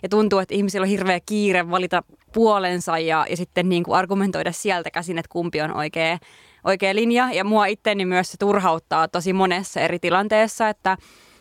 Ja 0.02 0.08
tuntuu, 0.08 0.38
että 0.38 0.54
ihmisillä 0.54 0.84
on 0.84 0.88
hirveä 0.88 1.20
kiire 1.26 1.70
valita 1.70 2.02
puolensa 2.32 2.98
ja, 2.98 3.26
ja 3.30 3.36
sitten 3.36 3.68
niin 3.68 3.82
kuin 3.82 3.98
argumentoida 3.98 4.52
sieltä 4.52 4.90
käsin, 4.90 5.18
että 5.18 5.32
kumpi 5.32 5.60
on 5.60 5.76
oikea, 5.76 6.18
oikea 6.64 6.94
linja. 6.94 7.32
Ja 7.32 7.44
mua 7.44 7.66
itteni 7.66 8.04
myös 8.04 8.32
se 8.32 8.36
turhauttaa 8.38 9.08
tosi 9.08 9.32
monessa 9.32 9.80
eri 9.80 9.98
tilanteessa, 9.98 10.68
että 10.68 10.96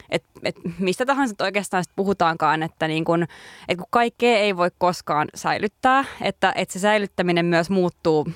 et, 0.09 0.23
et 0.43 0.55
mistä 0.79 1.05
tahansa 1.05 1.35
oikeastaan 1.39 1.83
sit 1.83 1.93
puhutaankaan, 1.95 2.63
että 2.63 2.87
niin 2.87 3.05
kun, 3.05 3.25
et 3.67 3.77
kun 3.77 3.87
kaikkea 3.89 4.37
ei 4.37 4.57
voi 4.57 4.69
koskaan 4.77 5.27
säilyttää, 5.35 6.05
että, 6.21 6.53
että 6.55 6.73
se 6.73 6.79
säilyttäminen 6.79 7.45
myös 7.45 7.69
muuttuu 7.69 8.27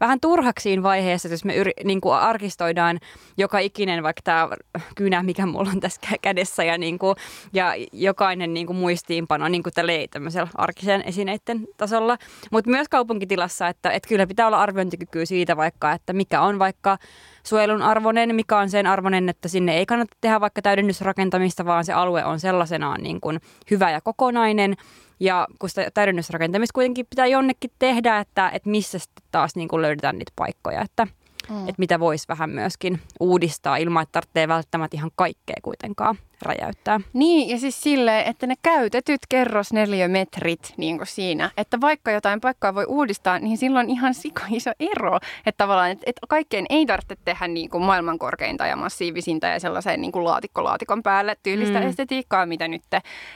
vähän 0.00 0.20
turhaksi 0.20 0.62
siinä 0.62 0.82
vaiheessa, 0.82 1.28
jos 1.28 1.44
me 1.44 1.56
yri, 1.56 1.72
niin 1.84 2.00
kuin 2.00 2.14
arkistoidaan 2.14 3.00
joka 3.36 3.58
ikinen, 3.58 4.02
vaikka 4.02 4.22
tämä 4.24 4.48
kynä, 4.94 5.22
mikä 5.22 5.46
mulla 5.46 5.70
on 5.70 5.80
tässä 5.80 6.00
kädessä, 6.22 6.64
ja, 6.64 6.78
niin 6.78 6.98
kuin, 6.98 7.16
ja 7.52 7.74
jokainen 7.92 8.54
niin 8.54 8.66
kuin 8.66 8.76
muistiinpano 8.76 9.48
niin 9.48 9.62
kuin 9.62 9.72
tämmöisellä 10.10 10.48
arkisen 10.54 11.02
esineiden 11.02 11.66
tasolla. 11.76 12.18
Mutta 12.50 12.70
myös 12.70 12.88
kaupunkitilassa, 12.88 13.68
että, 13.68 13.90
että 13.90 14.08
kyllä 14.08 14.26
pitää 14.26 14.46
olla 14.46 14.62
arviointikykyä 14.62 15.24
siitä 15.24 15.56
vaikka, 15.56 15.92
että 15.92 16.12
mikä 16.12 16.40
on 16.40 16.58
vaikka 16.58 16.98
suojelun 17.46 17.82
arvoinen, 17.82 18.34
mikä 18.34 18.58
on 18.58 18.70
sen 18.70 18.86
arvoinen, 18.86 19.28
että 19.28 19.48
sinne 19.48 19.76
ei 19.76 19.86
kannata 19.86 20.16
tehdä 20.20 20.40
vaikka 20.40 20.62
täydennysrakentamista, 20.62 21.64
vaan 21.64 21.84
se 21.84 21.92
alue 21.92 22.24
on 22.24 22.40
sellaisenaan 22.40 23.02
niin 23.02 23.20
kuin 23.20 23.40
hyvä 23.70 23.90
ja 23.90 24.00
kokonainen. 24.00 24.74
Ja 25.20 25.46
kun 25.58 25.68
sitä 25.68 25.90
täydennysrakentamista 25.94 26.74
kuitenkin 26.74 27.06
pitää 27.10 27.26
jonnekin 27.26 27.70
tehdä, 27.78 28.18
että, 28.18 28.50
että 28.50 28.70
missä 28.70 28.98
sitten 28.98 29.24
taas 29.30 29.56
niin 29.56 29.68
kuin 29.68 29.82
löydetään 29.82 30.18
niitä 30.18 30.32
paikkoja, 30.36 30.80
että, 30.80 31.06
mm. 31.50 31.60
että 31.60 31.74
mitä 31.78 32.00
voisi 32.00 32.28
vähän 32.28 32.50
myöskin 32.50 33.00
uudistaa 33.20 33.76
ilman, 33.76 34.02
että 34.02 34.12
tarvitsee 34.12 34.48
välttämättä 34.48 34.96
ihan 34.96 35.10
kaikkea 35.16 35.56
kuitenkaan 35.62 36.18
räjäyttää. 36.44 37.00
Niin, 37.12 37.48
ja 37.48 37.58
siis 37.58 37.80
silleen, 37.80 38.26
että 38.26 38.46
ne 38.46 38.54
käytetyt 38.62 39.20
kerrosneliömetrit 39.28 40.74
niin 40.76 40.96
kuin 40.96 41.06
siinä, 41.06 41.50
että 41.56 41.80
vaikka 41.80 42.10
jotain 42.10 42.40
paikkaa 42.40 42.74
voi 42.74 42.84
uudistaa, 42.88 43.38
niin 43.38 43.58
silloin 43.58 43.90
ihan 43.90 44.14
sika 44.14 44.42
iso 44.50 44.70
ero. 44.80 45.16
Että 45.46 45.64
tavallaan, 45.64 45.90
että, 45.90 46.04
että 46.06 46.26
kaikkeen 46.28 46.66
ei 46.70 46.86
tarvitse 46.86 47.16
tehdä 47.24 47.48
niin 47.48 47.70
kuin 47.70 47.84
maailman 47.84 48.18
korkeinta 48.18 48.66
ja 48.66 48.76
massiivisinta 48.76 49.46
ja 49.46 49.60
sellaiseen 49.60 50.00
niin 50.00 50.12
kuin 50.12 50.24
laatikko-laatikon 50.24 51.02
päälle 51.02 51.36
tyylistä 51.42 51.80
mm. 51.80 51.86
estetiikkaa, 51.86 52.46
mitä 52.46 52.68
nyt 52.68 52.82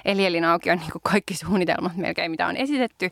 Eli 0.04 0.26
Elin 0.26 0.44
auki 0.44 0.70
on 0.70 0.78
niin 0.78 0.92
kuin 0.92 1.02
kaikki 1.02 1.34
suunnitelmat 1.34 1.96
melkein, 1.96 2.30
mitä 2.30 2.46
on 2.46 2.56
esitetty, 2.56 3.10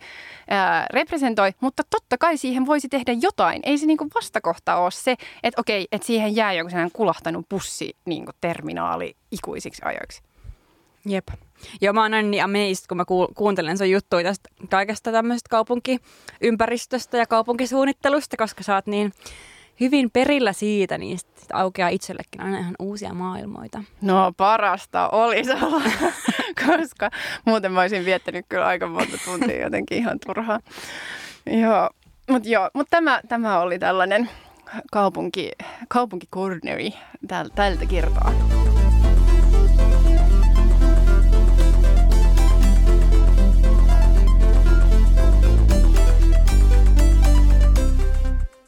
ää, 0.50 0.87
representoi. 0.92 1.50
Mutta 1.61 1.82
totta 1.90 2.18
kai 2.18 2.37
siihen 2.37 2.66
voisi 2.66 2.88
tehdä 2.88 3.12
jotain. 3.12 3.61
Ei 3.62 3.78
se 3.78 3.87
niin 3.87 3.98
kuin 3.98 4.11
vastakohta 4.14 4.76
ole 4.76 4.90
se, 4.90 5.16
että 5.42 5.61
okei, 5.61 5.88
että 5.92 6.06
siihen 6.06 6.37
jää 6.37 6.52
joku 6.52 6.70
sellainen 6.70 6.92
kulahtanut 6.92 7.48
bussi 7.48 7.96
niin 8.04 8.24
kuin 8.24 8.35
terminaali 8.40 9.16
ikuisiksi 9.30 9.82
ajoiksi. 9.87 10.22
Jep. 11.07 11.29
Joo, 11.81 11.92
mä 11.92 12.03
oon 12.03 12.14
aina 12.14 12.29
niin 12.29 12.44
amazed, 12.44 12.87
kun 12.88 12.96
mä 12.96 13.05
kuuntelen 13.35 13.79
sun 13.79 13.90
juttuja 13.90 14.25
tästä 14.25 14.49
kaikesta 14.70 15.12
tämmöisestä 15.12 15.49
kaupunkiympäristöstä 15.51 17.18
ja 17.18 17.27
kaupunkisuunnittelusta, 17.27 18.37
koska 18.37 18.62
sä 18.62 18.75
oot 18.75 18.87
niin 18.87 19.12
hyvin 19.81 20.11
perillä 20.11 20.53
siitä, 20.53 20.99
niin 20.99 21.18
sit 21.18 21.29
aukeaa 21.53 21.88
itsellekin 21.88 22.40
aina 22.40 22.59
ihan 22.59 22.75
uusia 22.79 23.14
maailmoita. 23.14 23.83
No 24.03 24.33
parasta 24.37 25.09
olisi 25.09 25.53
olla, 25.53 25.83
koska 26.66 27.11
muuten 27.44 27.72
mä 27.72 27.81
olisin 27.81 28.05
viettänyt 28.05 28.46
kyllä 28.49 28.66
aika 28.66 28.87
monta 28.87 29.18
tuntia 29.25 29.62
jotenkin 29.62 29.99
ihan 29.99 30.18
turhaa. 30.27 30.61
Joo, 31.46 31.90
mutta 32.31 32.49
joo, 32.49 32.70
mut 32.75 32.87
tämä, 32.90 33.20
tämä 33.29 33.61
oli 33.61 33.79
tällainen 33.79 34.31
kaupunki, 34.92 35.53
kaupunkikorneri 35.88 36.90
tältä 37.55 37.87
kertaa. 37.88 38.56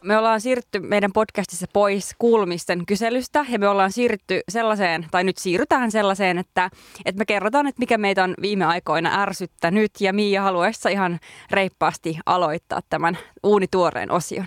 Me 0.09 0.17
ollaan 0.19 0.41
siirrytty 0.41 0.81
meidän 0.81 1.13
podcastissa 1.13 1.67
pois 1.73 2.15
kuulumisten 2.19 2.87
kyselystä 2.87 3.47
ja 3.49 3.59
me 3.59 3.69
ollaan 3.69 3.93
siirrytty 3.93 4.41
sellaiseen, 4.49 5.07
tai 5.11 5.25
nyt 5.25 5.39
siirrytään 5.39 5.91
sellaiseen, 5.91 6.39
että, 6.39 6.71
että 7.05 7.19
me 7.19 7.25
kerrotaan, 7.25 7.67
että 7.67 7.79
mikä 7.79 7.99
meitä 7.99 8.25
on 8.25 8.35
viime 8.43 8.65
aikoina 8.65 9.23
ärsyttänyt 9.23 9.91
ja 10.01 10.13
Miia 10.13 10.43
haluaisi 10.43 10.93
ihan 10.93 11.19
reippaasti 11.51 12.19
aloittaa 12.27 12.81
tämän 12.91 13.19
uunituoreen 13.43 14.11
osion. 14.11 14.47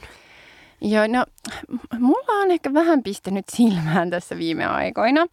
Joo, 0.81 1.07
no 1.07 1.25
mulla 1.99 2.41
on 2.41 2.51
ehkä 2.51 2.73
vähän 2.73 3.03
pistänyt 3.03 3.45
silmään 3.49 4.09
tässä 4.09 4.37
viime 4.37 4.65
aikoina. 4.65 5.27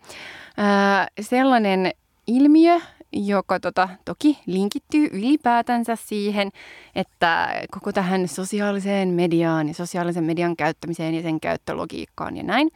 Ää, 0.56 1.08
sellainen 1.20 1.92
ilmiö, 2.26 2.80
joka 3.12 3.60
tota, 3.60 3.88
toki 4.04 4.38
linkittyy 4.46 5.08
ylipäätänsä 5.12 5.96
siihen, 5.96 6.50
että 6.94 7.48
koko 7.70 7.92
tähän 7.92 8.28
sosiaaliseen 8.28 9.08
mediaan 9.08 9.68
ja 9.68 9.74
sosiaalisen 9.74 10.24
median 10.24 10.56
käyttämiseen 10.56 11.14
ja 11.14 11.22
sen 11.22 11.40
käyttölogiikkaan 11.40 12.36
ja 12.36 12.42
näin. 12.42 12.70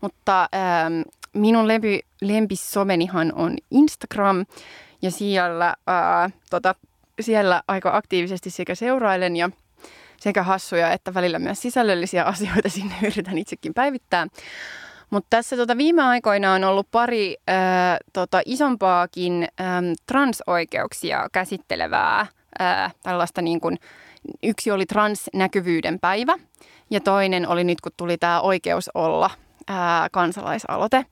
Mutta 0.00 0.48
ähm, 0.54 1.00
minun 1.32 1.68
lempi, 1.68 2.00
lempisomenihan 2.20 3.32
on 3.34 3.56
Instagram 3.70 4.46
ja 5.02 5.10
siellä, 5.10 5.74
äh, 5.88 6.32
tota, 6.50 6.74
siellä 7.20 7.62
aika 7.68 7.96
aktiivisesti 7.96 8.50
sekä 8.50 8.74
seurailen 8.74 9.36
ja 9.36 9.50
sekä 10.20 10.42
hassuja 10.42 10.92
että 10.92 11.14
välillä 11.14 11.38
myös 11.38 11.62
sisällöllisiä 11.62 12.24
asioita 12.24 12.68
sinne 12.78 12.94
yritän 13.02 13.38
itsekin 13.38 13.74
päivittää. 13.74 14.26
Mutta 15.14 15.26
tässä 15.30 15.56
tota 15.56 15.76
viime 15.76 16.02
aikoina 16.02 16.52
on 16.52 16.64
ollut 16.64 16.90
pari 16.90 17.36
ää, 17.46 17.98
tota, 18.12 18.40
isompaakin 18.46 19.48
ää, 19.58 19.82
transoikeuksia 20.06 21.28
käsittelevää 21.32 22.26
ää, 22.58 22.90
tällaista 23.02 23.42
niin 23.42 23.60
kuin, 23.60 23.78
yksi 24.42 24.70
oli 24.70 24.86
transnäkyvyyden 24.86 26.00
päivä 26.00 26.34
ja 26.90 27.00
toinen 27.00 27.48
oli 27.48 27.64
nyt 27.64 27.80
kun 27.80 27.92
tuli 27.96 28.18
tämä 28.18 28.40
oikeus 28.40 28.90
olla 28.94 29.30
ää, 29.68 30.08
kansalaisaloite. 30.12 31.06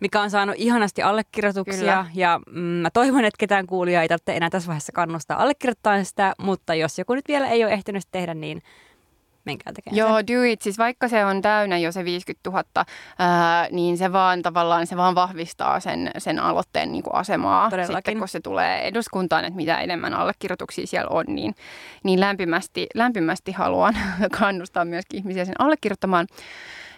Mikä 0.00 0.20
on 0.20 0.30
saanut 0.30 0.56
ihanasti 0.58 1.02
allekirjoituksia 1.02 1.78
Kyllä. 1.78 2.06
ja 2.14 2.40
mm, 2.46 2.60
mä 2.60 2.90
toivon, 2.90 3.24
että 3.24 3.38
ketään 3.38 3.66
kuulijaa 3.66 4.02
ei 4.02 4.08
tarvitse 4.08 4.36
enää 4.36 4.50
tässä 4.50 4.66
vaiheessa 4.66 4.92
kannustaa 4.92 5.42
allekirjoittaa 5.42 6.04
sitä, 6.04 6.34
mutta 6.38 6.74
jos 6.74 6.98
joku 6.98 7.14
nyt 7.14 7.28
vielä 7.28 7.48
ei 7.48 7.64
ole 7.64 7.72
ehtinyt 7.72 8.04
tehdä, 8.10 8.34
niin 8.34 8.62
menkää 9.46 9.72
tekemään 9.72 9.96
Joo, 9.96 10.16
do 10.16 10.42
it. 10.42 10.62
Siis 10.62 10.78
vaikka 10.78 11.08
se 11.08 11.24
on 11.24 11.42
täynnä 11.42 11.78
jo 11.78 11.92
se 11.92 12.04
50 12.04 12.50
000, 12.50 12.64
ää, 13.18 13.68
niin 13.70 13.98
se 13.98 14.12
vaan 14.12 14.42
tavallaan 14.42 14.86
se 14.86 14.96
vaan 14.96 15.14
vahvistaa 15.14 15.80
sen, 15.80 16.10
sen 16.18 16.38
aloitteen 16.38 16.92
niin 16.92 17.02
kuin 17.02 17.14
asemaa. 17.14 17.70
Todellakin. 17.70 17.96
Sitten 17.96 18.18
kun 18.18 18.28
se 18.28 18.40
tulee 18.40 18.88
eduskuntaan, 18.88 19.44
että 19.44 19.56
mitä 19.56 19.78
enemmän 19.78 20.14
allekirjoituksia 20.14 20.86
siellä 20.86 21.08
on, 21.10 21.24
niin, 21.28 21.54
niin 22.04 22.20
lämpimästi, 22.20 22.86
lämpimästi 22.94 23.52
haluan 23.52 23.96
kannustaa 24.38 24.84
myöskin 24.84 25.18
ihmisiä 25.18 25.44
sen 25.44 25.60
allekirjoittamaan. 25.60 26.26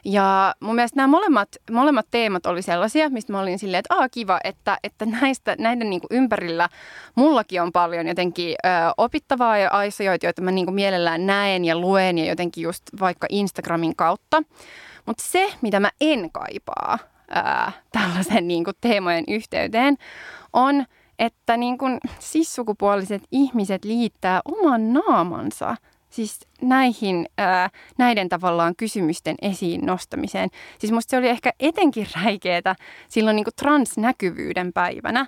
Ja 0.05 0.55
mun 0.61 0.75
mielestä 0.75 0.97
nämä 0.97 1.07
molemmat, 1.07 1.49
molemmat 1.71 2.07
teemat 2.11 2.47
oli 2.47 2.63
sellaisia, 2.63 3.11
mistä 3.11 3.33
mä 3.33 3.41
olin 3.41 3.59
silleen, 3.59 3.79
että 3.79 3.95
Aa, 3.95 4.09
kiva, 4.09 4.41
että, 4.45 4.79
että 4.85 5.07
näistä, 5.07 5.57
näiden 5.59 5.91
niin 5.91 6.01
kuin 6.01 6.09
ympärillä 6.11 6.69
mullakin 7.15 7.63
on 7.63 7.73
paljon 7.73 8.07
jotenkin 8.07 8.57
ö, 8.65 8.69
opittavaa 8.97 9.59
ja 9.59 9.71
asioita, 9.73 10.27
joita 10.27 10.43
mä 10.43 10.51
niin 10.51 10.67
kuin 10.67 10.75
mielellään 10.75 11.27
näen 11.27 11.65
ja 11.65 11.79
luen 11.79 12.19
ja 12.19 12.25
jotenkin 12.25 12.63
just 12.63 12.83
vaikka 13.01 13.27
Instagramin 13.31 13.97
kautta. 13.97 14.43
Mutta 15.07 15.23
se, 15.27 15.53
mitä 15.61 15.81
mä 15.81 15.91
en 16.01 16.31
kaipaa 16.33 16.99
ää, 17.31 17.73
tällaisen 17.93 18.49
niin 18.49 18.65
kuin 18.65 18.77
teemojen 18.81 19.25
yhteyteen, 19.29 19.97
on, 20.53 20.85
että 21.19 21.57
niin 21.57 21.79
kuin 21.79 21.99
sissukupuoliset 22.19 23.23
ihmiset 23.33 23.85
liittää 23.85 24.41
oman 24.45 24.93
naamansa– 24.93 25.77
siis 26.11 26.39
näihin, 26.63 27.29
ää, 27.39 27.71
näiden 27.99 28.29
tavallaan 28.29 28.77
kysymysten 28.77 29.37
esiin 29.43 29.87
nostamiseen. 29.87 30.49
Siis 30.79 30.93
musta 30.93 31.11
se 31.11 31.17
oli 31.17 31.29
ehkä 31.29 31.53
etenkin 31.61 32.07
räikeetä 32.25 32.77
silloin 33.09 33.37
niin 33.37 33.47
transnäkyvyyden 33.57 34.73
päivänä, 34.73 35.27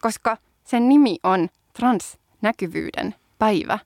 koska 0.00 0.36
sen 0.64 0.88
nimi 0.88 1.18
on 1.22 1.48
transnäkyvyyden 1.72 3.14
päivä. 3.38 3.78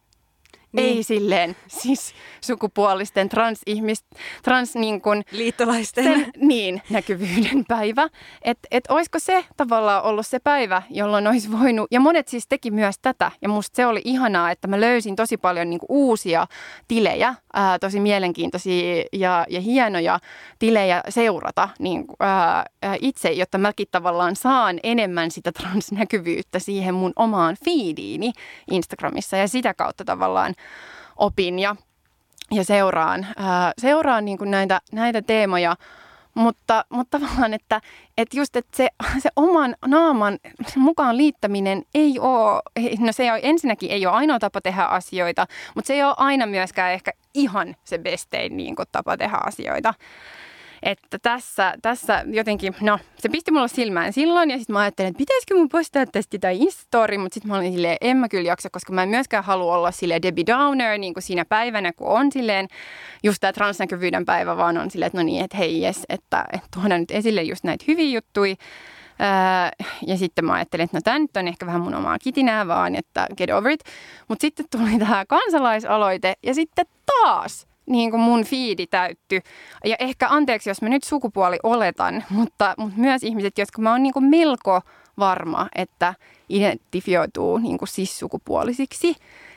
Niin. 0.76 0.96
Ei 0.96 1.02
silleen 1.02 1.56
siis 1.82 2.14
sukupuolisten 2.40 3.28
transihmis, 3.28 4.04
trans 4.42 4.74
niin 4.74 5.00
kuin, 5.00 5.24
Liittolaisten. 5.30 6.04
Sen, 6.04 6.26
niin, 6.36 6.82
näkyvyyden 6.90 7.64
päivä. 7.68 8.08
Että 8.42 8.68
et 8.70 8.84
olisiko 8.88 9.18
se 9.18 9.44
tavallaan 9.56 10.02
ollut 10.02 10.26
se 10.26 10.38
päivä, 10.38 10.82
jolloin 10.90 11.26
olisi 11.26 11.52
voinut, 11.52 11.86
ja 11.90 12.00
monet 12.00 12.28
siis 12.28 12.46
teki 12.48 12.70
myös 12.70 12.98
tätä, 13.02 13.30
ja 13.42 13.48
musta 13.48 13.76
se 13.76 13.86
oli 13.86 14.00
ihanaa, 14.04 14.50
että 14.50 14.68
mä 14.68 14.80
löysin 14.80 15.16
tosi 15.16 15.36
paljon 15.36 15.70
niin 15.70 15.80
kuin, 15.80 15.86
uusia 15.90 16.46
tilejä, 16.88 17.34
ää, 17.52 17.78
tosi 17.78 18.00
mielenkiintoisia 18.00 19.04
ja, 19.12 19.46
ja 19.48 19.60
hienoja 19.60 20.18
tilejä 20.58 21.02
seurata 21.08 21.68
niin, 21.78 22.04
ää, 22.20 22.64
itse, 23.00 23.32
jotta 23.32 23.58
mäkin 23.58 23.86
tavallaan 23.90 24.36
saan 24.36 24.80
enemmän 24.82 25.30
sitä 25.30 25.52
transnäkyvyyttä 25.52 26.58
siihen 26.58 26.94
mun 26.94 27.12
omaan 27.16 27.56
feediini 27.64 28.32
Instagramissa, 28.70 29.36
ja 29.36 29.48
sitä 29.48 29.74
kautta 29.74 30.04
tavallaan 30.04 30.54
opin 31.16 31.58
ja, 31.58 31.76
ja 32.50 32.64
seuraan, 32.64 33.26
ää, 33.36 33.72
seuraan 33.78 34.24
niin 34.24 34.38
kuin 34.38 34.50
näitä, 34.50 34.80
näitä 34.92 35.22
teemoja. 35.22 35.76
Mutta, 36.34 36.84
mutta 36.88 37.18
tavallaan, 37.18 37.54
että, 37.54 37.80
että 38.18 38.36
just 38.36 38.56
että 38.56 38.76
se, 38.76 38.88
se 39.18 39.28
oman 39.36 39.76
naaman 39.86 40.38
mukaan 40.76 41.16
liittäminen 41.16 41.82
ei 41.94 42.18
ole, 42.18 42.62
no 42.98 43.12
se 43.12 43.22
ei, 43.22 43.40
ensinnäkin 43.42 43.90
ei 43.90 44.06
ole 44.06 44.14
ainoa 44.14 44.38
tapa 44.38 44.60
tehdä 44.60 44.82
asioita, 44.82 45.46
mutta 45.74 45.86
se 45.86 45.94
ei 45.94 46.02
ole 46.02 46.14
aina 46.16 46.46
myöskään 46.46 46.92
ehkä 46.92 47.12
ihan 47.34 47.76
se 47.84 47.98
bestein 47.98 48.56
niin 48.56 48.76
kuin 48.76 48.88
tapa 48.92 49.16
tehdä 49.16 49.38
asioita. 49.46 49.94
Että 50.86 51.18
tässä, 51.22 51.74
tässä 51.82 52.24
jotenkin, 52.26 52.74
no 52.80 52.98
se 53.18 53.28
pisti 53.28 53.50
mulle 53.50 53.68
silmään 53.68 54.12
silloin 54.12 54.50
ja 54.50 54.58
sitten 54.58 54.72
mä 54.74 54.80
ajattelin, 54.80 55.08
että 55.08 55.18
pitäisikö 55.18 55.54
mun 55.54 55.68
postaa 55.68 56.06
tästä 56.06 56.38
tai 56.38 56.58
Instori, 56.58 57.18
mutta 57.18 57.34
sitten 57.34 57.50
mä 57.50 57.58
olin 57.58 57.72
silleen, 57.72 57.96
en 58.00 58.16
mä 58.16 58.28
kyllä 58.28 58.48
jaksa, 58.48 58.70
koska 58.70 58.92
mä 58.92 59.02
en 59.02 59.08
myöskään 59.08 59.44
halua 59.44 59.76
olla 59.76 59.90
sille 59.90 60.22
Debbie 60.22 60.44
Downer 60.46 60.98
niin 60.98 61.14
kuin 61.14 61.22
siinä 61.22 61.44
päivänä, 61.44 61.92
kun 61.92 62.08
on 62.08 62.32
silleen 62.32 62.68
just 63.22 63.40
tämä 63.40 63.52
transnäkyvyyden 63.52 64.24
päivä, 64.24 64.56
vaan 64.56 64.78
on 64.78 64.90
silleen, 64.90 65.06
että 65.06 65.18
no 65.18 65.24
niin, 65.24 65.44
että 65.44 65.56
hei 65.56 65.80
jes, 65.80 66.02
että, 66.08 66.44
että 66.52 66.68
tuodaan 66.74 67.00
nyt 67.00 67.10
esille 67.10 67.42
just 67.42 67.64
näitä 67.64 67.84
hyviä 67.88 68.14
juttuja. 68.14 68.54
Öö, 69.20 69.86
ja 70.06 70.16
sitten 70.16 70.44
mä 70.44 70.52
ajattelin, 70.52 70.84
että 70.84 70.96
no 70.96 71.00
tämä 71.04 71.18
nyt 71.18 71.36
on 71.36 71.48
ehkä 71.48 71.66
vähän 71.66 71.80
mun 71.80 71.94
omaa 71.94 72.18
kitinää 72.18 72.66
vaan, 72.66 72.94
että 72.94 73.26
get 73.36 73.50
over 73.50 73.72
it. 73.72 73.80
Mutta 74.28 74.40
sitten 74.40 74.66
tuli 74.70 74.98
tämä 74.98 75.24
kansalaisaloite 75.28 76.34
ja 76.42 76.54
sitten 76.54 76.86
taas 77.06 77.66
niin 77.86 78.10
kuin 78.10 78.20
mun 78.20 78.44
fiidi 78.44 78.86
täytty. 78.86 79.40
Ja 79.84 79.96
ehkä 79.98 80.26
anteeksi, 80.30 80.70
jos 80.70 80.82
mä 80.82 80.88
nyt 80.88 81.04
sukupuoli 81.04 81.58
oletan, 81.62 82.24
mutta, 82.30 82.74
mutta 82.78 83.00
myös 83.00 83.22
ihmiset, 83.22 83.58
jotka 83.58 83.82
mä 83.82 83.90
oon 83.90 84.02
niin 84.02 84.12
kuin 84.12 84.24
melko 84.24 84.80
varma, 85.18 85.68
että 85.74 86.14
identifioituu 86.48 87.58
niin 87.58 87.78
kuin 87.78 87.88
cis-sukupuolisiksi 87.88 89.16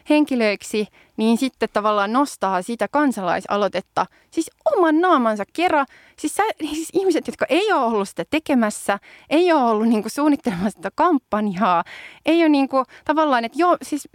henkilöiksi, 0.09 0.87
niin 1.17 1.37
sitten 1.37 1.69
tavallaan 1.73 2.13
nostaa 2.13 2.61
sitä 2.61 2.87
kansalaisaloitetta 2.87 4.05
siis 4.31 4.51
oman 4.77 5.01
naamansa 5.01 5.43
kerran. 5.53 5.85
Siis, 6.17 6.35
sä, 6.35 6.43
siis 6.59 6.89
ihmiset, 6.93 7.27
jotka 7.27 7.45
ei 7.49 7.71
ole 7.71 7.85
ollut 7.85 8.09
sitä 8.09 8.25
tekemässä, 8.29 8.99
ei 9.29 9.51
ole 9.51 9.63
ollut 9.63 9.87
niin 9.87 10.01
kuin 10.01 10.11
suunnittelemassa 10.11 10.69
sitä 10.69 10.91
kampanjaa, 10.95 11.83
ei 12.25 12.41
ole 12.41 12.49
niin 12.49 12.69
kuin, 12.69 12.85
tavallaan, 13.05 13.45
että 13.45 13.59
joo, 13.59 13.77
siis 13.81 14.09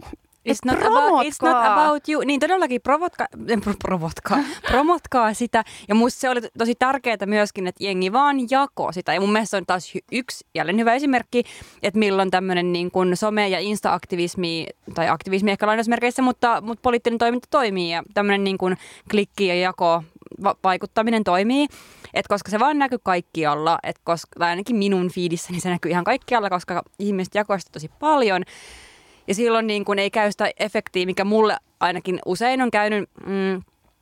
It's 0.45 0.59
not, 0.65 0.77
about, 0.81 1.25
it's 1.25 1.41
not 1.41 1.65
about 1.65 2.09
you. 2.09 2.21
Niin 2.25 2.39
todellakin 2.39 2.81
provotka, 2.81 3.27
provotkaa, 3.85 4.39
promotkaa 4.67 5.33
sitä. 5.33 5.63
Ja 5.87 5.95
musta 5.95 6.19
se 6.19 6.29
oli 6.29 6.41
tosi 6.57 6.75
tärkeää 6.75 7.17
myöskin, 7.25 7.67
että 7.67 7.83
jengi 7.83 8.13
vaan 8.13 8.37
jako 8.49 8.91
sitä. 8.91 9.13
Ja 9.13 9.19
mun 9.21 9.31
mielestä 9.31 9.51
se 9.51 9.57
on 9.57 9.65
taas 9.65 9.93
yksi 10.11 10.45
jälleen 10.55 10.79
hyvä 10.79 10.93
esimerkki, 10.93 11.43
että 11.83 11.99
milloin 11.99 12.31
tämmöinen 12.31 12.73
niin 12.73 12.91
kuin 12.91 13.13
some- 13.13 13.49
ja 13.49 13.59
insta-aktivismi, 13.59 14.67
tai 14.93 15.09
aktivismi 15.09 15.51
ehkä 15.51 15.67
lainausmerkeissä, 15.67 16.21
mutta, 16.21 16.61
mutta 16.61 16.81
poliittinen 16.81 17.19
toiminta 17.19 17.47
toimii. 17.51 17.91
Ja 17.91 18.03
tämmöinen 18.13 18.43
niin 18.43 18.57
kuin 18.57 18.77
klikki 19.11 19.47
ja 19.47 19.55
jako 19.55 20.03
va- 20.43 20.55
vaikuttaminen 20.63 21.23
toimii. 21.23 21.67
Et 22.13 22.27
koska 22.27 22.51
se 22.51 22.59
vaan 22.59 22.79
näkyy 22.79 22.99
kaikkialla, 23.03 23.79
et 23.83 23.99
koska, 24.03 24.39
tai 24.39 24.49
ainakin 24.49 24.75
minun 24.75 25.09
fiidissäni 25.11 25.59
se 25.59 25.69
näkyy 25.69 25.91
ihan 25.91 26.03
kaikkialla, 26.03 26.49
koska 26.49 26.83
ihmiset 26.99 27.35
jakoivat 27.35 27.63
tosi 27.71 27.91
paljon. 27.99 28.43
Ja 29.27 29.35
silloin 29.35 29.67
niin 29.67 29.85
kun 29.85 29.99
ei 29.99 30.11
käy 30.11 30.31
sitä 30.31 30.51
efektiä, 30.59 31.05
mikä 31.05 31.23
mulle 31.23 31.57
ainakin 31.79 32.19
usein 32.25 32.61
on 32.61 32.71
käynyt 32.71 33.09
mm, 33.25 33.61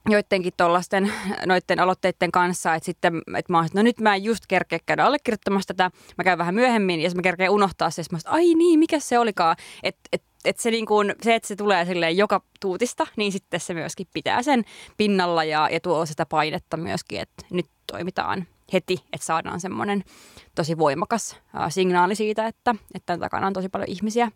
joidenkin 0.10 0.54
tuollaisten 0.58 1.14
noiden 1.46 1.80
aloitteiden 1.80 2.32
kanssa, 2.32 2.76
että 2.76 2.86
sitten 2.86 3.22
että 3.38 3.52
mä 3.54 3.58
oon, 3.58 3.68
no 3.74 3.82
nyt 3.82 4.00
mä 4.00 4.16
en 4.16 4.24
just 4.24 4.44
kerkeä 4.48 4.80
käydä 4.86 5.06
allekirjoittamassa 5.06 5.74
tätä, 5.74 5.92
mä 6.18 6.24
käyn 6.24 6.38
vähän 6.38 6.56
myöhemmin 6.56 7.02
ja 7.02 7.10
mä 7.16 7.22
kerkeen 7.22 7.50
unohtaa 7.50 7.90
se, 7.90 8.02
että 8.02 8.30
ai 8.30 8.54
niin, 8.56 8.80
mikä 8.80 9.00
se 9.00 9.20
olikaan, 9.20 9.56
että 9.84 10.02
et, 10.12 10.24
et 10.46 10.60
se, 10.60 10.72
niin 10.72 10.86
kun, 10.86 11.16
se, 11.22 11.36
että 11.36 11.48
se 11.48 11.56
tulee 11.56 11.86
silleen 11.86 12.18
joka 12.18 12.42
tuutista, 12.60 13.08
niin 13.16 13.32
sitten 13.32 13.60
se 13.60 13.74
myöskin 13.74 14.08
pitää 14.14 14.44
sen 14.44 14.64
pinnalla 14.98 15.44
ja, 15.44 15.70
ja 15.72 15.80
tuo 15.80 16.06
sitä 16.06 16.26
painetta 16.26 16.78
myöskin, 16.78 17.20
että 17.20 17.46
nyt 17.52 17.66
toimitaan 17.92 18.48
heti, 18.74 18.98
että 19.14 19.26
saadaan 19.26 19.60
semmoinen 19.60 20.04
tosi 20.56 20.78
voimakas 20.78 21.38
signaali 21.70 22.16
siitä, 22.16 22.48
että, 22.48 22.76
että 22.96 23.18
takana 23.18 23.48
on 23.48 23.54
tosi 23.54 23.70
paljon 23.70 23.90
ihmisiä. 23.90 24.32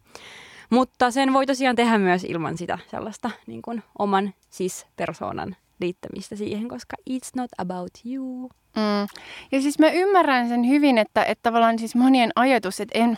Mutta 0.70 1.12
sen 1.12 1.34
voi 1.34 1.46
tosiaan 1.46 1.76
tehdä 1.76 1.98
myös 1.98 2.24
ilman 2.24 2.58
sitä 2.58 2.80
sellaista 2.92 3.32
niin 3.48 3.62
kuin 3.62 3.84
oman 4.00 4.34
siis 4.50 4.88
persoonan 4.96 5.56
liittämistä 5.80 6.36
siihen, 6.36 6.68
koska 6.68 6.96
it's 7.10 7.30
not 7.36 7.50
about 7.58 7.92
you. 8.06 8.50
Mm. 8.76 9.08
Ja 9.52 9.62
siis 9.62 9.80
mä 9.80 9.90
ymmärrän 9.90 10.50
sen 10.50 10.68
hyvin, 10.68 10.98
että, 10.98 11.24
että 11.24 11.44
tavallaan 11.44 11.80
siis 11.80 11.96
monien 11.96 12.32
ajatus, 12.36 12.80
että 12.80 13.00
en, 13.00 13.18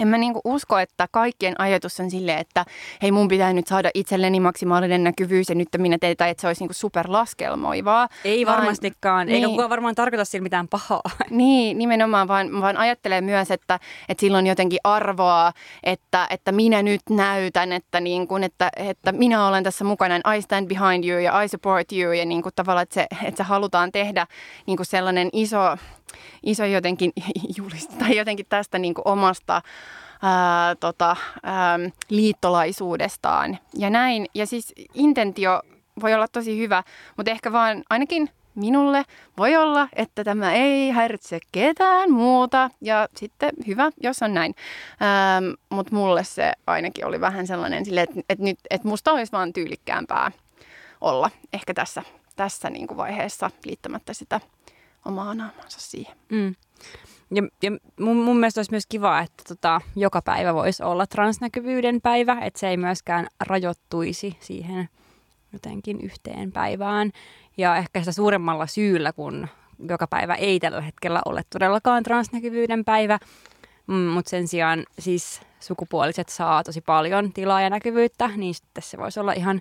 en 0.00 0.08
mä 0.08 0.18
niinku 0.18 0.40
usko, 0.44 0.78
että 0.78 1.08
kaikkien 1.10 1.60
ajatus 1.60 2.00
on 2.00 2.10
silleen, 2.10 2.38
että 2.38 2.64
hei 3.02 3.12
mun 3.12 3.28
pitää 3.28 3.52
nyt 3.52 3.66
saada 3.66 3.90
itselleni 3.94 4.40
maksimaalinen 4.40 5.04
näkyvyys 5.04 5.48
ja 5.48 5.54
nyt 5.54 5.68
minä 5.78 5.98
teet, 5.98 6.20
että 6.20 6.40
se 6.40 6.46
olisi 6.46 6.62
niinku 6.62 6.74
superlaskelmoivaa. 6.74 8.08
Ei 8.24 8.46
vaan- 8.46 8.58
varmastikaan. 8.58 9.28
Eikä 9.28 9.46
niin. 9.46 9.50
kukaan 9.50 9.70
varmaan 9.70 9.94
tarkoita 9.94 10.24
sillä 10.24 10.42
mitään 10.42 10.68
pahaa. 10.68 11.02
Niin, 11.30 11.78
nimenomaan, 11.78 12.28
vaan, 12.28 12.60
vaan 12.60 12.76
ajattelee 12.76 13.20
myös, 13.20 13.50
että, 13.50 13.80
että 14.08 14.20
sillä 14.20 14.38
on 14.38 14.46
jotenkin 14.46 14.78
arvoa, 14.84 15.52
että, 15.82 16.26
että 16.30 16.52
minä 16.52 16.82
nyt 16.82 17.00
näytän, 17.10 17.72
että, 17.72 18.00
niin 18.00 18.28
kuin, 18.28 18.44
että, 18.44 18.70
että 18.76 19.12
minä 19.12 19.46
olen 19.48 19.64
tässä 19.64 19.84
mukana, 19.84 20.16
I 20.36 20.42
stand 20.42 20.68
behind 20.68 21.04
you 21.04 21.18
ja 21.18 21.42
I 21.42 21.48
support 21.48 21.92
you 21.92 22.12
ja 22.12 22.24
niin 22.24 22.42
kuin 22.42 22.52
tavallaan, 22.56 22.82
että 22.82 22.94
se, 22.94 23.06
että 23.24 23.36
se 23.36 23.42
halutaan 23.42 23.92
tehdä 23.92 24.26
niin 24.66 24.76
kuin 24.76 24.86
sellainen 24.86 25.28
iso, 25.32 25.76
iso 26.42 26.64
jotenkin 26.64 27.12
julist, 27.58 27.98
tai 27.98 28.16
jotenkin 28.16 28.46
tästä 28.48 28.78
niin 28.78 28.94
kuin 28.94 29.08
omasta 29.08 29.62
ää, 30.24 30.74
tota, 30.74 31.16
ää, 31.42 31.78
liittolaisuudestaan 32.08 33.58
ja 33.78 33.90
näin. 33.90 34.26
Ja 34.34 34.46
siis 34.46 34.72
intentio 34.94 35.62
voi 36.02 36.14
olla 36.14 36.28
tosi 36.28 36.58
hyvä, 36.58 36.82
mutta 37.16 37.30
ehkä 37.30 37.52
vaan 37.52 37.82
ainakin 37.90 38.30
minulle 38.54 39.04
voi 39.38 39.56
olla, 39.56 39.88
että 39.96 40.24
tämä 40.24 40.52
ei 40.52 40.90
häiritse 40.90 41.40
ketään 41.52 42.10
muuta 42.12 42.70
ja 42.80 43.08
sitten 43.16 43.50
hyvä, 43.66 43.90
jos 44.02 44.22
on 44.22 44.34
näin. 44.34 44.54
Mutta 45.70 45.94
mulle 45.94 46.24
se 46.24 46.52
ainakin 46.66 47.06
oli 47.06 47.20
vähän 47.20 47.46
sellainen, 47.46 47.84
että, 47.98 48.20
että, 48.28 48.44
nyt, 48.44 48.58
että 48.70 48.88
musta 48.88 49.12
olisi 49.12 49.32
vaan 49.32 49.52
tyylikkäämpää 49.52 50.30
olla 51.00 51.30
ehkä 51.52 51.74
tässä, 51.74 52.02
tässä 52.36 52.70
niin 52.70 52.86
kuin 52.86 52.96
vaiheessa 52.96 53.50
liittämättä 53.64 54.12
sitä 54.12 54.40
omaa 55.04 55.34
naamansa 55.34 55.80
siihen. 55.80 56.16
Mm. 56.28 56.54
Ja, 57.34 57.42
ja 57.62 57.70
mun, 58.00 58.16
mun 58.16 58.36
mielestä 58.36 58.58
olisi 58.58 58.70
myös 58.70 58.86
kiva, 58.88 59.20
että 59.20 59.42
tota, 59.48 59.80
joka 59.96 60.22
päivä 60.22 60.54
voisi 60.54 60.82
olla 60.82 61.06
transnäkyvyyden 61.06 62.00
päivä, 62.00 62.38
että 62.40 62.60
se 62.60 62.68
ei 62.68 62.76
myöskään 62.76 63.26
rajoittuisi 63.40 64.36
siihen 64.40 64.88
jotenkin 65.52 66.00
yhteen 66.00 66.52
päivään. 66.52 67.10
Ja 67.56 67.76
ehkä 67.76 68.00
sitä 68.00 68.12
suuremmalla 68.12 68.66
syyllä, 68.66 69.12
kun 69.12 69.48
joka 69.88 70.06
päivä 70.06 70.34
ei 70.34 70.60
tällä 70.60 70.80
hetkellä 70.80 71.20
ole 71.24 71.42
todellakaan 71.50 72.02
transnäkyvyyden 72.02 72.84
päivä, 72.84 73.18
mm, 73.86 73.94
mutta 73.94 74.30
sen 74.30 74.48
sijaan 74.48 74.84
siis 74.98 75.40
sukupuoliset 75.60 76.28
saa 76.28 76.64
tosi 76.64 76.80
paljon 76.80 77.32
tilaa 77.32 77.60
ja 77.60 77.70
näkyvyyttä, 77.70 78.30
niin 78.36 78.54
sitten 78.54 78.82
se 78.82 78.98
voisi 78.98 79.20
olla 79.20 79.32
ihan 79.32 79.60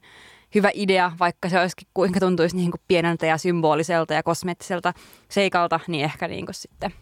hyvä 0.56 0.70
idea, 0.74 1.12
vaikka 1.20 1.50
se 1.50 1.60
olisikin 1.60 1.88
kuinka 1.94 2.20
tuntuisi 2.20 2.56
niin 2.56 2.72
kuin 2.72 2.82
pieneltä 2.88 3.26
ja 3.26 3.38
symboliselta 3.38 4.14
ja 4.14 4.24
kosmeettiselta 4.24 4.94
seikalta, 5.30 5.80
niin 5.88 6.06
ehkä 6.06 6.28
niin 6.28 6.46
kuin 6.46 6.56
sitten 6.56 6.94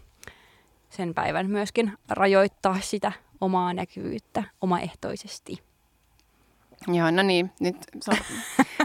sen 0.92 1.14
päivän 1.14 1.50
myöskin 1.50 1.92
rajoittaa 2.08 2.78
sitä 2.80 3.12
omaa 3.40 3.74
näkyvyyttä 3.74 4.44
omaehtoisesti. 4.60 5.62
Joo, 6.88 7.10
no 7.10 7.22
niin, 7.22 7.50
nyt 7.60 7.76
so- 8.00 8.12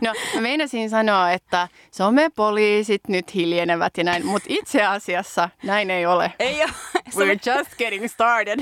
no, 0.01 0.13
mä 0.35 0.41
meinasin 0.41 0.89
sanoa, 0.89 1.31
että 1.31 1.67
somepoliisit 1.91 3.01
nyt 3.07 3.35
hiljenevät 3.35 3.97
ja 3.97 4.03
näin, 4.03 4.25
mutta 4.25 4.47
itse 4.49 4.85
asiassa 4.85 5.49
näin 5.63 5.91
ei 5.91 6.05
ole. 6.05 6.33
Ei 6.39 6.63
ole. 6.63 6.71
We're 6.95 7.57
just 7.57 7.77
getting 7.77 8.07
started. 8.07 8.59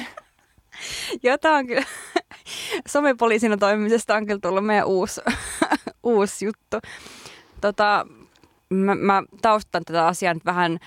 Jotain 1.23 1.67
kyllä. 1.67 1.85
Somepoliisina 2.87 3.57
toimimisesta 3.57 4.15
on 4.15 4.25
kyllä 4.25 4.39
tullut 4.41 4.65
meidän 4.65 4.85
uusi, 4.85 5.21
uusi 6.03 6.45
juttu. 6.45 6.77
Tota, 7.61 8.05
mä, 8.69 8.95
mä 8.95 9.23
taustan 9.41 9.83
tätä 9.85 10.07
asiaa 10.07 10.33
nyt 10.33 10.45
vähän, 10.45 10.79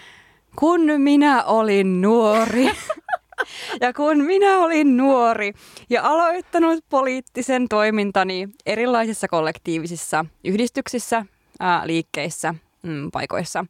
kun 0.56 0.80
minä 0.98 1.44
olin 1.44 2.02
nuori. 2.02 2.70
Ja 3.80 3.92
kun 3.92 4.24
minä 4.24 4.58
olin 4.58 4.96
nuori 4.96 5.52
ja 5.90 6.02
aloittanut 6.02 6.84
poliittisen 6.88 7.68
toimintani 7.68 8.48
erilaisissa 8.66 9.28
kollektiivisissa 9.28 10.24
yhdistyksissä, 10.44 11.26
ää, 11.60 11.86
liikkeissä, 11.86 12.54
mm, 12.82 13.10
paikoissa. 13.10 13.64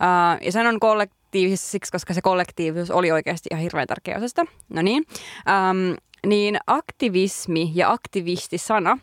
Ää, 0.00 0.38
ja 0.40 0.52
sanon 0.52 0.80
kollektiivisissa 0.80 1.70
siksi, 1.70 1.92
koska 1.92 2.14
se 2.14 2.22
kollektiivisuus 2.22 2.90
oli 2.90 3.12
oikeasti 3.12 3.48
ihan 3.52 3.62
hirveän 3.62 3.86
tärkeä 3.86 4.16
osa 4.16 4.28
sitä. 4.28 4.44
No 4.68 4.82
niin. 4.82 5.06
Äm, 5.48 5.96
niin 6.26 6.58
aktivismi 6.66 7.72
ja 7.74 7.92
aktivistisana 7.92 8.98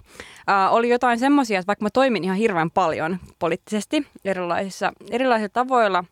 ää, 0.47 0.69
oli 0.69 0.89
jotain 0.89 1.19
semmoisia, 1.19 1.59
että 1.59 1.67
vaikka 1.67 1.83
mä 1.83 1.89
toimin 1.93 2.23
ihan 2.23 2.37
hirveän 2.37 2.71
paljon 2.71 3.17
poliittisesti 3.39 4.07
erilaisissa, 4.25 4.93
erilaisilla 5.11 5.49
tavoilla, 5.49 6.03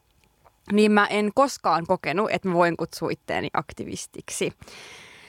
niin 0.72 0.92
mä 0.92 1.06
en 1.06 1.32
koskaan 1.36 1.86
kokenut, 1.88 2.30
että 2.32 2.48
mä 2.48 2.54
voin 2.54 2.78
kutsua 2.78 3.10
itteeni 3.12 3.50
aktivistiksi. 3.54 4.52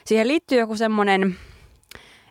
Siihen 0.05 0.27
liittyy 0.27 0.59
joku 0.59 0.75
semmoinen 0.75 1.35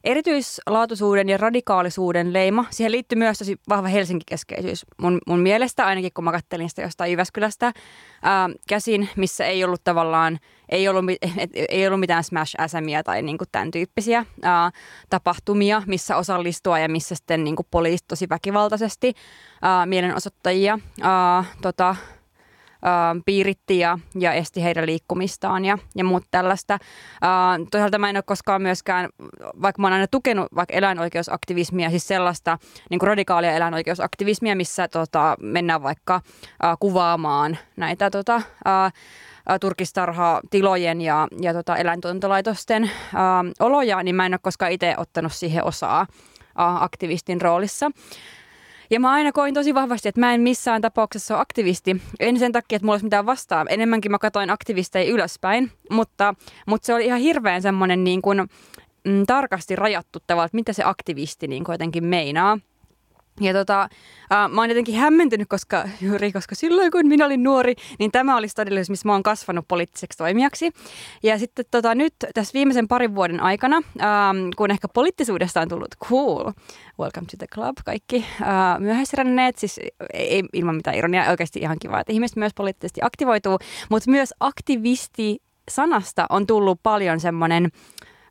erityislaatuisuuden 0.07 1.29
ja 1.29 1.37
radikaalisuuden 1.37 2.33
leima. 2.33 2.65
Siihen 2.71 2.93
liittyy 2.93 3.19
myös 3.19 3.39
tosi 3.39 3.57
vahva 3.69 3.89
Helsinki-keskeisyys 3.89 4.87
mun, 4.99 5.19
mun 5.27 5.41
mielestä, 5.41 5.87
ainakin 5.87 6.11
kun 6.15 6.25
mä 6.25 6.33
kattelin 6.33 6.69
sitä 6.69 6.83
jostain 6.83 7.13
Jyväskylästä 7.13 7.73
ää, 8.23 8.51
käsin, 8.69 9.09
missä 9.17 9.47
ei 9.47 9.65
ollut 9.65 9.85
tavallaan, 9.85 10.39
ei 10.69 10.89
ollut, 10.89 11.05
mi- 11.05 11.17
et, 11.37 11.51
ei 11.69 11.87
ollut 11.87 12.01
mitään 12.01 12.25
smash-äsämiä 12.25 13.03
tai 13.03 13.23
niinku 13.23 13.45
tämän 13.53 13.71
tyyppisiä 13.71 14.27
ää, 14.43 14.71
tapahtumia, 15.11 15.83
missä 15.87 16.17
osallistua 16.17 16.79
ja 16.79 16.89
missä 16.89 17.15
sitten 17.15 17.45
niinku 17.45 17.67
poliisit 17.71 18.09
tosi 18.09 18.29
väkivaltaisesti 18.29 19.15
ää, 19.63 19.87
mielenosoittajia 19.87 20.79
ää, 21.03 21.45
tota, 21.63 21.97
piiritti 23.25 23.79
ja, 23.79 23.99
ja 24.19 24.33
esti 24.33 24.63
heidän 24.63 24.87
liikkumistaan 24.87 25.65
ja, 25.65 25.79
ja 25.95 26.05
muut 26.05 26.25
tällaista. 26.31 26.79
Toisaalta 27.71 27.99
mä 27.99 28.11
en 28.11 28.17
ole 28.17 28.23
koskaan 28.23 28.63
myöskään, 28.63 29.09
vaikka 29.63 29.83
mä 29.83 29.87
oon 29.87 29.93
aina 29.93 30.07
tukenut 30.07 30.47
vaikka 30.55 30.75
eläinoikeusaktivismia, 30.75 31.91
siis 31.91 32.09
sellaista 32.09 32.59
niin 32.91 32.99
kuin 32.99 33.09
radikaalia 33.09 33.53
eläinoikeusaktivismia, 33.53 34.57
missä 34.57 34.89
tota, 34.89 35.37
mennään 35.41 35.83
vaikka 35.83 36.21
kuvaamaan 36.81 37.59
näitä 37.77 38.11
tota, 38.11 38.43
turkistarha-tilojen 39.61 41.01
ja, 41.01 41.29
ja 41.41 41.53
tota, 41.53 41.77
eläintuotantolaitosten 41.77 42.85
äh, 42.85 42.91
oloja, 43.61 44.03
niin 44.03 44.15
mä 44.17 44.27
en 44.27 44.35
ole 44.35 44.41
koskaan 44.43 44.73
itse 44.73 44.95
ottanut 44.97 45.33
siihen 45.33 45.65
osaa 45.65 46.07
aktivistin 46.57 47.41
roolissa. 47.41 47.91
Ja 48.91 49.01
mä 49.01 49.11
aina 49.11 49.33
koin 49.33 49.55
tosi 49.55 49.75
vahvasti, 49.75 50.09
että 50.09 50.21
mä 50.21 50.35
en 50.35 50.41
missään 50.41 50.83
tapauksessa 50.83 51.35
ole 51.35 51.43
aktivisti. 51.43 51.97
En 52.21 52.39
sen 52.39 52.53
takia, 52.53 52.77
että 52.77 52.87
mulla 52.87 52.95
olisi 52.95 53.07
mitään 53.07 53.27
vastaa. 53.27 53.65
Enemmänkin 53.69 54.11
mä 54.11 54.19
katoin 54.19 54.51
aktivisteja 54.51 55.11
ylöspäin, 55.11 55.73
mutta, 55.91 56.35
mutta 56.67 56.87
se 56.87 56.95
oli 56.95 57.05
ihan 57.05 57.21
hirveän 57.21 57.63
semmoinen 57.63 58.05
niin 58.05 58.23
kuin, 58.23 58.39
mm, 59.05 59.27
tarkasti 59.27 59.77
rajattu 59.77 60.19
tavalla, 60.27 60.47
että 60.47 60.57
mitä 60.57 60.73
se 60.73 60.83
aktivisti 60.85 61.49
niin 61.49 61.65
jotenkin 61.69 62.05
meinaa. 62.05 62.59
Ja 63.41 63.53
tota, 63.53 63.83
äh, 63.83 64.51
mä 64.51 64.61
oon 64.61 64.69
jotenkin 64.69 64.95
hämmentynyt, 64.95 65.49
koska 65.49 65.85
juuri 66.01 66.33
koska 66.33 66.55
silloin 66.55 66.91
kun 66.91 67.07
minä 67.07 67.27
olin 67.27 67.43
nuori, 67.43 67.75
niin 67.99 68.11
tämä 68.11 68.37
olisi 68.37 68.55
todellisuus, 68.55 68.91
missä 68.91 69.09
mä 69.09 69.13
oon 69.13 69.23
kasvanut 69.23 69.69
poliittiseksi 69.69 70.19
toimijaksi. 70.19 70.73
Ja 71.23 71.39
sitten 71.39 71.65
tota, 71.71 71.95
nyt 71.95 72.15
tässä 72.35 72.53
viimeisen 72.55 72.89
parin 72.89 73.15
vuoden 73.15 73.41
aikana, 73.41 73.77
ähm, 73.77 74.37
kun 74.57 74.71
ehkä 74.71 74.89
poliittisuudesta 74.89 75.61
on 75.61 75.69
tullut 75.69 75.95
cool, 76.05 76.53
welcome 77.01 77.27
to 77.31 77.37
the 77.39 77.47
club 77.55 77.77
kaikki 77.85 78.25
äh, 78.43 78.49
myöhäisränneet, 78.79 79.59
siis 79.59 79.81
ei 80.13 80.43
ilman 80.53 80.77
mitään 80.77 80.97
ironiaa, 80.97 81.31
oikeasti 81.31 81.61
ihan 81.61 81.77
kiva, 81.81 82.01
että 82.01 82.13
ihmiset 82.13 82.37
myös 82.37 82.53
poliittisesti 82.55 83.01
aktivoituu, 83.03 83.59
mutta 83.91 84.11
myös 84.11 84.35
aktivisti 84.41 85.39
sanasta 85.71 86.27
on 86.31 86.47
tullut 86.47 86.81
paljon 86.83 87.21
semmoinen 87.21 87.71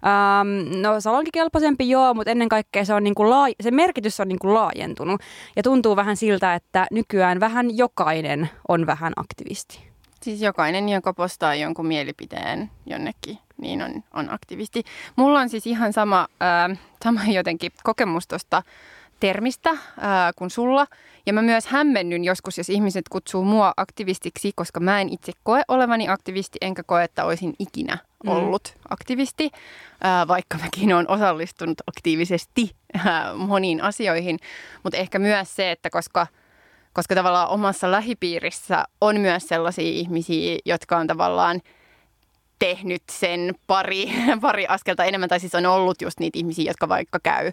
Um, 0.05 0.81
no 0.81 1.01
salonkikelpoisempi 1.01 1.89
joo, 1.89 2.13
mutta 2.13 2.31
ennen 2.31 2.49
kaikkea 2.49 2.85
se, 2.85 2.93
on 2.93 3.03
niinku 3.03 3.29
laa- 3.29 3.55
se 3.61 3.71
merkitys 3.71 4.19
on 4.19 4.27
niinku 4.27 4.53
laajentunut. 4.53 5.21
Ja 5.55 5.63
tuntuu 5.63 5.95
vähän 5.95 6.17
siltä, 6.17 6.55
että 6.55 6.87
nykyään 6.91 7.39
vähän 7.39 7.77
jokainen 7.77 8.49
on 8.67 8.85
vähän 8.85 9.13
aktivisti. 9.15 9.79
Siis 10.21 10.41
jokainen, 10.41 10.89
joka 10.89 11.13
postaa 11.13 11.55
jonkun 11.55 11.87
mielipiteen 11.87 12.71
jonnekin, 12.85 13.37
niin 13.57 13.81
on, 13.81 14.03
on 14.13 14.33
aktivisti. 14.33 14.83
Mulla 15.15 15.39
on 15.39 15.49
siis 15.49 15.67
ihan 15.67 15.93
sama, 15.93 16.27
äh, 16.71 16.79
sama 17.03 17.21
jotenkin 17.25 17.71
kokemus 17.83 18.27
tuosta 18.27 18.63
termistä 19.19 19.69
äh, 19.69 19.79
kuin 20.35 20.49
sulla. 20.49 20.87
Ja 21.25 21.33
mä 21.33 21.41
myös 21.41 21.67
hämmennyn 21.67 22.23
joskus, 22.23 22.57
jos 22.57 22.69
ihmiset 22.69 23.09
kutsuu 23.09 23.43
mua 23.43 23.73
aktivistiksi, 23.77 24.51
koska 24.55 24.79
mä 24.79 25.01
en 25.01 25.09
itse 25.09 25.31
koe 25.43 25.61
olevani 25.67 26.09
aktivisti, 26.09 26.57
enkä 26.61 26.83
koe, 26.83 27.03
että 27.03 27.25
olisin 27.25 27.53
ikinä 27.59 27.97
ollut 28.27 28.73
mm. 28.75 28.81
aktivisti, 28.89 29.49
äh, 30.05 30.27
vaikka 30.27 30.57
mäkin 30.57 30.93
olen 30.93 31.09
osallistunut 31.09 31.81
aktiivisesti 31.87 32.75
äh, 32.95 33.05
moniin 33.35 33.81
asioihin. 33.81 34.39
Mutta 34.83 34.97
ehkä 34.97 35.19
myös 35.19 35.55
se, 35.55 35.71
että 35.71 35.89
koska 35.89 36.27
koska 36.93 37.15
tavallaan 37.15 37.49
omassa 37.49 37.91
lähipiirissä 37.91 38.85
on 39.01 39.19
myös 39.19 39.47
sellaisia 39.47 39.89
ihmisiä, 39.89 40.57
jotka 40.65 40.97
on 40.97 41.07
tavallaan 41.07 41.61
tehnyt 42.59 43.03
sen 43.11 43.55
pari, 43.67 44.13
pari 44.41 44.67
askelta 44.67 45.03
enemmän, 45.03 45.29
tai 45.29 45.39
siis 45.39 45.55
on 45.55 45.65
ollut 45.65 46.01
just 46.01 46.19
niitä 46.19 46.37
ihmisiä, 46.39 46.69
jotka 46.69 46.89
vaikka 46.89 47.19
käy 47.23 47.51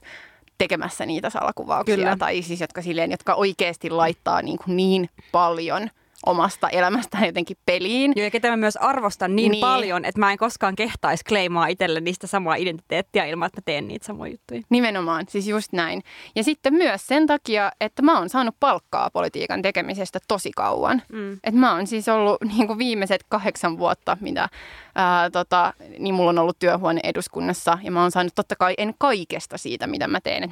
tekemässä 0.63 1.07
niitä 1.07 1.31
salakuvauksia. 1.31 1.97
Kyllä. 1.97 2.17
Tai 2.17 2.43
siis 2.43 2.61
jotka, 2.61 2.83
silleen, 2.83 3.11
jotka 3.11 3.35
oikeasti 3.35 3.91
laittaa 3.91 4.43
niin, 4.43 4.59
kuin 4.59 4.77
niin 4.77 5.09
paljon– 5.33 5.91
omasta 6.27 6.69
elämästään 6.69 7.27
jotenkin 7.27 7.57
peliin. 7.67 8.13
Joo, 8.17 8.25
ja 8.25 8.31
ketä 8.31 8.51
mä 8.51 8.57
myös 8.57 8.77
arvostan 8.77 9.37
niin, 9.37 9.53
niin. 9.53 9.61
paljon, 9.61 10.05
että 10.05 10.21
mä 10.21 10.33
en 10.33 10.39
koskaan 10.39 10.75
kehtaisi 10.75 11.25
kleimaa 11.25 11.67
itselle 11.67 12.01
niistä 12.01 12.27
samaa 12.27 12.55
identiteettiä 12.55 13.25
ilman, 13.25 13.47
että 13.47 13.61
mä 13.61 13.63
teen 13.65 13.89
niitä 13.89 14.07
samoja 14.07 14.33
juttuja. 14.33 14.61
Nimenomaan, 14.71 15.25
siis 15.29 15.49
just 15.49 15.73
näin. 15.73 16.03
Ja 16.37 16.45
sitten 16.45 16.75
myös 16.75 17.07
sen 17.07 17.27
takia, 17.27 17.73
että 17.81 18.03
mä 18.03 18.19
oon 18.19 18.29
saanut 18.29 18.57
palkkaa 18.61 19.11
politiikan 19.13 19.63
tekemisestä 19.63 20.19
tosi 20.29 20.51
kauan. 20.57 21.03
Mm. 21.13 21.33
Että 21.33 21.61
mä 21.61 21.75
oon 21.75 21.87
siis 21.87 22.09
ollut 22.09 22.37
niin 22.57 22.67
kuin 22.67 22.79
viimeiset 22.79 23.25
kahdeksan 23.29 23.79
vuotta, 23.79 24.17
mitä 24.21 24.49
ää, 24.95 25.31
tota, 25.31 25.75
niin 25.99 26.15
mulla 26.15 26.31
on 26.31 26.39
ollut 26.39 26.59
työhuone 26.59 27.01
eduskunnassa. 27.05 27.79
Ja 27.83 27.91
mä 27.91 28.03
oon 28.03 28.11
saanut 28.11 28.35
totta 28.35 28.57
kai 28.57 28.75
en 28.79 28.95
kaikesta 28.99 29.59
siitä, 29.59 29.87
mitä 29.87 30.09
mä 30.09 30.21
teen. 30.21 30.45
Et 30.45 30.51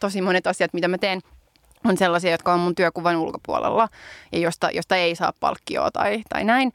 tosi 0.00 0.20
monet 0.20 0.46
asiat, 0.46 0.72
mitä 0.72 0.88
mä 0.88 0.98
teen, 0.98 1.20
on 1.84 1.96
sellaisia, 1.96 2.30
jotka 2.30 2.54
on 2.54 2.60
mun 2.60 2.74
työkuvan 2.74 3.16
ulkopuolella 3.16 3.88
ja 4.32 4.38
josta, 4.38 4.70
josta 4.70 4.96
ei 4.96 5.16
saa 5.16 5.32
palkkioa 5.40 5.90
tai, 5.90 6.22
tai 6.28 6.44
näin. 6.44 6.72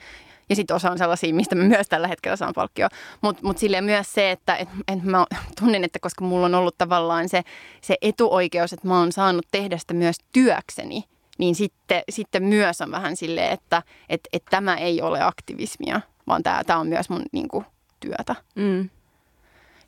Ja 0.49 0.55
sitten 0.55 0.75
osa 0.75 0.91
on 0.91 0.97
sellaisia, 0.97 1.33
mistä 1.33 1.55
mä 1.55 1.63
myös 1.63 1.87
tällä 1.89 2.07
hetkellä 2.07 2.35
saan 2.35 2.53
palkkioa. 2.53 2.89
Mutta 3.21 3.43
mut 3.43 3.57
silleen 3.57 3.83
myös 3.83 4.13
se, 4.13 4.31
että 4.31 4.55
et, 4.55 4.69
et 4.87 5.03
mä 5.03 5.25
tunnen, 5.59 5.83
että 5.83 5.99
koska 5.99 6.25
mulla 6.25 6.45
on 6.45 6.55
ollut 6.55 6.77
tavallaan 6.77 7.29
se, 7.29 7.43
se 7.81 7.97
etuoikeus, 8.01 8.73
että 8.73 8.87
mä 8.87 8.99
oon 8.99 9.11
saanut 9.11 9.45
tehdä 9.51 9.77
sitä 9.77 9.93
myös 9.93 10.15
työkseni, 10.33 11.03
niin 11.37 11.55
sitten, 11.55 12.01
sitten 12.09 12.43
myös 12.43 12.81
on 12.81 12.91
vähän 12.91 13.15
silleen, 13.15 13.51
että 13.51 13.83
et, 14.09 14.21
et 14.33 14.43
tämä 14.49 14.75
ei 14.75 15.01
ole 15.01 15.21
aktivismia, 15.21 16.01
vaan 16.27 16.43
tämä 16.43 16.79
on 16.79 16.87
myös 16.87 17.09
mun 17.09 17.23
niinku, 17.31 17.63
työtä. 17.99 18.35
Mm 18.55 18.89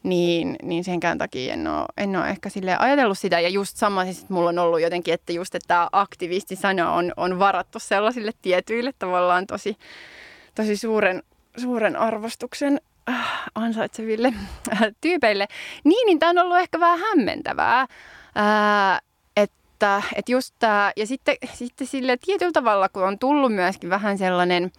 niin, 0.03 0.55
niin 0.63 0.83
senkään 0.83 1.17
takia 1.17 1.53
en 1.53 1.67
ole, 1.67 1.85
en 1.97 2.15
ole 2.15 2.29
ehkä 2.29 2.49
sille 2.49 2.77
ajatellut 2.77 3.19
sitä. 3.19 3.39
Ja 3.39 3.49
just 3.49 3.77
sama 3.77 4.05
siis, 4.05 4.29
mulla 4.29 4.49
on 4.49 4.59
ollut 4.59 4.81
jotenkin, 4.81 5.13
että 5.13 5.33
just 5.33 5.55
että 5.55 5.67
tämä 5.67 5.89
aktivistisana 5.91 6.93
on, 6.93 7.13
on 7.17 7.39
varattu 7.39 7.79
sellaisille 7.79 8.31
tietyille 8.41 8.93
tavallaan 8.99 9.47
tosi, 9.47 9.77
tosi 10.55 10.77
suuren, 10.77 11.23
suuren 11.57 11.95
arvostuksen 11.95 12.81
äh, 13.09 13.43
ansaitseville 13.55 14.33
äh, 14.71 14.79
tyypeille. 15.01 15.47
Niin, 15.83 16.05
niin 16.05 16.19
tämä 16.19 16.29
on 16.29 16.37
ollut 16.37 16.57
ehkä 16.57 16.79
vähän 16.79 16.99
hämmentävää. 16.99 17.81
Äh, 17.81 19.01
että, 19.79 20.03
että 20.15 20.31
just 20.31 20.55
tämä, 20.59 20.91
ja 20.97 21.07
sitten, 21.07 21.35
sitten 21.53 21.87
sille 21.87 22.17
tietyllä 22.25 22.51
tavalla, 22.51 22.89
kun 22.89 23.03
on 23.03 23.19
tullut 23.19 23.53
myöskin 23.53 23.89
vähän 23.89 24.17
sellainen, 24.17 24.71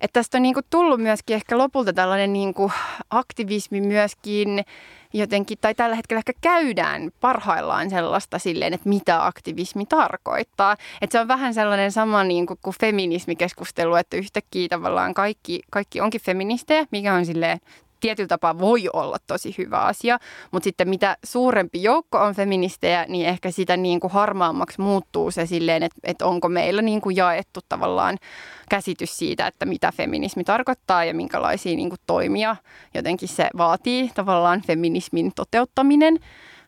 että 0.00 0.20
tästä 0.20 0.38
on 0.38 0.42
niin 0.42 0.54
kuin 0.54 0.66
tullut 0.70 1.00
myöskin 1.00 1.36
ehkä 1.36 1.58
lopulta 1.58 1.92
tällainen 1.92 2.32
niin 2.32 2.54
kuin 2.54 2.72
aktivismi 3.10 3.80
myöskin 3.80 4.64
jotenkin, 5.12 5.58
tai 5.60 5.74
tällä 5.74 5.96
hetkellä 5.96 6.18
ehkä 6.18 6.32
käydään 6.40 7.10
parhaillaan 7.20 7.90
sellaista 7.90 8.38
silleen, 8.38 8.74
että 8.74 8.88
mitä 8.88 9.26
aktivismi 9.26 9.86
tarkoittaa. 9.86 10.76
Että 11.00 11.12
se 11.12 11.20
on 11.20 11.28
vähän 11.28 11.54
sellainen 11.54 11.92
sama 11.92 12.24
niin 12.24 12.46
kuin, 12.46 12.58
kuin 12.62 12.76
feminismikeskustelu, 12.80 13.94
että 13.94 14.16
yhtäkkiä 14.16 14.68
tavallaan 14.68 15.14
kaikki, 15.14 15.60
kaikki 15.70 16.00
onkin 16.00 16.20
feministejä, 16.20 16.86
mikä 16.90 17.14
on 17.14 17.26
silleen 17.26 17.60
tietyllä 18.00 18.28
tapaa 18.28 18.58
voi 18.58 18.88
olla 18.92 19.16
tosi 19.26 19.54
hyvä 19.58 19.78
asia, 19.78 20.18
mutta 20.50 20.64
sitten 20.64 20.88
mitä 20.88 21.16
suurempi 21.24 21.82
joukko 21.82 22.18
on 22.18 22.34
feministejä, 22.34 23.06
niin 23.08 23.26
ehkä 23.26 23.50
sitä 23.50 23.76
niin 23.76 24.00
kuin 24.00 24.12
harmaammaksi 24.12 24.80
muuttuu 24.80 25.30
se 25.30 25.46
silleen, 25.46 25.82
että, 25.82 26.00
että 26.04 26.26
onko 26.26 26.48
meillä 26.48 26.82
niin 26.82 27.00
kuin 27.00 27.16
jaettu 27.16 27.60
tavallaan 27.68 28.18
käsitys 28.70 29.18
siitä, 29.18 29.46
että 29.46 29.66
mitä 29.66 29.92
feminismi 29.96 30.44
tarkoittaa 30.44 31.04
ja 31.04 31.14
minkälaisia 31.14 31.76
niin 31.76 31.88
kuin 31.88 32.00
toimia 32.06 32.56
jotenkin 32.94 33.28
se 33.28 33.48
vaatii 33.56 34.10
tavallaan 34.14 34.62
feminismin 34.66 35.32
toteuttaminen. 35.36 36.18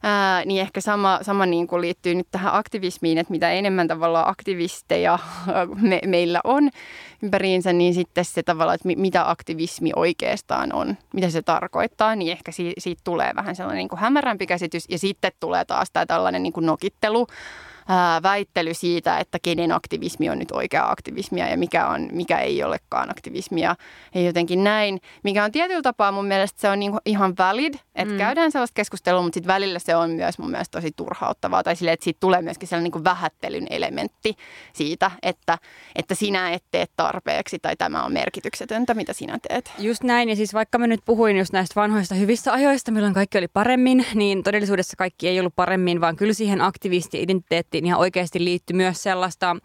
Ää, 0.03 0.45
niin 0.45 0.61
ehkä 0.61 0.81
sama, 0.81 1.19
sama 1.23 1.47
niin 1.47 1.67
kuin 1.67 1.81
liittyy 1.81 2.15
nyt 2.15 2.29
tähän 2.31 2.55
aktivismiin, 2.55 3.19
että 3.19 3.31
mitä 3.31 3.51
enemmän 3.51 3.89
tavallaan 3.89 4.29
aktivisteja 4.29 5.19
me, 5.81 6.01
meillä 6.07 6.41
on 6.45 6.71
ympäriinsä, 7.23 7.73
niin 7.73 7.95
sitten 7.95 8.25
se 8.25 8.43
tavallaan, 8.43 8.75
että 8.75 8.89
mitä 8.97 9.31
aktivismi 9.31 9.91
oikeastaan 9.97 10.73
on, 10.73 10.97
mitä 11.15 11.31
se 11.31 11.43
tarkoittaa, 11.43 12.17
niin 12.17 12.33
ehkä 12.33 12.53
siitä, 12.53 12.81
siitä 12.81 13.01
tulee 13.05 13.33
vähän 13.37 13.57
sellainen 13.57 13.79
niin 13.79 13.89
kuin 13.89 14.01
hämärämpi 14.01 14.47
käsitys 14.47 14.85
ja 14.89 14.99
sitten 14.99 15.33
tulee 15.41 15.65
taas 15.65 15.89
tämä 15.93 16.07
tällainen 16.07 16.43
niin 16.43 16.53
kuin 16.53 16.67
nokittelu 16.67 17.27
ää, 17.89 18.23
väittely 18.23 18.75
siitä, 18.75 19.19
että 19.19 19.39
kenen 19.43 19.73
aktivismi 19.73 20.31
on 20.31 20.39
nyt 20.39 20.51
oikea 20.51 20.91
aktivismia 20.91 21.49
ja 21.49 21.57
mikä, 21.57 21.87
on, 21.87 22.09
mikä 22.13 22.39
ei 22.39 22.65
olekaan 22.65 23.11
aktivismia. 23.11 23.77
Ja 24.15 24.21
jotenkin 24.21 24.65
näin, 24.65 25.01
mikä 25.23 25.45
on 25.45 25.53
tietyllä 25.53 25.83
tapaa 25.83 26.13
mun 26.13 26.27
mielestä 26.27 26.61
se 26.61 26.69
on 26.69 26.79
niinku 26.79 26.99
ihan 27.05 27.35
valid, 27.39 27.75
että 27.95 28.15
mm. 28.15 28.19
käydään 28.19 28.53
sellaista 28.53 28.75
keskustelua, 28.75 29.23
mutta 29.23 29.35
sitten 29.35 29.55
välillä 29.55 29.79
se 29.79 29.97
on 29.97 30.11
myös 30.11 30.39
mun 30.39 30.51
mielestä 30.51 30.79
tosi 30.79 30.93
turhauttavaa. 30.97 31.63
Tai 31.63 31.77
silleen, 31.77 31.95
että 31.95 32.05
siitä 32.05 32.21
tulee 32.21 32.43
myöskin 32.43 32.69
sellainen 32.69 32.85
niinku 32.85 33.05
vähättelyn 33.05 33.67
elementti 33.71 34.37
siitä, 34.73 35.11
että, 35.23 35.59
että 35.97 36.15
sinä 36.15 36.51
et 36.51 36.65
tee 36.71 36.87
tarpeeksi 36.97 37.59
tai 37.59 37.77
tämä 37.77 38.05
on 38.05 38.13
merkityksetöntä, 38.13 38.95
mitä 38.95 39.13
sinä 39.13 39.39
teet. 39.49 39.73
Just 39.79 40.03
näin, 40.03 40.29
ja 40.29 40.37
siis 40.37 40.55
vaikka 40.55 40.79
mä 40.79 40.87
nyt 40.87 41.01
puhuin 41.05 41.37
just 41.37 41.53
näistä 41.53 41.81
vanhoista 41.81 42.15
hyvistä 42.15 42.53
ajoista, 42.53 42.93
milloin 42.93 43.15
kaikki 43.15 43.39
oli 43.39 43.49
paremmin, 43.49 44.07
niin 44.15 44.43
todellisuudessa 44.43 44.97
kaikki 44.97 45.29
ei 45.29 45.41
ollut 45.41 45.57
paremmin, 45.57 46.01
vaan 46.01 46.17
kyllä 46.17 46.33
siihen 46.33 46.61
aktivisti-identiteettiin 46.61 47.72
ihan 47.75 48.01
oikeasti 48.01 48.45
liittyy 48.45 48.77
myös 48.77 49.03
sellaista 49.03 49.57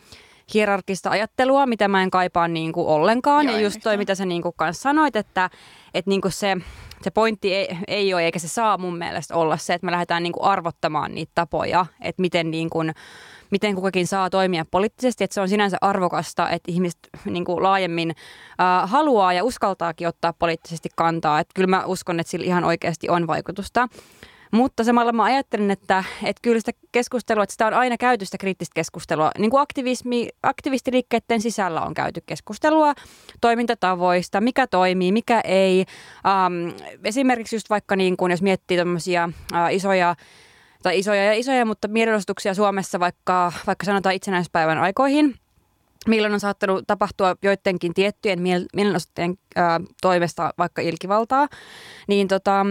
hierarkista 0.53 1.09
ajattelua, 1.09 1.65
mitä 1.65 1.87
mä 1.87 2.03
en 2.03 2.11
kaipaa 2.11 2.47
niin 2.47 2.71
kuin 2.71 2.87
ollenkaan. 2.87 3.45
Joo, 3.45 3.55
ja 3.55 3.61
just 3.61 3.79
toi, 3.83 3.97
mitä 3.97 4.15
sä 4.15 4.25
niin 4.25 4.41
kuin 4.41 4.53
kanssa 4.55 4.81
sanoit, 4.81 5.15
että, 5.15 5.49
että 5.93 6.09
niin 6.09 6.21
kuin 6.21 6.31
se, 6.31 6.57
se 7.01 7.11
pointti 7.11 7.53
ei, 7.53 7.77
ei 7.87 8.13
ole 8.13 8.25
eikä 8.25 8.39
se 8.39 8.47
saa 8.47 8.77
mun 8.77 8.97
mielestä 8.97 9.35
olla 9.35 9.57
se, 9.57 9.73
että 9.73 9.85
me 9.85 9.91
lähdetään 9.91 10.23
niin 10.23 10.33
kuin 10.33 10.43
arvottamaan 10.43 11.15
niitä 11.15 11.31
tapoja, 11.35 11.85
että 12.01 12.21
miten, 12.21 12.51
niin 12.51 12.69
kuin, 12.69 12.93
miten 13.51 13.75
kukakin 13.75 14.07
saa 14.07 14.29
toimia 14.29 14.65
poliittisesti. 14.71 15.23
Että 15.23 15.33
se 15.33 15.41
on 15.41 15.49
sinänsä 15.49 15.77
arvokasta, 15.81 16.49
että 16.49 16.71
ihmiset 16.71 16.99
niin 17.25 17.45
kuin 17.45 17.63
laajemmin 17.63 18.09
äh, 18.09 18.89
haluaa 18.89 19.33
ja 19.33 19.43
uskaltaakin 19.43 20.07
ottaa 20.07 20.33
poliittisesti 20.33 20.89
kantaa. 20.95 21.39
Että 21.39 21.51
kyllä 21.55 21.67
mä 21.67 21.85
uskon, 21.85 22.19
että 22.19 22.31
sillä 22.31 22.45
ihan 22.45 22.63
oikeasti 22.63 23.09
on 23.09 23.27
vaikutusta. 23.27 23.87
Mutta 24.51 24.83
samalla 24.83 25.11
mä 25.11 25.23
ajattelen, 25.23 25.71
että, 25.71 26.03
että 26.23 26.39
kyllä 26.41 26.59
sitä 26.59 26.71
keskustelua, 26.91 27.43
että 27.43 27.53
sitä 27.53 27.67
on 27.67 27.73
aina 27.73 27.97
käyty 27.97 28.25
sitä 28.25 28.37
kriittistä 28.37 28.73
keskustelua. 28.73 29.31
Niin 29.37 29.51
kuin 29.51 29.61
aktivismi, 29.61 30.29
aktivistiliikkeiden 30.43 31.41
sisällä 31.41 31.81
on 31.81 31.93
käyty 31.93 32.21
keskustelua 32.25 32.93
toimintatavoista, 33.41 34.41
mikä 34.41 34.67
toimii, 34.67 35.11
mikä 35.11 35.41
ei. 35.43 35.85
Um, 36.25 36.73
esimerkiksi 37.03 37.55
just 37.55 37.69
vaikka 37.69 37.95
niin 37.95 38.17
kuin, 38.17 38.31
jos 38.31 38.41
miettii 38.41 38.77
tämmöisiä 38.77 39.29
uh, 39.53 39.75
isoja 39.75 40.15
tai 40.83 40.99
isoja 40.99 41.23
ja 41.23 41.33
isoja, 41.33 41.65
mutta 41.65 41.87
mielenosoituksia 41.87 42.53
Suomessa 42.53 42.99
vaikka, 42.99 43.53
vaikka 43.67 43.85
sanotaan 43.85 44.15
itsenäispäivän 44.15 44.77
aikoihin, 44.77 45.35
milloin 46.07 46.33
on 46.33 46.39
saattanut 46.39 46.87
tapahtua 46.87 47.35
joidenkin 47.41 47.93
tiettyjen 47.93 48.39
mielenosoittajien 48.73 49.37
toimesta 50.01 50.53
vaikka 50.57 50.81
ilkivaltaa, 50.81 51.47
niin 52.07 52.27
tota, 52.27 52.65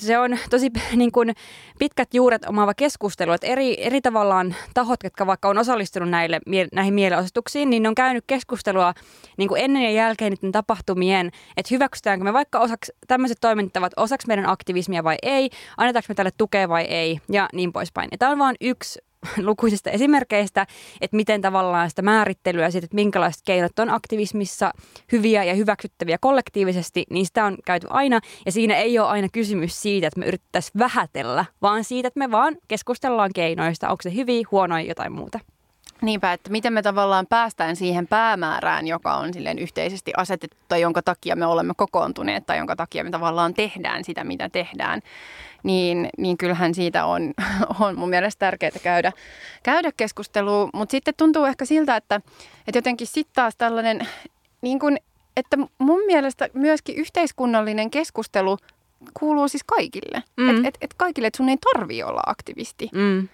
se 0.00 0.18
on 0.18 0.38
tosi 0.50 0.70
niin 0.96 1.12
kuin, 1.12 1.34
pitkät 1.78 2.14
juuret 2.14 2.44
omaava 2.44 2.74
keskustelu, 2.74 3.32
että 3.32 3.46
eri, 3.46 3.86
eri 3.86 4.00
tavallaan 4.00 4.54
tahot, 4.74 5.00
jotka 5.04 5.26
vaikka 5.26 5.48
on 5.48 5.58
osallistunut 5.58 6.10
näille, 6.10 6.40
näihin 6.72 6.94
mielenosoituksiin, 6.94 7.70
niin 7.70 7.82
ne 7.82 7.88
on 7.88 7.94
käynyt 7.94 8.24
keskustelua 8.26 8.94
niin 9.36 9.48
kuin 9.48 9.60
ennen 9.64 9.82
ja 9.82 9.90
jälkeen 9.90 10.32
niiden 10.32 10.52
tapahtumien, 10.52 11.30
että 11.56 11.74
hyväksytäänkö 11.74 12.24
me 12.24 12.32
vaikka 12.32 12.58
osaksi, 12.58 12.92
tämmöiset 13.08 13.38
toimintavat 13.40 13.92
osaksi 13.96 14.26
meidän 14.26 14.48
aktivismia 14.48 15.04
vai 15.04 15.16
ei, 15.22 15.50
annetaanko 15.76 16.06
me 16.08 16.14
tälle 16.14 16.30
tukea 16.38 16.68
vai 16.68 16.84
ei 16.84 17.20
ja 17.28 17.48
niin 17.52 17.72
poispäin. 17.72 18.08
Ja 18.12 18.18
tämä 18.18 18.32
on 18.32 18.38
vain 18.38 18.56
yksi 18.60 19.07
lukuisista 19.42 19.90
esimerkkeistä, 19.90 20.66
että 21.00 21.16
miten 21.16 21.40
tavallaan 21.40 21.90
sitä 21.90 22.02
määrittelyä 22.02 22.70
siitä, 22.70 22.84
että 22.84 22.94
minkälaiset 22.94 23.42
keinot 23.44 23.78
on 23.78 23.90
aktivismissa 23.90 24.72
hyviä 25.12 25.44
ja 25.44 25.54
hyväksyttäviä 25.54 26.18
kollektiivisesti, 26.20 27.04
niin 27.10 27.26
sitä 27.26 27.44
on 27.44 27.56
käyty 27.64 27.86
aina. 27.90 28.20
Ja 28.46 28.52
siinä 28.52 28.76
ei 28.76 28.98
ole 28.98 29.08
aina 29.08 29.28
kysymys 29.32 29.82
siitä, 29.82 30.06
että 30.06 30.20
me 30.20 30.26
yrittäisiin 30.26 30.78
vähätellä, 30.78 31.44
vaan 31.62 31.84
siitä, 31.84 32.08
että 32.08 32.18
me 32.18 32.30
vaan 32.30 32.56
keskustellaan 32.68 33.30
keinoista, 33.34 33.88
onko 33.88 34.02
se 34.02 34.14
hyviä, 34.14 34.44
huonoja, 34.50 34.84
jotain 34.84 35.12
muuta. 35.12 35.40
Niinpä, 36.02 36.32
että 36.32 36.50
miten 36.50 36.72
me 36.72 36.82
tavallaan 36.82 37.26
päästään 37.26 37.76
siihen 37.76 38.06
päämäärään, 38.06 38.86
joka 38.86 39.14
on 39.14 39.34
silleen 39.34 39.58
yhteisesti 39.58 40.12
asetettu 40.16 40.56
tai 40.68 40.80
jonka 40.80 41.02
takia 41.02 41.36
me 41.36 41.46
olemme 41.46 41.72
kokoontuneet 41.76 42.46
tai 42.46 42.58
jonka 42.58 42.76
takia 42.76 43.04
me 43.04 43.10
tavallaan 43.10 43.54
tehdään 43.54 44.04
sitä, 44.04 44.24
mitä 44.24 44.48
tehdään 44.48 45.00
niin, 45.62 46.08
niin 46.18 46.38
kyllähän 46.38 46.74
siitä 46.74 47.04
on, 47.04 47.34
on 47.80 47.98
mun 47.98 48.08
mielestä 48.08 48.38
tärkeää 48.38 48.72
käydä, 48.82 49.12
käydä 49.62 49.90
keskustelua. 49.96 50.68
Mutta 50.74 50.90
sitten 50.90 51.14
tuntuu 51.16 51.44
ehkä 51.44 51.64
siltä, 51.64 51.96
että, 51.96 52.20
että 52.66 52.78
jotenkin 52.78 53.06
sitten 53.06 53.34
taas 53.34 53.56
tällainen, 53.56 54.08
niin 54.62 54.78
kun, 54.78 54.96
että 55.36 55.56
mun 55.78 56.00
mielestä 56.06 56.48
myöskin 56.54 56.96
yhteiskunnallinen 56.96 57.90
keskustelu 57.90 58.58
kuuluu 59.20 59.48
siis 59.48 59.64
kaikille. 59.64 60.22
Mm. 60.36 60.48
Että 60.48 60.68
et, 60.68 60.78
et 60.80 60.94
kaikille, 60.94 61.26
että 61.26 61.36
sun 61.36 61.48
ei 61.48 61.56
tarvi 61.72 62.02
olla 62.02 62.22
aktivisti. 62.26 62.88
Mm. 62.94 63.28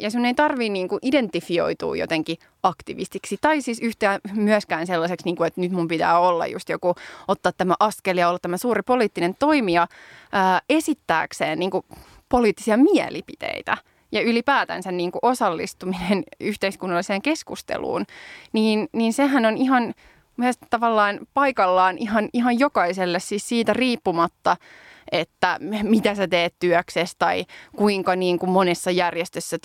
Ja 0.00 0.10
sun 0.10 0.24
ei 0.24 0.34
tarvitse 0.34 0.72
niinku 0.72 0.98
identifioitua 1.02 1.96
jotenkin 1.96 2.36
aktivistiksi. 2.62 3.38
Tai 3.40 3.60
siis 3.60 3.80
yhtään 3.80 4.20
myöskään 4.32 4.86
sellaiseksi, 4.86 5.24
niinku, 5.24 5.44
että 5.44 5.60
nyt 5.60 5.72
mun 5.72 5.88
pitää 5.88 6.18
olla 6.18 6.46
just 6.46 6.68
joku, 6.68 6.94
ottaa 7.28 7.52
tämä 7.52 7.74
askel 7.80 8.16
ja 8.16 8.28
olla 8.28 8.38
tämä 8.38 8.56
suuri 8.56 8.82
poliittinen 8.82 9.34
toimija 9.38 9.86
ää, 10.32 10.60
esittääkseen 10.68 11.58
niinku 11.58 11.84
poliittisia 12.28 12.76
mielipiteitä 12.76 13.76
ja 14.12 14.22
ylipäätänsä 14.22 14.92
niin 14.92 15.12
kuin 15.12 15.20
osallistuminen 15.22 16.24
yhteiskunnalliseen 16.40 17.22
keskusteluun, 17.22 18.04
niin, 18.52 18.88
niin 18.92 19.12
sehän 19.12 19.46
on 19.46 19.56
ihan 19.56 19.94
mielestäni 20.36 20.68
tavallaan 20.70 21.18
paikallaan 21.34 21.98
ihan, 21.98 22.28
ihan 22.32 22.58
jokaiselle 22.58 23.20
siis 23.20 23.48
siitä 23.48 23.72
riippumatta, 23.72 24.56
että 25.12 25.58
mitä 25.82 26.14
sä 26.14 26.28
teet 26.28 26.54
työksessä 26.58 27.16
tai 27.18 27.44
kuinka 27.76 28.16
niin 28.16 28.38
kuin 28.38 28.50
monessa 28.50 28.90
järjestössä 28.90 29.56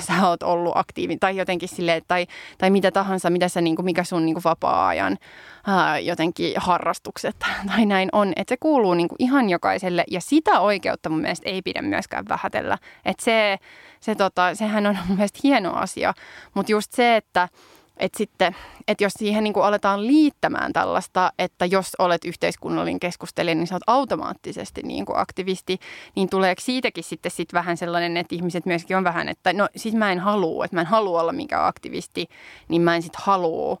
sä 0.00 0.28
oot 0.28 0.42
ollut 0.42 0.72
aktiivinen 0.76 1.20
tai 1.20 1.36
jotenkin 1.36 1.68
silleen, 1.68 2.02
tai, 2.08 2.26
tai 2.58 2.70
mitä 2.70 2.90
tahansa, 2.90 3.30
mitä 3.30 3.48
sä, 3.48 3.60
niin 3.60 3.76
kuin, 3.76 3.84
mikä 3.84 4.04
sun 4.04 4.26
niin 4.26 4.34
kuin 4.34 4.44
vapaa-ajan 4.44 5.18
ää, 5.66 5.98
jotenkin 5.98 6.54
harrastukset 6.56 7.36
tai 7.76 7.86
näin 7.86 8.08
on. 8.12 8.32
Että 8.36 8.52
se 8.52 8.56
kuuluu 8.56 8.94
niin 8.94 9.08
kuin 9.08 9.16
ihan 9.18 9.50
jokaiselle 9.50 10.04
ja 10.10 10.20
sitä 10.20 10.60
oikeutta 10.60 11.08
mun 11.08 11.20
mielestä 11.20 11.50
ei 11.50 11.62
pidä 11.62 11.82
myöskään 11.82 12.24
vähätellä. 12.28 12.78
Että 13.04 13.24
se, 13.24 13.58
se 14.00 14.14
tota, 14.14 14.54
sehän 14.54 14.86
on 14.86 14.98
mun 15.08 15.16
mielestä 15.16 15.40
hieno 15.44 15.72
asia, 15.72 16.14
mutta 16.54 16.72
just 16.72 16.92
se, 16.92 17.16
että 17.16 17.48
että 17.96 18.18
sitten, 18.18 18.56
että 18.88 19.04
jos 19.04 19.12
siihen 19.12 19.44
niin 19.44 19.54
kuin 19.54 19.64
aletaan 19.64 20.06
liittämään 20.06 20.72
tällaista, 20.72 21.32
että 21.38 21.66
jos 21.66 21.96
olet 21.98 22.24
yhteiskunnallinen 22.24 23.00
keskustelija, 23.00 23.54
niin 23.54 23.66
sä 23.66 23.74
oot 23.74 23.82
automaattisesti 23.86 24.82
niin 24.82 25.06
kuin 25.06 25.18
aktivisti, 25.18 25.78
niin 26.16 26.28
tuleeko 26.28 26.60
siitäkin 26.60 27.04
sitten 27.04 27.32
sit 27.32 27.52
vähän 27.52 27.76
sellainen, 27.76 28.16
että 28.16 28.34
ihmiset 28.34 28.66
myöskin 28.66 28.96
on 28.96 29.04
vähän, 29.04 29.28
että 29.28 29.52
no 29.52 29.68
siis 29.76 29.94
mä 29.94 30.12
en 30.12 30.18
halua, 30.18 30.64
että 30.64 30.76
mä 30.76 30.80
en 30.80 30.86
halua 30.86 31.20
olla 31.20 31.32
mikään 31.32 31.66
aktivisti, 31.66 32.26
niin 32.68 32.82
mä 32.82 32.96
en 32.96 33.02
sitten 33.02 33.22
halua 33.24 33.78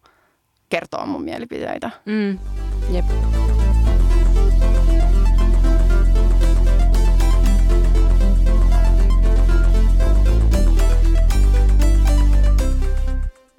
kertoa 0.68 1.06
mun 1.06 1.22
mielipiteitä. 1.22 1.90
Mm. 2.06 2.38
Jep. 2.90 3.04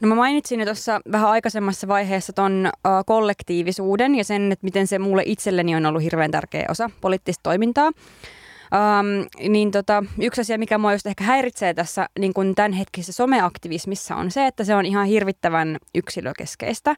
No 0.04 0.10
mä 0.10 0.16
mainitsin 0.16 0.60
jo 0.60 0.66
tuossa 0.66 1.02
vähän 1.12 1.30
aikaisemmassa 1.30 1.88
vaiheessa 1.88 2.34
ton 2.34 2.70
uh, 2.88 2.92
kollektiivisuuden 3.06 4.16
ja 4.16 4.24
sen, 4.24 4.52
että 4.52 4.64
miten 4.64 4.88
se 4.88 5.00
mulle 5.00 5.24
itselleni 5.26 5.76
on 5.76 5.86
ollut 5.86 6.04
hirveän 6.04 6.32
tärkeä 6.32 6.66
osa 6.70 6.90
poliittista 7.02 7.44
toimintaa. 7.44 7.88
Um, 7.88 9.28
niin 9.50 9.72
tota, 9.72 10.04
yksi 10.22 10.42
asia, 10.42 10.58
mikä 10.58 10.78
mua 10.78 10.94
just 10.94 11.08
ehkä 11.08 11.24
häiritsee 11.24 11.74
tässä 11.74 12.10
niin 12.20 12.34
kun 12.34 12.56
tämänhetkisessä 12.56 13.14
someaktivismissa 13.14 14.16
on 14.16 14.32
se, 14.32 14.48
että 14.48 14.64
se 14.64 14.76
on 14.76 14.86
ihan 14.86 15.06
hirvittävän 15.06 15.78
yksilökeskeistä. 15.96 16.96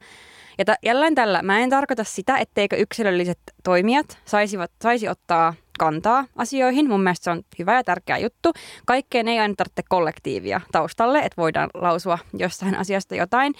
Ja 0.57 0.65
t- 0.65 0.83
jälleen 0.85 1.15
tällä 1.15 1.41
mä 1.41 1.59
en 1.59 1.69
tarkoita 1.69 2.03
sitä, 2.03 2.37
etteikö 2.37 2.75
yksilölliset 2.75 3.39
toimijat 3.63 4.17
saisivat, 4.25 4.71
saisi 4.81 5.07
ottaa 5.07 5.53
kantaa 5.79 6.25
asioihin. 6.35 6.89
Mun 6.89 7.03
mielestä 7.03 7.23
se 7.23 7.31
on 7.31 7.41
hyvä 7.59 7.75
ja 7.75 7.83
tärkeä 7.83 8.17
juttu. 8.17 8.51
Kaikkeen 8.85 9.27
ei 9.27 9.39
aina 9.39 9.53
tarvitse 9.57 9.81
kollektiivia 9.89 10.61
taustalle, 10.71 11.19
että 11.19 11.41
voidaan 11.41 11.69
lausua 11.73 12.19
jossain 12.33 12.75
asiasta 12.75 13.15
jotain. 13.15 13.53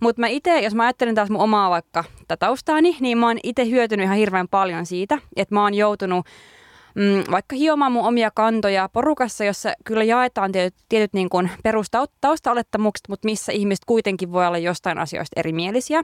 Mutta 0.00 0.20
mä 0.20 0.26
itse, 0.26 0.60
jos 0.60 0.74
mä 0.74 0.82
ajattelen 0.82 1.14
taas 1.14 1.30
mun 1.30 1.40
omaa 1.40 1.70
vaikka 1.70 2.04
taustaani, 2.38 2.96
niin 3.00 3.18
mä 3.18 3.26
oon 3.26 3.38
itse 3.42 3.70
hyötynyt 3.70 4.04
ihan 4.04 4.16
hirveän 4.16 4.48
paljon 4.48 4.86
siitä, 4.86 5.18
että 5.36 5.54
mä 5.54 5.62
oon 5.62 5.74
joutunut 5.74 6.26
mm, 6.96 7.24
vaikka 7.30 7.56
hiomaan 7.56 7.92
mun 7.92 8.04
omia 8.04 8.30
kantoja 8.30 8.88
porukassa, 8.92 9.44
jossa 9.44 9.72
kyllä 9.84 10.04
jaetaan 10.04 10.52
tietyt, 10.52 10.74
tietyt 10.88 11.12
niin 11.12 11.28
kuin 11.28 11.50
perustaustaolettamukset, 11.62 13.08
mutta 13.08 13.26
missä 13.26 13.52
ihmiset 13.52 13.84
kuitenkin 13.84 14.32
voi 14.32 14.46
olla 14.46 14.58
jostain 14.58 14.98
asioista 14.98 15.40
erimielisiä. 15.40 16.02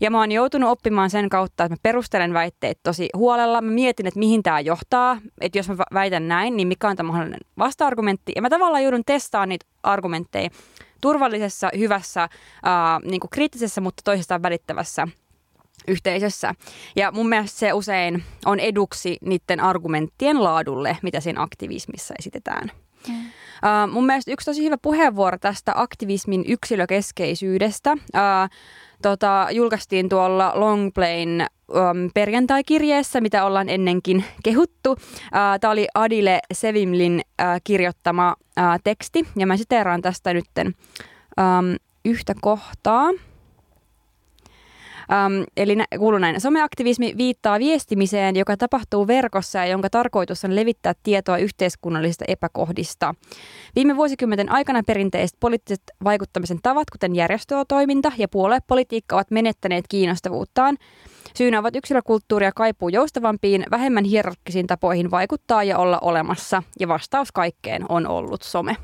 Ja 0.00 0.10
mä 0.10 0.18
oon 0.18 0.32
joutunut 0.32 0.70
oppimaan 0.70 1.10
sen 1.10 1.28
kautta, 1.28 1.64
että 1.64 1.72
mä 1.72 1.80
perustelen 1.82 2.32
väitteet 2.32 2.78
tosi 2.82 3.08
huolella. 3.16 3.60
Mä 3.60 3.70
mietin, 3.70 4.06
että 4.06 4.18
mihin 4.18 4.42
tämä 4.42 4.60
johtaa. 4.60 5.18
Että 5.40 5.58
jos 5.58 5.68
mä 5.68 5.76
väitän 5.94 6.28
näin, 6.28 6.56
niin 6.56 6.68
mikä 6.68 6.88
on 6.88 6.96
tämä 6.96 7.06
mahdollinen 7.06 7.40
vasta-argumentti. 7.58 8.32
Ja 8.36 8.42
mä 8.42 8.50
tavallaan 8.50 8.82
joudun 8.82 9.04
testaamaan 9.06 9.48
niitä 9.48 9.66
argumentteja 9.82 10.50
turvallisessa, 11.00 11.70
hyvässä, 11.78 12.22
äh, 12.22 12.30
niin 13.04 13.20
kuin 13.20 13.30
kriittisessä, 13.30 13.80
mutta 13.80 14.02
toisestaan 14.04 14.42
välittävässä 14.42 15.08
yhteisössä. 15.88 16.54
Ja 16.96 17.12
mun 17.12 17.28
mielestä 17.28 17.58
se 17.58 17.72
usein 17.72 18.22
on 18.44 18.60
eduksi 18.60 19.16
niiden 19.20 19.60
argumenttien 19.60 20.44
laadulle, 20.44 20.96
mitä 21.02 21.20
siinä 21.20 21.42
aktivismissa 21.42 22.14
esitetään. 22.18 22.70
Mm. 23.08 23.14
Uh, 23.16 23.92
mun 23.92 24.06
mielestä 24.06 24.30
yksi 24.30 24.44
tosi 24.44 24.64
hyvä 24.64 24.78
puheenvuoro 24.82 25.38
tästä 25.38 25.72
aktivismin 25.76 26.44
yksilökeskeisyydestä 26.48 27.92
uh, 27.92 27.98
tota, 29.02 29.46
julkaistiin 29.50 30.08
tuolla 30.08 30.52
Longplain 30.54 31.46
um, 31.68 32.10
perjantai-kirjeessä, 32.14 33.20
mitä 33.20 33.44
ollaan 33.44 33.68
ennenkin 33.68 34.24
kehuttu. 34.44 34.90
Uh, 34.90 34.98
Tämä 35.60 35.70
oli 35.72 35.86
Adile 35.94 36.40
Sevimlin 36.52 37.20
uh, 37.24 37.46
kirjoittama 37.64 38.36
uh, 38.38 38.64
teksti, 38.84 39.26
ja 39.36 39.46
mä 39.46 39.56
siteeraan 39.56 40.02
tästä 40.02 40.34
nytten 40.34 40.66
um, 40.66 41.76
yhtä 42.04 42.34
kohtaa. 42.40 43.10
Um, 45.10 45.44
eli 45.56 45.76
nä- 45.76 45.86
kuuluu 45.98 46.18
näin. 46.18 46.40
Someaktivismi 46.40 47.14
viittaa 47.16 47.58
viestimiseen, 47.58 48.36
joka 48.36 48.56
tapahtuu 48.56 49.06
verkossa 49.06 49.58
ja 49.58 49.66
jonka 49.66 49.90
tarkoitus 49.90 50.44
on 50.44 50.56
levittää 50.56 50.92
tietoa 51.02 51.38
yhteiskunnallisista 51.38 52.24
epäkohdista. 52.28 53.14
Viime 53.76 53.96
vuosikymmenten 53.96 54.52
aikana 54.52 54.82
perinteiset 54.86 55.36
poliittiset 55.40 55.82
vaikuttamisen 56.04 56.58
tavat, 56.62 56.90
kuten 56.90 57.16
järjestötoiminta 57.16 58.12
ja 58.18 58.28
puoluepolitiikka, 58.28 59.16
ovat 59.16 59.30
menettäneet 59.30 59.84
kiinnostavuuttaan. 59.88 60.76
Syynä 61.34 61.58
ovat 61.58 61.76
yksilökulttuuri 61.76 62.46
ja 62.46 62.52
kaipuu 62.52 62.88
joustavampiin, 62.88 63.64
vähemmän 63.70 64.04
hierarkkisiin 64.04 64.66
tapoihin 64.66 65.10
vaikuttaa 65.10 65.64
ja 65.64 65.78
olla 65.78 65.98
olemassa. 66.02 66.62
Ja 66.80 66.88
vastaus 66.88 67.32
kaikkeen 67.32 67.84
on 67.88 68.06
ollut 68.06 68.42
some. 68.42 68.76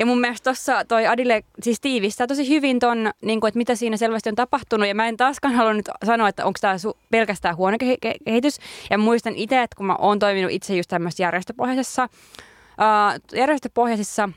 Ja 0.00 0.06
mun 0.06 0.20
mielestä 0.20 0.44
tuossa 0.44 0.84
toi 0.84 1.06
Adile 1.06 1.44
siis 1.62 1.80
tiivistää 1.80 2.26
tosi 2.26 2.48
hyvin 2.48 2.78
ton, 2.78 3.10
niin 3.22 3.40
kuin, 3.40 3.48
että 3.48 3.58
mitä 3.58 3.74
siinä 3.74 3.96
selvästi 3.96 4.28
on 4.28 4.34
tapahtunut. 4.34 4.88
Ja 4.88 4.94
mä 4.94 5.08
en 5.08 5.16
taaskaan 5.16 5.54
halua 5.54 5.72
nyt 5.72 5.88
sanoa, 6.04 6.28
että 6.28 6.46
onko 6.46 6.58
tämä 6.60 6.74
su- 6.74 6.98
pelkästään 7.10 7.56
huono 7.56 7.76
kehitys. 8.24 8.58
Ja 8.90 8.98
muistan 8.98 9.36
itse, 9.36 9.62
että 9.62 9.76
kun 9.76 9.86
mä 9.86 9.96
oon 9.98 10.18
toiminut 10.18 10.52
itse 10.52 10.76
just 10.76 10.88
tämmöisessä 10.88 11.22
järjestöpohjaisessa, 11.22 12.04
uh, 12.04 13.38
järjestöpohjaisissa 13.38 14.28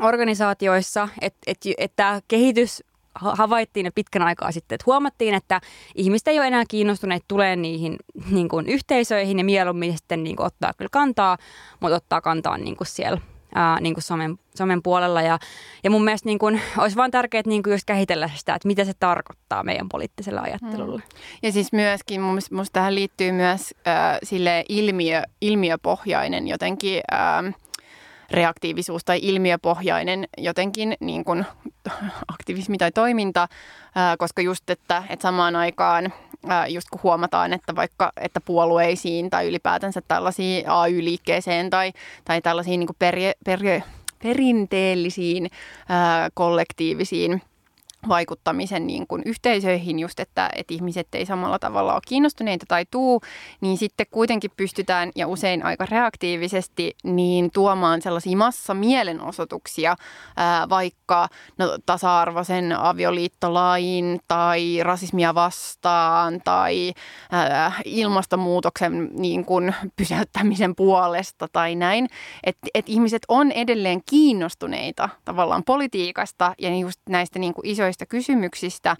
organisaatioissa, 0.00 1.08
että 1.20 1.38
et, 1.46 1.58
et 1.78 1.92
tämä 1.96 2.20
kehitys 2.28 2.84
havaittiin 3.14 3.86
jo 3.86 3.92
pitkän 3.94 4.22
aikaa 4.22 4.52
sitten, 4.52 4.74
että 4.74 4.84
huomattiin, 4.86 5.34
että 5.34 5.60
ihmiset 5.94 6.28
ei 6.28 6.38
ole 6.38 6.46
enää 6.46 6.64
kiinnostuneet 6.68 7.22
tulee 7.28 7.56
niihin 7.56 7.96
niin 8.30 8.48
kuin 8.48 8.68
yhteisöihin 8.68 9.38
ja 9.38 9.44
mieluummin 9.44 9.96
sitten 9.96 10.24
niin 10.24 10.36
kuin 10.36 10.46
ottaa 10.46 10.72
kyllä 10.76 10.88
kantaa, 10.92 11.38
mutta 11.80 11.96
ottaa 11.96 12.20
kantaa 12.20 12.58
niin 12.58 12.76
kuin 12.76 12.86
siellä 12.86 13.20
ää, 13.56 13.80
niin 13.80 13.94
kuin 13.94 14.02
somen, 14.02 14.38
somen 14.54 14.82
puolella. 14.82 15.22
Ja, 15.22 15.38
ja 15.84 15.90
mun 15.90 16.04
mielestä 16.04 16.28
niin 16.28 16.38
kuin, 16.38 16.60
olisi 16.78 16.96
vaan 16.96 17.10
tärkeää 17.10 17.42
niin 17.46 17.62
kuin 17.62 17.72
just 17.72 17.84
käsitellä 17.84 18.30
sitä, 18.34 18.54
että 18.54 18.68
mitä 18.68 18.84
se 18.84 18.92
tarkoittaa 19.00 19.62
meidän 19.64 19.88
poliittiselle 19.88 20.40
ajattelulle. 20.40 21.02
Hmm. 21.02 21.20
Ja 21.42 21.52
siis 21.52 21.72
myöskin, 21.72 22.20
mun 22.20 22.38
tähän 22.72 22.94
liittyy 22.94 23.32
myös 23.32 23.74
äh, 23.86 24.18
sille 24.22 24.64
ilmiö, 24.68 25.22
ilmiöpohjainen 25.40 26.48
jotenkin... 26.48 27.00
Äh, 27.12 27.54
reaktiivisuus 28.30 29.04
tai 29.04 29.18
ilmiöpohjainen 29.22 30.28
jotenkin 30.38 30.94
niin 31.00 31.24
kuin 31.24 31.46
aktivismi 32.28 32.78
tai 32.78 32.92
toiminta, 32.92 33.48
koska 34.18 34.42
just, 34.42 34.70
että, 34.70 35.02
että 35.08 35.22
samaan 35.22 35.56
aikaan 35.56 36.12
just 36.68 36.88
kun 36.90 37.00
huomataan, 37.02 37.52
että 37.52 37.76
vaikka 37.76 38.12
että 38.20 38.40
puolueisiin 38.40 39.30
tai 39.30 39.48
ylipäätänsä 39.48 40.02
tällaisiin 40.08 40.70
AY-liikkeeseen 40.70 41.70
tai, 41.70 41.92
tai 42.24 42.42
tällaisiin 42.42 42.80
niin 42.80 42.88
perje, 42.98 43.32
perje, 43.44 43.82
perinteellisiin 44.22 45.50
ää, 45.88 46.28
kollektiivisiin 46.34 47.42
vaikuttamisen 48.08 48.86
niin 48.86 49.06
kuin 49.06 49.22
yhteisöihin 49.26 49.98
just, 49.98 50.20
että, 50.20 50.50
että 50.56 50.74
ihmiset 50.74 51.08
ei 51.14 51.26
samalla 51.26 51.58
tavalla 51.58 51.94
ole 51.94 52.00
kiinnostuneita 52.08 52.64
tai 52.68 52.84
tuu, 52.90 53.20
niin 53.60 53.78
sitten 53.78 54.06
kuitenkin 54.10 54.50
pystytään 54.56 55.10
ja 55.16 55.28
usein 55.28 55.64
aika 55.64 55.86
reaktiivisesti 55.90 56.96
niin 57.04 57.50
tuomaan 57.50 58.02
sellaisia 58.02 58.36
massamielenosoituksia 58.36 59.96
ää, 60.36 60.68
vaikka 60.68 61.28
no, 61.58 61.78
tasa-arvoisen 61.86 62.72
avioliittolain 62.72 64.20
tai 64.28 64.78
rasismia 64.82 65.34
vastaan 65.34 66.40
tai 66.44 66.92
ää, 67.32 67.72
ilmastonmuutoksen 67.84 69.10
niin 69.12 69.44
kuin 69.44 69.74
pysäyttämisen 69.96 70.76
puolesta 70.76 71.48
tai 71.52 71.74
näin, 71.74 72.08
että 72.44 72.66
et 72.74 72.88
ihmiset 72.88 73.22
on 73.28 73.52
edelleen 73.52 74.00
kiinnostuneita 74.10 75.08
tavallaan 75.24 75.62
politiikasta 75.64 76.54
ja 76.58 76.78
just 76.78 77.00
näistä 77.08 77.38
niin 77.38 77.54
kuin 77.54 77.66
isoista 77.66 77.95
isoista 77.96 78.06
kysymyksistä, 78.06 78.96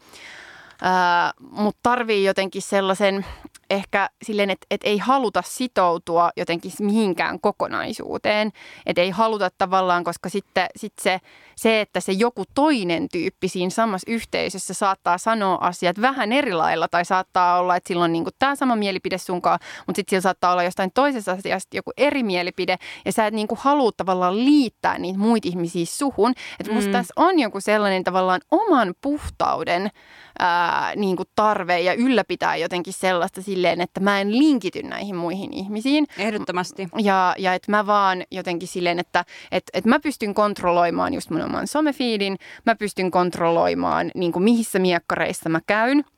mutta 1.50 1.80
tarvii 1.82 2.24
jotenkin 2.24 2.62
sellaisen 2.62 3.24
ehkä 3.70 4.10
silleen, 4.24 4.50
että, 4.50 4.66
että 4.70 4.88
ei 4.88 4.98
haluta 4.98 5.42
sitoutua 5.46 6.30
jotenkin 6.36 6.72
mihinkään 6.80 7.40
kokonaisuuteen. 7.40 8.52
Että 8.86 9.02
ei 9.02 9.10
haluta 9.10 9.50
tavallaan, 9.58 10.04
koska 10.04 10.28
sitten 10.28 10.66
sit 10.76 10.92
se, 11.00 11.20
se, 11.56 11.80
että 11.80 12.00
se 12.00 12.12
joku 12.12 12.44
toinen 12.54 13.08
tyyppi 13.12 13.48
siinä 13.48 13.70
samassa 13.70 14.10
yhteisössä 14.10 14.74
saattaa 14.74 15.18
sanoa 15.18 15.58
asiat 15.60 16.00
vähän 16.00 16.32
eri 16.32 16.52
lailla 16.52 16.88
tai 16.88 17.04
saattaa 17.04 17.58
olla, 17.58 17.76
että 17.76 17.88
sillä 17.88 18.04
on 18.04 18.12
niin 18.12 18.24
tämä 18.38 18.56
sama 18.56 18.76
mielipide 18.76 19.18
sunkaan, 19.18 19.58
mutta 19.86 19.98
sitten 19.98 20.10
sillä 20.10 20.20
saattaa 20.20 20.52
olla 20.52 20.62
jostain 20.62 20.90
toisessa 20.94 21.32
asiasta 21.32 21.76
joku 21.76 21.92
eri 21.96 22.22
mielipide 22.22 22.76
ja 23.04 23.12
sä 23.12 23.26
et 23.26 23.34
niin 23.34 23.48
kuin 23.48 23.58
halua 23.62 23.90
tavallaan 23.96 24.44
liittää 24.44 24.98
niitä 24.98 25.18
muita 25.18 25.48
ihmisiä 25.48 25.86
suhun. 25.86 26.32
Että 26.60 26.72
musta 26.72 26.88
mm. 26.88 26.92
tässä 26.92 27.14
on 27.16 27.38
joku 27.38 27.60
sellainen 27.60 28.04
tavallaan 28.04 28.40
oman 28.50 28.94
puhtauden 29.00 29.90
ää, 30.38 30.92
niin 30.96 31.16
kuin 31.16 31.28
tarve 31.34 31.80
ja 31.80 31.94
ylläpitää 31.94 32.56
jotenkin 32.56 32.92
sellaista 32.92 33.42
silleen, 33.42 33.80
että 33.80 34.00
mä 34.00 34.20
en 34.20 34.38
linkity 34.38 34.82
näihin 34.82 35.16
muihin 35.16 35.52
ihmisiin. 35.52 36.06
Ehdottomasti. 36.18 36.88
Ja, 36.98 37.34
ja 37.38 37.54
että 37.54 37.70
mä 37.70 37.86
vaan 37.86 38.24
jotenkin 38.30 38.68
silleen, 38.68 38.98
että 38.98 39.24
et, 39.52 39.64
et 39.72 39.84
mä 39.84 40.00
pystyn 40.00 40.34
kontrolloimaan 40.34 41.14
just 41.14 41.30
mun 41.30 41.42
oman 41.42 41.66
somefiidin, 41.66 42.36
mä 42.66 42.74
pystyn 42.74 43.10
kontrolloimaan 43.10 44.10
niin 44.14 44.32
kuin 44.32 44.42
mihissä 44.42 44.78
miekkareissa 44.78 45.48
mä 45.48 45.60
käyn– 45.66 46.04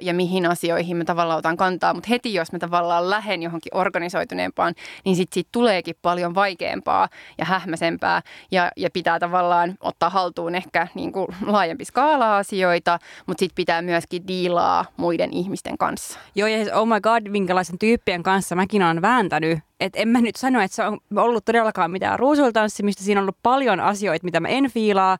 ja 0.00 0.14
mihin 0.14 0.46
asioihin 0.46 0.96
mä 0.96 1.04
tavallaan 1.04 1.38
otan 1.38 1.56
kantaa. 1.56 1.94
Mutta 1.94 2.08
heti 2.08 2.34
jos 2.34 2.52
mä 2.52 2.58
tavallaan 2.58 3.10
lähden 3.10 3.42
johonkin 3.42 3.76
organisoituneempaan, 3.76 4.74
niin 5.04 5.16
sitten 5.16 5.34
siitä 5.34 5.48
tuleekin 5.52 5.94
paljon 6.02 6.34
vaikeampaa 6.34 7.08
ja 7.38 7.44
hähmäsempää 7.44 8.22
ja, 8.50 8.70
ja 8.76 8.90
pitää 8.90 9.18
tavallaan 9.18 9.74
ottaa 9.80 10.10
haltuun 10.10 10.54
ehkä 10.54 10.88
niin 10.94 11.12
kuin 11.12 11.26
laajempi 11.46 11.84
skaala 11.84 12.36
asioita, 12.36 12.98
mutta 13.26 13.40
sitten 13.40 13.56
pitää 13.56 13.82
myöskin 13.82 14.28
diilaa 14.28 14.84
muiden 14.96 15.32
ihmisten 15.32 15.78
kanssa. 15.78 16.18
Joo 16.34 16.48
ja 16.48 16.56
siis, 16.56 16.74
oh 16.74 16.86
my 16.86 17.00
god, 17.00 17.28
minkälaisen 17.28 17.78
tyyppien 17.78 18.22
kanssa 18.22 18.54
mäkin 18.54 18.82
olen 18.82 19.02
vääntänyt 19.02 19.58
et 19.80 19.92
en 19.96 20.08
mä 20.08 20.20
nyt 20.20 20.36
sano, 20.36 20.60
että 20.60 20.74
se 20.74 20.82
on 20.84 20.98
ollut 21.16 21.44
todellakaan 21.44 21.90
mitään 21.90 22.18
ruusultanssimista. 22.18 23.04
Siinä 23.04 23.20
on 23.20 23.24
ollut 23.24 23.38
paljon 23.42 23.80
asioita, 23.80 24.24
mitä 24.24 24.40
mä 24.40 24.48
en 24.48 24.70
fiilaa. 24.70 25.18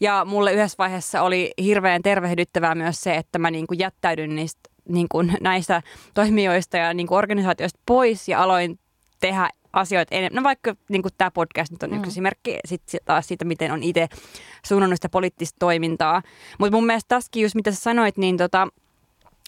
Ja 0.00 0.24
mulle 0.24 0.52
yhdessä 0.52 0.78
vaiheessa 0.78 1.22
oli 1.22 1.52
hirveän 1.62 2.02
tervehdyttävää 2.02 2.74
myös 2.74 3.00
se, 3.00 3.16
että 3.16 3.38
mä 3.38 3.50
niin 3.50 3.66
kuin 3.66 3.78
jättäydyn 3.78 4.36
niistä 4.36 4.70
niin 4.88 5.06
kuin 5.08 5.36
näistä 5.40 5.82
toimijoista 6.14 6.76
ja 6.76 6.94
niin 6.94 7.06
kuin 7.06 7.18
organisaatioista 7.18 7.80
pois 7.86 8.28
ja 8.28 8.42
aloin 8.42 8.78
tehdä 9.20 9.50
asioita 9.72 10.14
enemmän. 10.14 10.42
No 10.42 10.44
vaikka 10.44 10.74
niin 10.88 11.02
kuin 11.02 11.12
tämä 11.18 11.30
podcast 11.30 11.72
nyt 11.72 11.82
on 11.82 11.90
mm. 11.90 11.96
yksi 11.96 12.10
esimerkki 12.10 12.58
sit 12.64 12.82
taas 13.04 13.28
siitä, 13.28 13.44
miten 13.44 13.72
on 13.72 13.82
itse 13.82 14.08
suunnannut 14.66 14.96
sitä 14.96 15.08
poliittista 15.08 15.56
toimintaa. 15.58 16.22
Mutta 16.58 16.76
mun 16.76 16.86
mielestä 16.86 17.08
tässäkin 17.08 17.42
just 17.42 17.54
mitä 17.54 17.72
sä 17.72 17.80
sanoit, 17.80 18.16
niin 18.16 18.36
tota, 18.36 18.68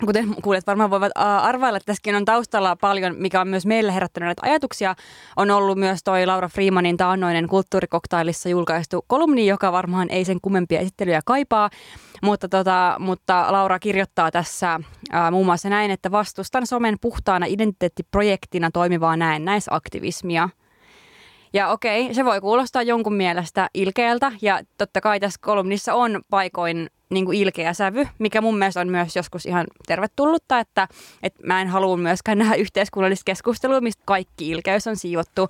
kuten 0.06 0.34
kuulijat 0.42 0.66
varmaan 0.66 0.90
voivat 0.90 1.12
arvailla, 1.16 1.76
että 1.76 1.86
tässäkin 1.86 2.14
on 2.14 2.24
taustalla 2.24 2.76
paljon, 2.76 3.14
mikä 3.18 3.40
on 3.40 3.48
myös 3.48 3.66
meille 3.66 3.94
herättänyt 3.94 4.26
näitä 4.26 4.42
ajatuksia, 4.44 4.94
on 5.36 5.50
ollut 5.50 5.78
myös 5.78 6.00
toi 6.04 6.26
Laura 6.26 6.48
Freemanin 6.48 6.96
taannoinen 6.96 7.48
kulttuurikoktailissa 7.48 8.48
julkaistu 8.48 9.04
kolumni, 9.06 9.46
joka 9.46 9.72
varmaan 9.72 10.10
ei 10.10 10.24
sen 10.24 10.40
kummempia 10.42 10.80
esittelyjä 10.80 11.20
kaipaa, 11.24 11.70
mutta, 12.22 12.48
tota, 12.48 12.96
mutta 12.98 13.46
Laura 13.50 13.78
kirjoittaa 13.78 14.30
tässä 14.30 14.80
ää, 15.12 15.30
muun 15.30 15.46
muassa 15.46 15.68
näin, 15.68 15.90
että 15.90 16.10
vastustan 16.10 16.66
somen 16.66 16.96
puhtaana 17.00 17.46
identiteettiprojektina 17.46 18.70
toimivaa 18.70 19.16
näennäisaktivismia. 19.16 20.48
Ja 21.52 21.68
okei, 21.68 22.14
se 22.14 22.24
voi 22.24 22.40
kuulostaa 22.40 22.82
jonkun 22.82 23.14
mielestä 23.14 23.70
ilkeältä 23.74 24.32
ja 24.42 24.60
totta 24.78 25.00
kai 25.00 25.20
tässä 25.20 25.40
kolumnissa 25.42 25.94
on 25.94 26.22
paikoin 26.30 26.90
niin 27.10 27.24
kuin 27.24 27.38
ilkeä 27.38 27.72
sävy, 27.72 28.08
mikä 28.18 28.40
mun 28.40 28.58
mielestä 28.58 28.80
on 28.80 28.88
myös 28.88 29.16
joskus 29.16 29.46
ihan 29.46 29.66
tervetullutta, 29.86 30.58
että, 30.58 30.88
että 31.22 31.46
mä 31.46 31.60
en 31.60 31.68
halua 31.68 31.96
myöskään 31.96 32.38
nähdä 32.38 32.54
yhteiskunnallista 32.54 33.24
keskustelua, 33.24 33.80
mistä 33.80 34.02
kaikki 34.06 34.50
ilkeys 34.50 34.86
on 34.86 34.96
siivottu 34.96 35.48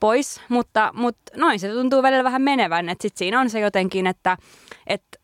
pois, 0.00 0.40
mutta, 0.48 0.90
mutta 0.94 1.32
noin 1.36 1.60
se 1.60 1.68
tuntuu 1.68 2.02
välillä 2.02 2.24
vähän 2.24 2.42
menevän, 2.42 2.88
että 2.88 3.02
sitten 3.02 3.18
siinä 3.18 3.40
on 3.40 3.50
se 3.50 3.60
jotenkin, 3.60 4.06
että, 4.06 4.36
että, 4.86 5.18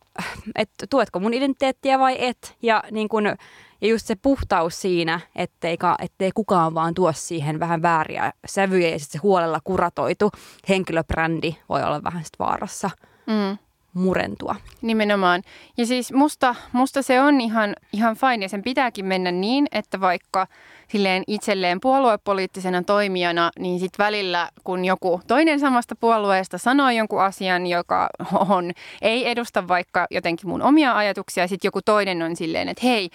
että 0.54 0.86
tuetko 0.90 1.20
mun 1.20 1.34
identiteettiä 1.34 1.98
vai 1.98 2.16
et, 2.18 2.56
ja 2.62 2.84
niin 2.90 3.08
kuin, 3.08 3.36
ja 3.82 3.88
just 3.88 4.06
se 4.06 4.14
puhtaus 4.14 4.80
siinä, 4.80 5.20
ettei, 5.36 5.78
ettei 5.98 6.30
kukaan 6.34 6.74
vaan 6.74 6.94
tuo 6.94 7.12
siihen 7.12 7.60
vähän 7.60 7.82
vääriä 7.82 8.32
sävyjä 8.46 8.88
ja 8.88 8.98
sitten 8.98 9.12
se 9.12 9.22
huolella 9.22 9.60
kuratoitu 9.64 10.30
henkilöbrändi 10.68 11.56
voi 11.68 11.82
olla 11.82 12.04
vähän 12.04 12.24
sit 12.24 12.38
vaarassa. 12.38 12.90
Mm 13.26 13.58
murentua. 13.94 14.56
Nimenomaan. 14.82 15.42
Ja 15.76 15.86
siis 15.86 16.12
musta, 16.12 16.54
musta 16.72 17.02
se 17.02 17.20
on 17.20 17.40
ihan, 17.40 17.74
ihan 17.92 18.16
fine 18.16 18.44
ja 18.44 18.48
sen 18.48 18.62
pitääkin 18.62 19.04
mennä 19.04 19.32
niin, 19.32 19.66
että 19.72 20.00
vaikka 20.00 20.46
silleen 20.92 21.22
itselleen 21.26 21.80
puoluepoliittisena 21.80 22.82
toimijana, 22.82 23.50
niin 23.58 23.80
sitten 23.80 24.04
välillä, 24.04 24.48
kun 24.64 24.84
joku 24.84 25.20
toinen 25.26 25.60
samasta 25.60 25.96
puolueesta 25.96 26.58
sanoo 26.58 26.90
jonkun 26.90 27.22
asian, 27.22 27.66
joka 27.66 28.08
on, 28.48 28.72
ei 29.02 29.30
edusta 29.30 29.68
vaikka 29.68 30.06
jotenkin 30.10 30.48
mun 30.48 30.62
omia 30.62 30.96
ajatuksia, 30.96 31.48
sitten 31.48 31.68
joku 31.68 31.82
toinen 31.82 32.22
on 32.22 32.36
silleen, 32.36 32.68
että 32.68 32.86
hei, 32.86 33.10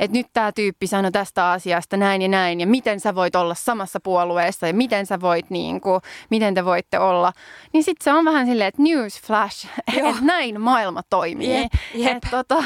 että 0.00 0.16
nyt 0.16 0.26
tämä 0.32 0.52
tyyppi 0.52 0.86
sanoi 0.86 1.12
tästä 1.12 1.50
asiasta 1.50 1.96
näin 1.96 2.22
ja 2.22 2.28
näin, 2.28 2.60
ja 2.60 2.66
miten 2.66 3.00
sä 3.00 3.14
voit 3.14 3.36
olla 3.36 3.54
samassa 3.54 4.00
puolueessa, 4.00 4.66
ja 4.66 4.74
miten 4.74 5.06
sä 5.06 5.20
voit, 5.20 5.50
niin 5.50 5.80
kuin, 5.80 6.00
miten 6.30 6.54
te 6.54 6.64
voitte 6.64 6.98
olla, 6.98 7.32
niin 7.72 7.84
sitten 7.84 8.04
se 8.04 8.12
on 8.12 8.24
vähän 8.24 8.46
silleen, 8.46 8.68
että 8.68 8.82
news 8.82 9.20
flash, 9.22 9.66
että 9.96 10.22
näin 10.22 10.60
maailma 10.60 11.02
toimii. 11.10 11.60
Jep, 11.60 11.72
jep. 11.94 12.16
Et, 12.16 12.30
tota, 12.30 12.64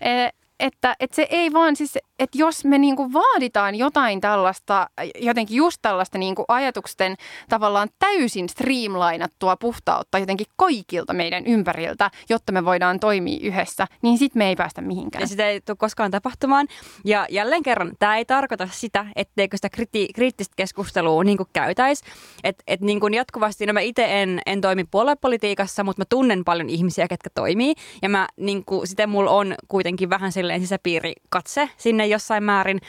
et, 0.00 0.34
että, 0.60 0.96
että 1.00 1.16
se 1.16 1.26
ei 1.30 1.52
vaan 1.52 1.76
siis, 1.76 1.98
että 2.18 2.38
jos 2.38 2.64
me 2.64 2.78
niinku 2.78 3.12
vaaditaan 3.12 3.74
jotain 3.74 4.20
tällaista, 4.20 4.90
jotenkin 5.20 5.56
just 5.56 5.78
tällaista 5.82 6.18
niinku 6.18 6.44
ajatusten 6.48 7.14
tavallaan 7.48 7.88
täysin 7.98 8.48
streamlainattua 8.48 9.56
puhtautta 9.56 10.18
jotenkin 10.18 10.46
kaikilta 10.56 11.12
meidän 11.12 11.46
ympäriltä, 11.46 12.10
jotta 12.28 12.52
me 12.52 12.64
voidaan 12.64 13.00
toimia 13.00 13.38
yhdessä, 13.42 13.86
niin 14.02 14.18
sitten 14.18 14.40
me 14.40 14.48
ei 14.48 14.56
päästä 14.56 14.80
mihinkään. 14.80 15.20
Ja 15.22 15.26
sitä 15.26 15.48
ei 15.48 15.60
tule 15.60 15.76
koskaan 15.76 16.10
tapahtumaan. 16.10 16.66
Ja 17.04 17.26
jälleen 17.30 17.62
kerran, 17.62 17.92
tämä 17.98 18.16
ei 18.16 18.24
tarkoita 18.24 18.68
sitä, 18.72 19.06
etteikö 19.16 19.56
sitä 19.56 19.68
kriti- 19.76 20.12
kriittistä 20.14 20.52
keskustelua 20.56 21.24
niin 21.24 21.38
käytäisi. 21.52 22.04
Että 22.44 22.62
et 22.66 22.80
niin 22.80 23.14
jatkuvasti, 23.14 23.66
no 23.66 23.72
mä 23.72 23.80
itse 23.80 24.22
en, 24.22 24.40
en 24.46 24.60
toimi 24.60 24.84
puoluepolitiikassa, 24.84 25.84
mutta 25.84 26.00
mä 26.00 26.04
tunnen 26.08 26.44
paljon 26.44 26.70
ihmisiä, 26.70 27.08
ketkä 27.08 27.30
toimii. 27.34 27.74
Ja 28.02 28.08
mä 28.08 28.28
niin 28.36 28.64
kuin, 28.64 28.86
sitten 28.86 29.10
mulla 29.10 29.30
on 29.30 29.54
kuitenkin 29.68 30.10
vähän 30.10 30.32
silleen 30.32 30.60
sisäpiirikatse 30.60 31.70
sinne 31.76 32.05
jossain 32.06 32.44
määrin. 32.44 32.80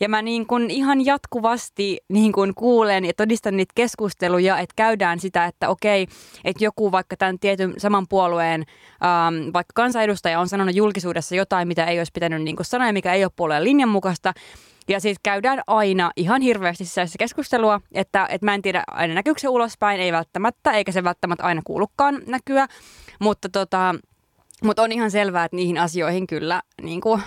Ja 0.00 0.08
mä 0.08 0.22
niin 0.22 0.46
kuin 0.46 0.70
ihan 0.70 1.06
jatkuvasti 1.06 1.98
niin 2.08 2.32
kuin 2.32 2.54
kuulen 2.54 3.04
ja 3.04 3.12
todistan 3.16 3.56
niitä 3.56 3.72
keskusteluja, 3.74 4.58
että 4.58 4.74
käydään 4.76 5.20
sitä, 5.20 5.44
että 5.44 5.68
okei, 5.68 6.06
että 6.44 6.64
joku 6.64 6.92
vaikka 6.92 7.16
tämän 7.16 7.38
tietyn 7.38 7.74
saman 7.78 8.08
puolueen 8.08 8.64
ähm, 9.04 9.52
vaikka 9.52 9.72
kansanedustaja 9.74 10.40
on 10.40 10.48
sanonut 10.48 10.76
julkisuudessa 10.76 11.34
jotain, 11.34 11.68
mitä 11.68 11.84
ei 11.84 11.98
olisi 12.00 12.12
pitänyt 12.14 12.42
niin 12.42 12.56
kuin 12.56 12.66
sanoa 12.66 12.86
ja 12.86 12.92
mikä 12.92 13.14
ei 13.14 13.24
ole 13.24 13.32
puolueen 13.36 13.64
linjan 13.64 13.88
mukaista, 13.88 14.32
ja 14.88 15.00
siis 15.00 15.18
käydään 15.22 15.60
aina 15.66 16.10
ihan 16.16 16.42
hirveästi 16.42 16.84
sisäisessä 16.84 17.18
keskustelua, 17.18 17.80
että, 17.92 18.26
että 18.30 18.44
mä 18.44 18.54
en 18.54 18.62
tiedä 18.62 18.84
aina 18.86 19.14
näkyykö 19.14 19.40
se 19.40 19.48
ulospäin, 19.48 20.00
ei 20.00 20.12
välttämättä, 20.12 20.70
eikä 20.72 20.92
se 20.92 21.04
välttämättä 21.04 21.44
aina 21.44 21.62
kuulukaan 21.64 22.22
näkyä, 22.26 22.66
mutta 23.18 23.48
tota, 23.48 23.94
mutta 24.64 24.82
on 24.82 24.92
ihan 24.92 25.10
selvää, 25.10 25.44
että 25.44 25.56
niihin 25.56 25.78
asioihin 25.78 26.26
kyllä 26.26 26.62
niin 26.82 27.00
kuin 27.00 27.22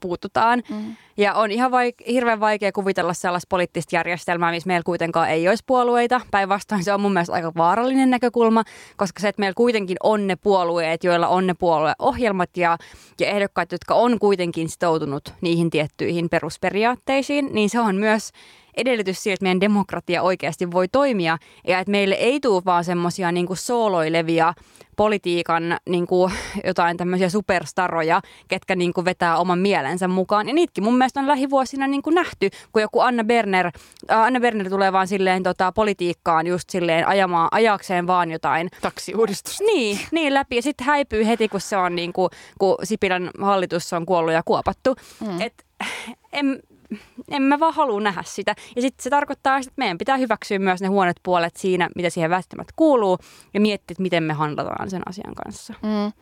puututaan. 0.00 0.62
Mm. 0.68 0.96
Ja 1.16 1.34
on 1.34 1.50
ihan 1.50 1.70
vaik- 1.70 2.10
hirveän 2.12 2.40
vaikea 2.40 2.72
kuvitella 2.72 3.14
sellaista 3.14 3.46
poliittista 3.48 3.96
järjestelmää, 3.96 4.50
missä 4.50 4.66
meillä 4.66 4.82
kuitenkaan 4.84 5.30
ei 5.30 5.48
olisi 5.48 5.64
puolueita. 5.66 6.20
Päinvastoin 6.30 6.84
se 6.84 6.92
on 6.92 7.00
mun 7.00 7.12
mielestä 7.12 7.32
aika 7.32 7.52
vaarallinen 7.56 8.10
näkökulma, 8.10 8.64
koska 8.96 9.20
se, 9.20 9.28
että 9.28 9.40
meillä 9.40 9.54
kuitenkin 9.54 9.96
on 10.02 10.26
ne 10.26 10.36
puolueet, 10.36 11.04
joilla 11.04 11.28
on 11.28 11.46
ne 11.46 11.54
puolueohjelmat 11.54 12.56
ja, 12.56 12.78
ja 13.20 13.26
ehdokkaat, 13.26 13.72
jotka 13.72 13.94
on 13.94 14.18
kuitenkin 14.18 14.68
sitoutunut 14.68 15.34
niihin 15.40 15.70
tiettyihin 15.70 16.28
perusperiaatteisiin, 16.28 17.48
niin 17.52 17.70
se 17.70 17.80
on 17.80 17.96
myös 17.96 18.32
edellytys 18.76 19.22
sille, 19.22 19.34
että 19.34 19.44
meidän 19.44 19.60
demokratia 19.60 20.22
oikeasti 20.22 20.70
voi 20.70 20.88
toimia 20.88 21.38
ja 21.66 21.78
että 21.78 21.90
meille 21.90 22.14
ei 22.14 22.40
tule 22.40 22.62
vaan 22.64 22.84
semmoisia 22.84 23.32
niin 23.32 23.46
sooloilevia 23.54 24.54
politiikan 24.96 25.76
niin 25.88 26.06
kuin, 26.06 26.32
jotain 26.66 26.96
tämmöisiä 26.96 27.28
superstaroja, 27.28 28.20
ketkä 28.48 28.76
niin 28.76 28.92
kuin, 28.92 29.04
vetää 29.04 29.36
oman 29.36 29.58
mielensä 29.58 30.08
mukaan. 30.08 30.48
Ja 30.48 30.54
niitäkin 30.54 30.84
mun 30.84 30.98
mielestä 30.98 31.20
on 31.20 31.26
lähivuosina 31.26 31.86
niin 31.86 32.02
kuin, 32.02 32.14
nähty, 32.14 32.50
kun 32.72 32.82
joku 32.82 33.00
Anna 33.00 33.24
Berner, 33.24 33.66
äh, 33.66 34.18
Anna 34.18 34.40
Berner 34.40 34.68
tulee 34.68 34.92
vaan 34.92 35.08
silleen 35.08 35.42
tota, 35.42 35.72
politiikkaan 35.72 36.46
just 36.46 36.70
silleen 36.70 37.06
ajamaan, 37.06 37.48
ajakseen 37.50 38.06
vaan 38.06 38.30
jotain. 38.30 38.68
Taksiuudistus. 38.80 39.60
Niin, 39.60 39.98
niin 40.10 40.34
läpi. 40.34 40.56
Ja 40.56 40.62
sitten 40.62 40.86
häipyy 40.86 41.26
heti, 41.26 41.48
kun 41.48 41.60
se 41.60 41.76
on 41.76 41.96
niin 41.96 42.12
kuin, 42.12 42.30
kun 42.58 42.76
Sipilän 42.82 43.30
hallitus 43.40 43.92
on 43.92 44.06
kuollut 44.06 44.34
ja 44.34 44.42
kuopattu. 44.44 44.96
Mm. 45.20 45.40
Et, 45.40 45.64
en, 46.32 46.62
en 47.30 47.42
mä 47.42 47.60
vaan 47.60 47.74
halua 47.74 48.00
nähdä 48.00 48.22
sitä. 48.26 48.54
Ja 48.76 48.82
sitten 48.82 49.02
se 49.02 49.10
tarkoittaa, 49.10 49.56
että 49.56 49.72
meidän 49.76 49.98
pitää 49.98 50.16
hyväksyä 50.16 50.58
myös 50.58 50.80
ne 50.80 50.88
huonot 50.88 51.16
puolet 51.22 51.56
siinä, 51.56 51.88
mitä 51.96 52.10
siihen 52.10 52.30
välttämättä 52.30 52.72
kuuluu, 52.76 53.18
ja 53.54 53.60
miettiä, 53.60 53.92
että 53.92 54.02
miten 54.02 54.22
me 54.22 54.32
handlataan 54.32 54.90
sen 54.90 55.02
asian 55.08 55.34
kanssa. 55.34 55.74
Mm. 55.82 56.12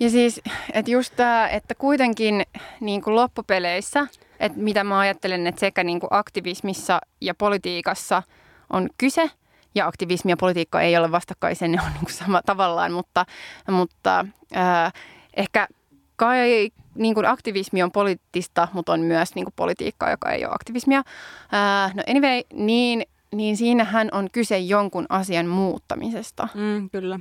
Ja 0.00 0.10
siis, 0.10 0.40
että 0.72 0.90
just 0.90 1.16
tämä, 1.16 1.48
että 1.48 1.74
kuitenkin 1.74 2.42
niin 2.80 3.02
kuin 3.02 3.16
loppupeleissä, 3.16 4.06
että 4.40 4.58
mitä 4.58 4.84
mä 4.84 4.98
ajattelen, 4.98 5.46
että 5.46 5.60
sekä 5.60 5.84
niin 5.84 6.00
kuin 6.00 6.08
aktivismissa 6.10 7.00
ja 7.20 7.34
politiikassa 7.34 8.22
on 8.70 8.88
kyse, 8.98 9.30
ja 9.74 9.86
aktivismi 9.86 10.32
ja 10.32 10.36
politiikka 10.36 10.80
ei 10.80 10.96
ole 10.96 11.10
vastakkaisen, 11.10 11.72
ne 11.72 11.78
on 11.86 11.92
niin 11.92 12.04
kuin 12.04 12.12
sama 12.12 12.42
tavallaan, 12.46 12.92
mutta, 12.92 13.26
mutta 13.70 14.26
äh, 14.56 14.92
ehkä 15.36 15.68
kai 16.16 16.70
niin 16.94 17.14
kuin 17.14 17.26
aktivismi 17.26 17.82
on 17.82 17.92
poliittista, 17.92 18.68
mutta 18.72 18.92
on 18.92 19.00
myös 19.00 19.34
niin 19.34 19.44
kuin 19.44 19.54
politiikkaa, 19.56 20.10
joka 20.10 20.30
ei 20.30 20.44
ole 20.44 20.54
aktivismia. 20.54 20.98
Äh, 20.98 21.94
no 21.94 22.02
anyway, 22.08 22.42
niin, 22.52 23.02
niin 23.34 23.56
siinähän 23.56 24.08
on 24.12 24.28
kyse 24.32 24.58
jonkun 24.58 25.06
asian 25.08 25.46
muuttamisesta. 25.46 26.48
Mm, 26.54 26.90
kyllä. 26.90 27.20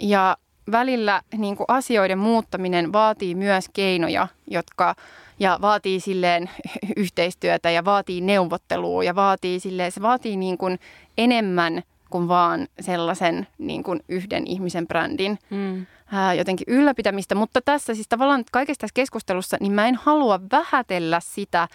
Ja 0.00 0.36
välillä 0.72 1.22
niin 1.36 1.56
kuin 1.56 1.64
asioiden 1.68 2.18
muuttaminen 2.18 2.92
vaatii 2.92 3.34
myös 3.34 3.68
keinoja, 3.72 4.28
jotka 4.46 4.94
ja 5.38 5.58
vaatii 5.60 6.00
silleen 6.00 6.50
yhteistyötä 6.96 7.70
ja 7.70 7.84
vaatii 7.84 8.20
neuvottelua 8.20 9.04
ja 9.04 9.14
vaatii 9.14 9.60
silleen, 9.60 9.92
se 9.92 10.02
vaatii 10.02 10.36
niin 10.36 10.58
kuin 10.58 10.78
enemmän 11.18 11.82
kuin 12.10 12.28
vaan 12.28 12.66
sellaisen 12.80 13.46
niin 13.58 13.82
kuin 13.82 14.00
yhden 14.08 14.46
ihmisen 14.46 14.86
brändin. 14.86 15.38
Mm 15.50 15.86
ää, 16.12 16.34
jotenkin 16.34 16.64
ylläpitämistä. 16.68 17.34
Mutta 17.34 17.60
tässä 17.60 17.94
siis 17.94 18.08
tavallaan 18.08 18.44
kaikessa 18.52 18.80
tässä 18.80 18.94
keskustelussa, 18.94 19.56
niin 19.60 19.72
mä 19.72 19.88
en 19.88 19.94
halua 19.94 20.40
vähätellä 20.52 21.20
sitä, 21.20 21.68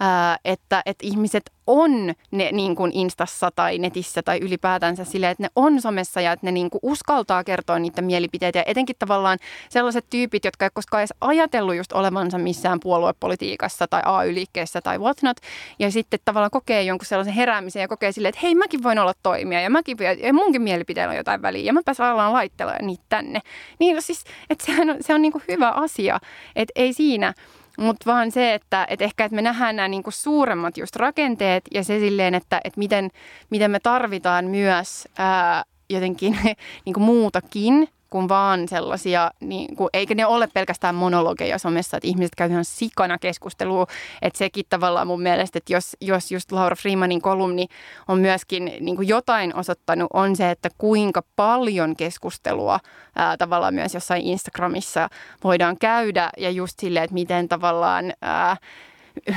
ää, 0.00 0.36
että, 0.44 0.82
että 0.86 1.06
ihmiset 1.06 1.50
on 1.68 2.14
ne 2.30 2.52
niin 2.52 2.76
kuin 2.76 2.92
Instassa 2.94 3.50
tai 3.50 3.78
netissä 3.78 4.22
tai 4.22 4.38
ylipäätänsä 4.38 5.04
silleen, 5.04 5.30
että 5.30 5.42
ne 5.42 5.48
on 5.56 5.80
somessa 5.80 6.20
ja 6.20 6.32
että 6.32 6.46
ne 6.46 6.52
niin 6.52 6.70
kuin 6.70 6.80
uskaltaa 6.82 7.44
kertoa 7.44 7.78
niitä 7.78 8.02
mielipiteitä. 8.02 8.58
Ja 8.58 8.64
etenkin 8.66 8.96
tavallaan 8.98 9.38
sellaiset 9.68 10.04
tyypit, 10.10 10.44
jotka 10.44 10.66
ei 10.66 10.70
koskaan 10.74 11.00
edes 11.00 11.14
ajatellut 11.20 11.76
just 11.76 11.92
olevansa 11.92 12.38
missään 12.38 12.80
puoluepolitiikassa 12.80 13.88
tai 13.88 14.02
AY-liikkeessä 14.04 14.80
tai 14.80 14.98
whatnot. 14.98 15.36
Ja 15.78 15.90
sitten 15.90 16.20
tavallaan 16.24 16.50
kokee 16.50 16.82
jonkun 16.82 17.06
sellaisen 17.06 17.34
heräämisen 17.34 17.80
ja 17.80 17.88
kokee 17.88 18.12
silleen, 18.12 18.28
että 18.28 18.40
hei 18.42 18.54
mäkin 18.54 18.82
voin 18.82 18.98
olla 18.98 19.14
toimija 19.22 19.60
ja, 19.60 19.70
mäkin, 19.70 19.96
ja 20.22 20.34
munkin 20.34 20.62
mielipiteellä 20.62 21.10
on 21.10 21.16
jotain 21.16 21.42
väliä 21.42 21.62
ja 21.62 21.72
mäpä 21.72 21.94
saadaan 21.94 22.32
laitella 22.32 22.74
niitä 22.82 23.04
tänne. 23.08 23.40
Niin 23.78 23.94
no 23.94 24.00
siis, 24.00 24.24
että 24.50 24.66
sehän 24.66 24.90
on, 24.90 24.96
se 25.00 25.14
on 25.14 25.22
niin 25.22 25.32
kuin 25.32 25.44
hyvä 25.48 25.70
asia, 25.70 26.18
että 26.56 26.72
ei 26.76 26.92
siinä. 26.92 27.34
Mutta 27.78 28.10
vaan 28.10 28.32
se, 28.32 28.54
että, 28.54 28.86
että 28.90 29.04
ehkä 29.04 29.24
että 29.24 29.36
me 29.36 29.42
nähdään 29.42 29.76
nämä 29.76 29.88
niin 29.88 30.02
kuin 30.02 30.14
suuremmat 30.14 30.76
just 30.76 30.96
rakenteet 30.96 31.64
ja 31.74 31.84
se 31.84 31.98
silleen, 31.98 32.34
että, 32.34 32.60
että 32.64 32.78
miten, 32.78 33.10
miten 33.50 33.70
me 33.70 33.80
tarvitaan 33.80 34.44
myös 34.44 35.08
ää, 35.18 35.64
jotenkin 35.90 36.38
niin 36.84 36.94
kuin 36.94 37.04
muutakin 37.04 37.88
kuin 38.10 38.28
vaan 38.28 38.68
sellaisia, 38.68 39.30
niin 39.40 39.76
kuin, 39.76 39.88
eikä 39.92 40.14
ne 40.14 40.26
ole 40.26 40.48
pelkästään 40.54 40.94
monologeja 40.94 41.58
somessa, 41.58 41.96
että 41.96 42.08
ihmiset 42.08 42.34
käyvät 42.34 42.52
ihan 42.52 42.64
sikana 42.64 43.18
keskustelua, 43.18 43.86
että 44.22 44.38
sekin 44.38 44.64
tavallaan 44.68 45.06
mun 45.06 45.22
mielestä, 45.22 45.58
että 45.58 45.72
jos, 45.72 45.96
jos 46.00 46.32
just 46.32 46.52
Laura 46.52 46.76
Freemanin 46.76 47.22
kolumni 47.22 47.66
on 48.08 48.18
myöskin 48.18 48.72
niin 48.80 48.96
kuin 48.96 49.08
jotain 49.08 49.54
osoittanut, 49.54 50.08
on 50.12 50.36
se, 50.36 50.50
että 50.50 50.68
kuinka 50.78 51.22
paljon 51.36 51.96
keskustelua 51.96 52.80
ää, 53.16 53.36
tavallaan 53.36 53.74
myös 53.74 53.94
jossain 53.94 54.22
Instagramissa 54.22 55.08
voidaan 55.44 55.76
käydä. 55.78 56.30
Ja 56.36 56.50
just 56.50 56.78
silleen, 56.80 57.04
että 57.04 57.14
miten 57.14 57.48
tavallaan 57.48 58.12
ää, 58.22 58.56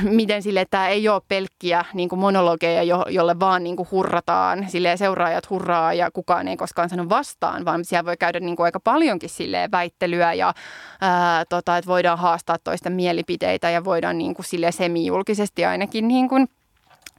miten 0.02 0.42
sille, 0.42 0.64
tämä 0.70 0.88
ei 0.88 1.08
ole 1.08 1.22
pelkkiä 1.28 1.84
niin 1.94 2.08
kuin 2.08 2.18
monologeja, 2.18 2.82
jo, 2.82 3.04
jolle 3.08 3.40
vaan 3.40 3.64
niin 3.64 3.76
kuin 3.76 3.88
hurrataan, 3.90 4.68
sille 4.68 4.96
seuraajat 4.96 5.50
hurraa 5.50 5.94
ja 5.94 6.10
kukaan 6.10 6.48
ei 6.48 6.56
koskaan 6.56 6.88
sano 6.88 7.08
vastaan, 7.08 7.64
vaan 7.64 7.84
siellä 7.84 8.04
voi 8.04 8.16
käydä 8.16 8.40
niin 8.40 8.56
kuin 8.56 8.64
aika 8.64 8.80
paljonkin 8.80 9.30
sille 9.30 9.68
väittelyä 9.72 10.32
ja 10.32 10.54
ää, 11.00 11.44
tota, 11.44 11.76
että 11.76 11.88
voidaan 11.88 12.18
haastaa 12.18 12.56
toisten 12.64 12.92
mielipiteitä 12.92 13.70
ja 13.70 13.84
voidaan 13.84 14.18
niin 14.18 14.34
kuin 14.34 14.46
sille 14.46 14.72
semi-julkisesti 14.72 15.64
ainakin 15.64 16.08
niin 16.08 16.28
kuin 16.28 16.48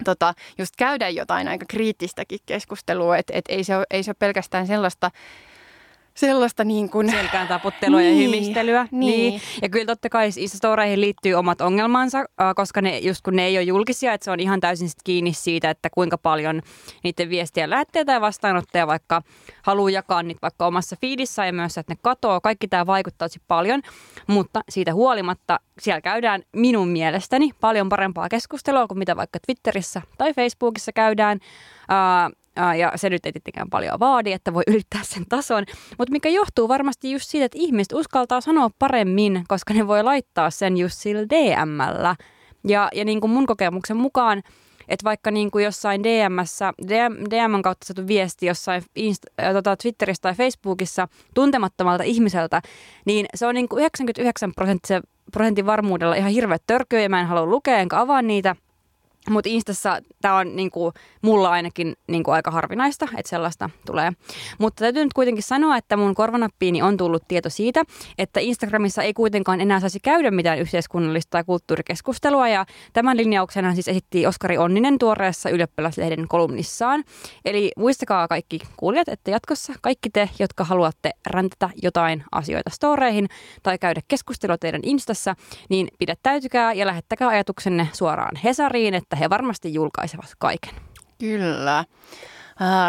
tota, 0.05 0.34
just 0.57 0.74
käydä 0.78 1.09
jotain 1.09 1.47
aika 1.47 1.66
kriittistäkin 1.70 2.39
keskustelua, 2.45 3.18
että 3.18 3.34
et 3.36 3.45
ei, 3.49 3.64
se 3.64 3.78
ole, 3.78 3.86
ei 3.91 4.03
se 4.03 4.09
ole 4.09 4.16
pelkästään 4.20 4.68
sellaista 4.68 5.11
sellaista 6.18 6.64
niin 6.64 6.89
kuin... 6.89 7.11
Selkään 7.11 7.47
taputtelua 7.47 7.99
niin, 7.99 8.18
ja 8.18 8.24
hymistelyä. 8.24 8.88
Niin. 8.91 9.32
niin. 9.32 9.41
Ja 9.61 9.70
kyllä 9.70 9.86
totta 9.86 10.09
kai 10.09 10.30
Instastoreihin 10.38 11.01
liittyy 11.01 11.34
omat 11.34 11.61
ongelmansa, 11.61 12.26
koska 12.55 12.82
ne, 12.82 12.99
just 12.99 13.22
kun 13.22 13.36
ne 13.36 13.45
ei 13.45 13.57
ole 13.57 13.64
julkisia, 13.64 14.14
että 14.14 14.26
se 14.26 14.32
on 14.32 14.39
ihan 14.39 14.59
täysin 14.59 14.89
sit 14.89 14.99
kiinni 15.03 15.34
siitä, 15.34 15.70
että 15.70 15.89
kuinka 15.89 16.18
paljon 16.18 16.61
niiden 17.03 17.30
viestiä 17.30 17.70
lähtee 17.70 18.05
tai 18.05 18.22
vastaanottaja 18.22 18.88
vaikka 18.88 19.22
haluaa 19.61 19.89
jakaa 19.89 20.24
niitä 20.24 20.41
vaikka 20.41 20.68
omassa 20.68 20.95
feedissä 21.01 21.45
ja 21.45 21.53
myös, 21.53 21.78
että 21.78 21.93
ne 21.93 21.97
katoo. 22.01 22.41
Kaikki 22.41 22.68
tämä 22.68 22.86
vaikuttaa 22.86 23.30
tosi 23.30 23.39
paljon, 23.47 23.82
mutta 24.28 24.61
siitä 24.70 24.93
huolimatta 24.93 25.59
siellä 25.80 26.01
käydään 26.01 26.43
minun 26.55 26.88
mielestäni 26.88 27.49
paljon 27.59 27.89
parempaa 27.89 28.30
keskustelua 28.30 28.88
kuin 28.88 28.97
mitä 28.97 29.16
vaikka 29.16 29.39
Twitterissä 29.45 30.01
tai 30.18 30.34
Facebookissa 30.34 30.91
käydään. 30.91 31.39
Uh, 31.84 32.43
ja 32.56 32.91
se 32.95 33.10
nyt 33.10 33.26
ei 33.26 33.32
tietenkään 33.32 33.70
paljon 33.70 33.99
vaadi, 33.99 34.32
että 34.32 34.54
voi 34.54 34.64
ylittää 34.68 35.01
sen 35.04 35.24
tason, 35.30 35.66
mutta 35.97 36.12
mikä 36.12 36.30
johtuu 36.30 36.68
varmasti 36.68 37.12
just 37.12 37.30
siitä, 37.30 37.45
että 37.45 37.58
ihmiset 37.62 37.93
uskaltaa 37.93 38.41
sanoa 38.41 38.70
paremmin, 38.80 39.43
koska 39.47 39.74
ne 39.74 39.88
voi 39.88 40.04
laittaa 40.04 40.49
sen 40.49 40.78
just 40.78 40.95
sillä 40.97 41.26
DMllä. 41.30 42.16
Ja, 42.68 42.89
ja 42.95 43.06
niin 43.06 43.22
kuin 43.22 43.32
mun 43.32 43.45
kokemuksen 43.45 43.97
mukaan, 43.97 44.43
että 44.88 45.04
vaikka 45.04 45.32
niin 45.32 45.51
kuin 45.51 45.66
jossain 45.66 46.04
DMssä, 46.04 46.74
DM, 47.30 47.62
kautta 47.62 47.86
saatu 47.86 48.08
viesti 48.08 48.45
jossain 48.45 48.84
Insta, 48.95 49.28
tota, 49.54 49.78
Twitterissä 49.78 50.22
tai 50.22 50.36
Facebookissa 50.36 51.08
tuntemattomalta 51.34 52.04
ihmiseltä, 52.04 52.62
niin 53.06 53.26
se 53.36 53.47
on 53.47 53.56
niin 53.56 53.70
kuin 53.70 53.80
99 53.80 54.51
prosentin 55.32 55.66
varmuudella 55.66 56.16
ihan 56.16 56.32
hirveä 56.32 56.58
törkyä 56.68 57.01
ja 57.01 57.10
mä 57.10 57.22
en 57.22 57.28
halua 57.28 57.45
lukea 57.45 57.78
enkä 57.78 57.99
avaa 57.99 58.22
niitä– 58.22 58.56
mutta 59.30 59.50
Instassa 59.50 60.02
tämä 60.22 60.38
on 60.38 60.56
niinku, 60.56 60.94
mulla 61.22 61.52
ainakin 61.52 61.96
niinku 62.08 62.32
aika 62.32 62.52
harvinaista, 62.52 63.08
että 63.18 63.30
sellaista 63.30 63.70
tulee. 63.86 64.12
Mutta 64.60 64.80
täytyy 64.80 65.04
nyt 65.04 65.14
kuitenkin 65.14 65.44
sanoa, 65.44 65.78
että 65.78 65.98
mun 65.98 66.16
korvanappiini 66.16 66.82
on 66.82 66.98
tullut 66.98 67.24
tieto 67.28 67.50
siitä, 67.50 67.84
että 68.18 68.40
Instagramissa 68.40 69.04
ei 69.04 69.14
kuitenkaan 69.14 69.62
enää 69.62 69.80
saisi 69.80 70.00
käydä 70.00 70.32
mitään 70.32 70.60
yhteiskunnallista 70.60 71.30
tai 71.30 71.44
kulttuurikeskustelua. 71.44 72.48
Ja 72.48 72.66
tämän 72.94 73.18
linjauksena 73.18 73.74
siis 73.74 73.88
esitti 73.88 74.28
Oskari 74.28 74.58
Onninen 74.58 75.00
tuoreessa 75.00 75.50
ylioppilaslehden 75.50 76.28
kolumnissaan. 76.28 77.04
Eli 77.46 77.72
muistakaa 77.78 78.28
kaikki 78.28 78.60
kuulijat, 78.78 79.08
että 79.08 79.32
jatkossa 79.32 79.74
kaikki 79.82 80.10
te, 80.10 80.30
jotka 80.40 80.64
haluatte 80.64 81.12
räntätä 81.28 81.70
jotain 81.84 82.24
asioita 82.32 82.70
storeihin 82.70 83.30
tai 83.64 83.78
käydä 83.78 84.02
keskustelua 84.08 84.58
teidän 84.58 84.82
Instassa, 84.84 85.36
niin 85.70 85.88
pidättäytykää 86.00 86.74
ja 86.74 86.86
lähettäkää 86.86 87.28
ajatuksenne 87.28 87.88
suoraan 87.94 88.36
Hesariin, 88.44 88.94
että 88.94 89.12
että 89.14 89.24
he 89.24 89.30
varmasti 89.30 89.74
julkaisevat 89.74 90.34
kaiken. 90.39 90.74
Kyllä, 91.20 91.80
äh, 91.80 91.86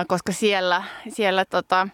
koska 0.09 0.33
siellä, 0.33 0.83
siellä 1.09 1.45
tota, 1.45 1.89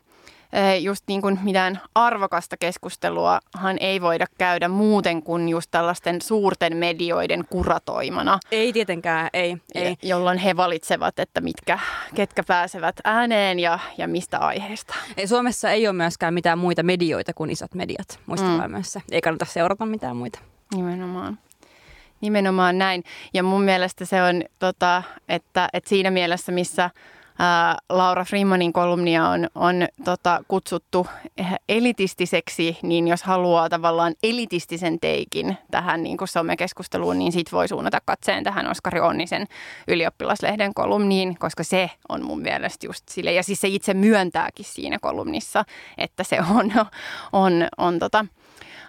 just 0.81 1.05
niin 1.09 1.23
kuin 1.23 1.39
mitään 1.43 1.81
arvokasta 1.95 2.57
keskusteluahan 2.57 3.77
ei 3.81 4.01
voida 4.01 4.27
käydä 4.39 4.69
muuten 4.69 5.23
kuin 5.23 5.49
just 5.49 5.71
tällaisten 5.71 6.23
suurten 6.23 6.77
medioiden 6.77 7.45
kuratoimana. 7.51 8.39
Ei 8.51 8.73
tietenkään, 8.73 9.31
ei. 9.33 9.57
ei. 9.75 9.97
Jolloin 10.03 10.39
he 10.39 10.57
valitsevat, 10.57 11.19
että 11.19 11.41
mitkä, 11.41 11.79
ketkä 12.15 12.43
pääsevät 12.47 12.97
ääneen 13.05 13.59
ja, 13.59 13.79
ja 13.99 14.09
mistä 14.09 14.39
aiheesta. 14.39 14.95
Ei, 15.17 15.27
Suomessa 15.27 15.71
ei 15.71 15.87
ole 15.87 15.97
myöskään 15.97 16.35
mitään 16.35 16.59
muita 16.59 16.83
medioita 16.83 17.35
kuin 17.35 17.51
isot 17.51 17.75
mediat, 17.75 18.21
muistakaa 18.27 18.69
mm. 18.69 18.75
myös 18.75 18.93
se. 18.93 19.03
Ei 19.11 19.21
kannata 19.21 19.45
seurata 19.45 19.87
mitään 19.87 20.17
muita. 20.17 20.39
Nimenomaan. 20.75 21.39
Nimenomaan 22.21 22.79
näin. 22.79 23.05
Ja 23.35 23.43
mun 23.43 23.63
mielestä 23.63 24.05
se 24.05 24.23
on, 24.23 24.43
tota, 24.59 25.03
että, 25.29 25.69
että 25.73 25.89
siinä 25.89 26.11
mielessä, 26.11 26.53
missä 26.53 26.91
ää, 27.39 27.79
Laura 27.89 28.25
Freemanin 28.25 28.73
kolumnia 28.73 29.29
on, 29.29 29.49
on 29.55 29.75
tota, 30.05 30.45
kutsuttu 30.49 31.07
elitistiseksi, 31.69 32.79
niin 32.83 33.09
jos 33.09 33.23
haluaa 33.23 33.69
tavallaan 33.69 34.15
elitistisen 34.23 35.01
teikin 35.01 35.57
tähän 35.71 36.03
niin 36.03 36.17
kuin 36.17 36.29
somekeskusteluun, 36.29 37.19
niin 37.19 37.33
sit 37.33 37.53
voi 37.53 37.69
suunnata 37.69 37.99
katseen 38.05 38.45
tähän 38.45 38.71
Oskari 38.71 39.01
Onnisen 39.01 39.47
ylioppilaslehden 39.89 40.75
kolumniin, 40.75 41.39
koska 41.39 41.65
se 41.65 41.91
on 42.09 42.25
mun 42.25 42.41
mielestä 42.41 42.87
just 42.87 43.09
sille, 43.09 43.33
ja 43.33 43.43
siis 43.43 43.61
se 43.61 43.69
itse 43.69 43.95
myöntääkin 43.95 44.65
siinä 44.65 44.99
kolumnissa, 45.01 45.65
että 45.99 46.25
se 46.25 46.39
on, 46.57 46.73
on, 47.33 47.69
on 47.79 47.99
tota, 47.99 48.27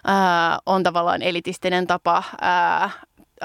Ää, 0.06 0.58
on 0.66 0.82
tavallaan 0.82 1.22
elitistinen 1.22 1.86
tapa 1.86 2.22
ää, 2.40 2.90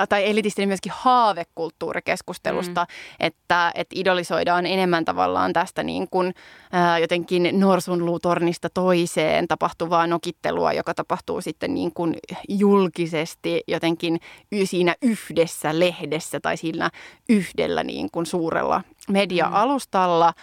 tai 0.10 0.30
elitistinen 0.30 0.70
myöskin 0.70 0.92
haavekulttuurikeskustelusta, 0.96 2.82
mm. 2.82 2.88
että, 3.20 3.72
että 3.76 3.96
idolisoidaan 3.96 4.66
enemmän 4.66 5.06
tavallaan 5.06 5.54
tästä 5.54 5.84
niin 5.84 6.08
kuin, 6.12 6.34
ää, 6.72 7.00
jotenkin 7.00 7.50
norsunluutornista 7.60 8.70
toiseen 8.70 9.48
tapahtuvaa 9.48 10.08
nokittelua, 10.08 10.74
joka 10.74 10.94
tapahtuu 10.94 11.42
sitten 11.42 11.74
niin 11.74 11.94
kuin 11.94 12.16
julkisesti 12.50 13.64
jotenkin 13.68 14.20
siinä 14.64 14.96
yhdessä 15.02 15.80
lehdessä 15.80 16.40
tai 16.40 16.58
sillä 16.58 16.90
yhdellä 17.30 17.84
niin 17.84 18.10
kuin 18.12 18.26
suurella 18.26 18.82
media-alustalla. 19.10 20.34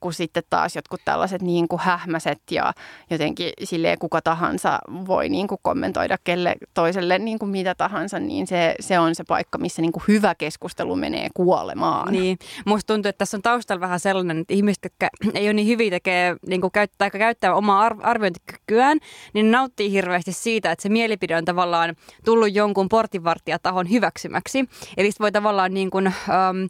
Kun 0.00 0.12
sitten 0.12 0.42
taas 0.50 0.76
jotkut 0.76 1.00
tällaiset 1.04 1.42
niin 1.42 1.68
kuin 1.68 1.80
hähmäset 1.80 2.42
ja 2.50 2.72
jotenkin 3.10 3.52
silleen 3.64 3.98
kuka 3.98 4.22
tahansa 4.22 4.78
voi 5.06 5.28
niin 5.28 5.48
kuin 5.48 5.58
kommentoida 5.62 6.18
kelle 6.24 6.54
toiselle 6.74 7.18
niin 7.18 7.38
kuin 7.38 7.50
mitä 7.50 7.74
tahansa, 7.74 8.18
niin 8.18 8.46
se, 8.46 8.74
se 8.80 8.98
on 8.98 9.14
se 9.14 9.24
paikka, 9.28 9.58
missä 9.58 9.82
niin 9.82 9.92
kuin 9.92 10.04
hyvä 10.08 10.34
keskustelu 10.34 10.96
menee 10.96 11.28
kuolemaan. 11.34 12.12
Niin, 12.12 12.38
musta 12.64 12.94
tuntuu, 12.94 13.08
että 13.08 13.18
tässä 13.18 13.36
on 13.36 13.42
taustalla 13.42 13.80
vähän 13.80 14.00
sellainen, 14.00 14.38
että 14.38 14.54
ihmiset, 14.54 14.84
jotka 14.84 15.08
ei 15.34 15.46
ole 15.46 15.52
niin 15.52 15.68
hyviä 15.68 15.90
tekee, 15.90 16.36
niin 16.46 16.60
kuin 16.60 16.72
käyttää, 16.72 17.10
käyttää 17.10 17.54
omaa 17.54 17.90
arviointikykyään, 18.02 18.98
niin 19.32 19.50
nauttii 19.50 19.92
hirveästi 19.92 20.32
siitä, 20.32 20.70
että 20.70 20.82
se 20.82 20.88
mielipide 20.88 21.36
on 21.36 21.44
tavallaan 21.44 21.96
tullut 22.24 22.54
jonkun 22.54 22.88
portinvartijatahon 22.88 23.90
hyväksymäksi. 23.90 24.68
Eli 24.96 25.10
voi 25.20 25.32
tavallaan 25.32 25.74
niin 25.74 25.90
kuin, 25.90 26.06
um, 26.06 26.68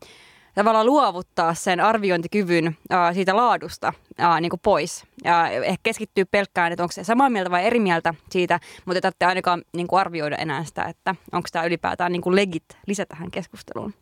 tavallaan 0.57 0.87
luovuttaa 0.87 1.55
sen 1.55 1.81
arviointikyvyn 1.81 2.67
uh, 2.67 3.15
siitä 3.15 3.37
laadusta 3.37 3.93
uh, 4.21 4.41
niin 4.41 4.51
kuin 4.51 4.61
pois. 4.61 5.05
Ja 5.25 5.49
ehkä 5.49 5.81
keskittyy 5.83 6.25
pelkkään, 6.25 6.73
että 6.73 6.83
onko 6.83 6.93
se 6.93 7.05
samaa 7.05 7.31
mieltä 7.31 7.51
vai 7.51 7.65
eri 7.65 7.81
mieltä 7.81 8.15
siitä, 8.31 8.61
mutta 8.85 8.97
ei 8.97 9.01
tarvitse 9.01 9.25
ainakaan 9.25 9.63
niin 9.77 9.87
kuin 9.87 10.01
arvioida 10.01 10.37
enää 10.37 10.65
sitä, 10.65 10.83
että 10.85 11.15
onko 11.33 11.49
tämä 11.53 11.65
ylipäätään 11.65 12.13
niin 12.13 12.23
kuin 12.23 12.37
legit 12.37 12.65
lisätä 12.87 13.09
tähän 13.09 13.31
keskusteluun. 13.31 13.95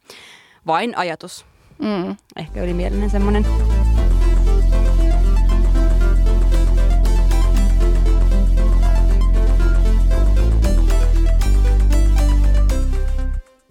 Vain 0.66 0.98
ajatus. 0.98 1.46
Mm. 1.78 2.16
Ehkä 2.36 2.62
ylimielinen 2.62 3.11
semmoinen. 3.11 3.46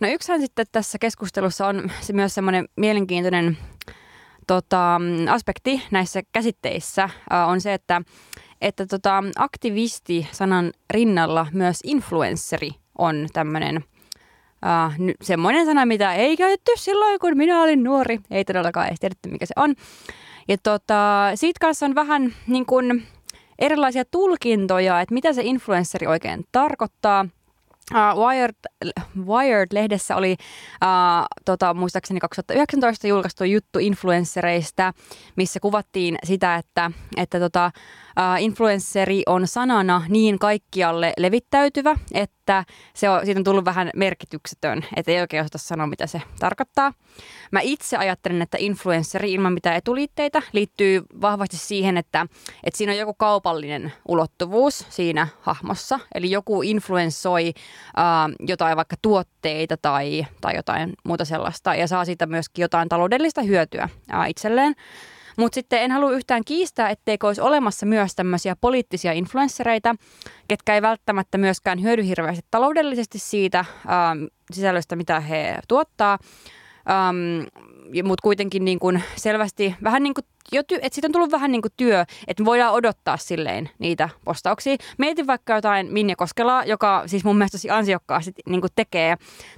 No 0.04 0.10
yksihän 0.10 0.41
sitten 0.41 0.66
tässä 0.72 0.97
keskustelussa 0.99 1.68
on 1.68 1.91
se 2.01 2.14
myös 2.14 2.36
semmoinen 2.36 2.66
mielenkiintoinen 2.76 3.58
tota, 4.47 5.01
aspekti 5.30 5.84
näissä 5.91 6.22
käsitteissä 6.32 7.06
uh, 7.06 7.49
on 7.49 7.62
se, 7.62 7.74
että, 7.74 8.01
että 8.62 8.86
tota, 8.86 9.24
aktivisti-sanan 9.38 10.72
rinnalla 10.89 11.47
myös 11.51 11.80
influensseri 11.84 12.70
on 12.97 13.28
tämmöinen 13.34 13.78
uh, 13.78 15.14
semmoinen 15.22 15.66
sana, 15.66 15.86
mitä 15.86 16.14
ei 16.14 16.38
käytetty 16.38 16.72
silloin, 16.76 17.20
kun 17.20 17.38
minä 17.38 17.62
olin 17.62 17.84
nuori. 17.84 18.20
Ei 18.32 18.45
todellakaan 18.45 18.88
edes 18.88 18.99
tiedetty, 18.99 19.30
mikä 19.30 19.45
se 19.45 19.54
on. 19.58 19.76
Ja 20.47 20.58
tota, 20.64 21.32
siitä 21.36 21.58
kanssa 21.62 21.86
on 21.86 21.95
vähän 21.95 22.36
niin 22.47 22.66
kuin 22.66 23.04
erilaisia 23.60 24.06
tulkintoja, 24.06 25.01
että 25.01 25.14
mitä 25.14 25.34
se 25.34 25.41
influensseri 25.43 26.08
oikein 26.08 26.45
tarkoittaa– 26.51 27.26
Uh, 27.91 28.25
Wired, 28.25 28.55
Wired-lehdessä 29.25 30.15
oli 30.15 30.31
uh, 30.31 31.25
tota, 31.45 31.73
muistaakseni 31.73 32.19
2019 32.19 33.07
julkaistu 33.07 33.43
juttu 33.43 33.79
influenssereista, 33.79 34.93
missä 35.36 35.59
kuvattiin 35.59 36.17
sitä, 36.23 36.55
että, 36.55 36.91
että 37.17 37.39
tota, 37.39 37.71
uh, 37.75 38.43
influensseri 38.43 39.23
on 39.25 39.47
sanana 39.47 40.01
niin 40.09 40.39
kaikkialle 40.39 41.13
levittäytyvä, 41.17 41.95
että 42.13 42.42
se 42.93 43.09
on, 43.09 43.25
siitä 43.25 43.39
on 43.39 43.43
tullut 43.43 43.65
vähän 43.65 43.89
merkityksetön, 43.95 44.85
että 44.95 45.11
ei 45.11 45.21
oikein 45.21 45.41
osata 45.41 45.57
sanoa, 45.57 45.87
mitä 45.87 46.07
se 46.07 46.21
tarkoittaa. 46.39 46.93
Mä 47.51 47.59
itse 47.61 47.97
ajattelen, 47.97 48.41
että 48.41 48.57
influensseri 48.59 49.33
ilman 49.33 49.53
mitään 49.53 49.75
etuliitteitä 49.75 50.41
liittyy 50.51 51.01
vahvasti 51.21 51.57
siihen, 51.57 51.97
että, 51.97 52.27
että 52.63 52.77
siinä 52.77 52.91
on 52.91 52.97
joku 52.97 53.13
kaupallinen 53.13 53.93
ulottuvuus 54.07 54.85
siinä 54.89 55.27
hahmossa. 55.41 55.99
Eli 56.15 56.31
joku 56.31 56.61
influenssoi 56.61 57.53
uh, 57.57 58.47
jotain 58.47 58.77
vaikka 58.77 58.95
tuotteita 59.01 59.77
tai, 59.77 60.25
tai 60.41 60.55
jotain 60.55 60.93
muuta 61.03 61.25
sellaista 61.25 61.75
ja 61.75 61.87
saa 61.87 62.05
siitä 62.05 62.25
myöskin 62.25 62.61
jotain 62.61 62.89
taloudellista 62.89 63.41
hyötyä 63.41 63.89
uh, 63.93 64.29
itselleen. 64.29 64.75
Mutta 65.38 65.55
sitten 65.55 65.81
en 65.81 65.91
halua 65.91 66.11
yhtään 66.11 66.41
kiistää, 66.45 66.89
etteikö 66.89 67.27
olisi 67.27 67.41
olemassa 67.41 67.86
myös 67.86 68.15
tämmöisiä 68.15 68.55
poliittisia 68.61 69.11
influenssereita, 69.11 69.95
ketkä 70.47 70.75
ei 70.75 70.81
välttämättä 70.81 71.38
myöskään 71.38 71.81
hyödy 71.81 72.05
hirveästi 72.05 72.45
taloudellisesti 72.51 73.19
siitä 73.19 73.59
ähm, 73.59 74.23
sisällöstä, 74.51 74.95
mitä 74.95 75.19
he 75.19 75.57
tuottaa. 75.67 76.19
Ähm, 76.89 77.47
mutta 78.03 78.23
kuitenkin 78.23 78.65
niin 78.65 78.79
kuin 78.79 79.03
selvästi 79.15 79.75
vähän 79.83 80.03
niin 80.03 80.13
kuin 80.13 80.25
jo 80.51 80.61
ty- 80.61 80.79
että 80.81 80.95
siitä 80.95 81.07
on 81.07 81.11
tullut 81.11 81.31
vähän 81.31 81.51
niin 81.51 81.61
kuin 81.61 81.71
työ, 81.77 82.05
että 82.27 82.43
me 82.43 82.45
voidaan 82.45 82.73
odottaa 82.73 83.17
silleen 83.17 83.69
niitä 83.79 84.09
postauksia. 84.25 84.75
Mietin 84.97 85.27
vaikka 85.27 85.55
jotain 85.55 85.93
Minja 85.93 86.15
Koskelaa, 86.15 86.65
joka 86.65 87.03
siis 87.05 87.23
mun 87.23 87.37
mielestä 87.37 87.57
tosi 87.57 87.69
ansiokkaasti 87.69 88.33
niin 88.49 88.61
kuin 88.61 88.71
tekee 88.75 89.15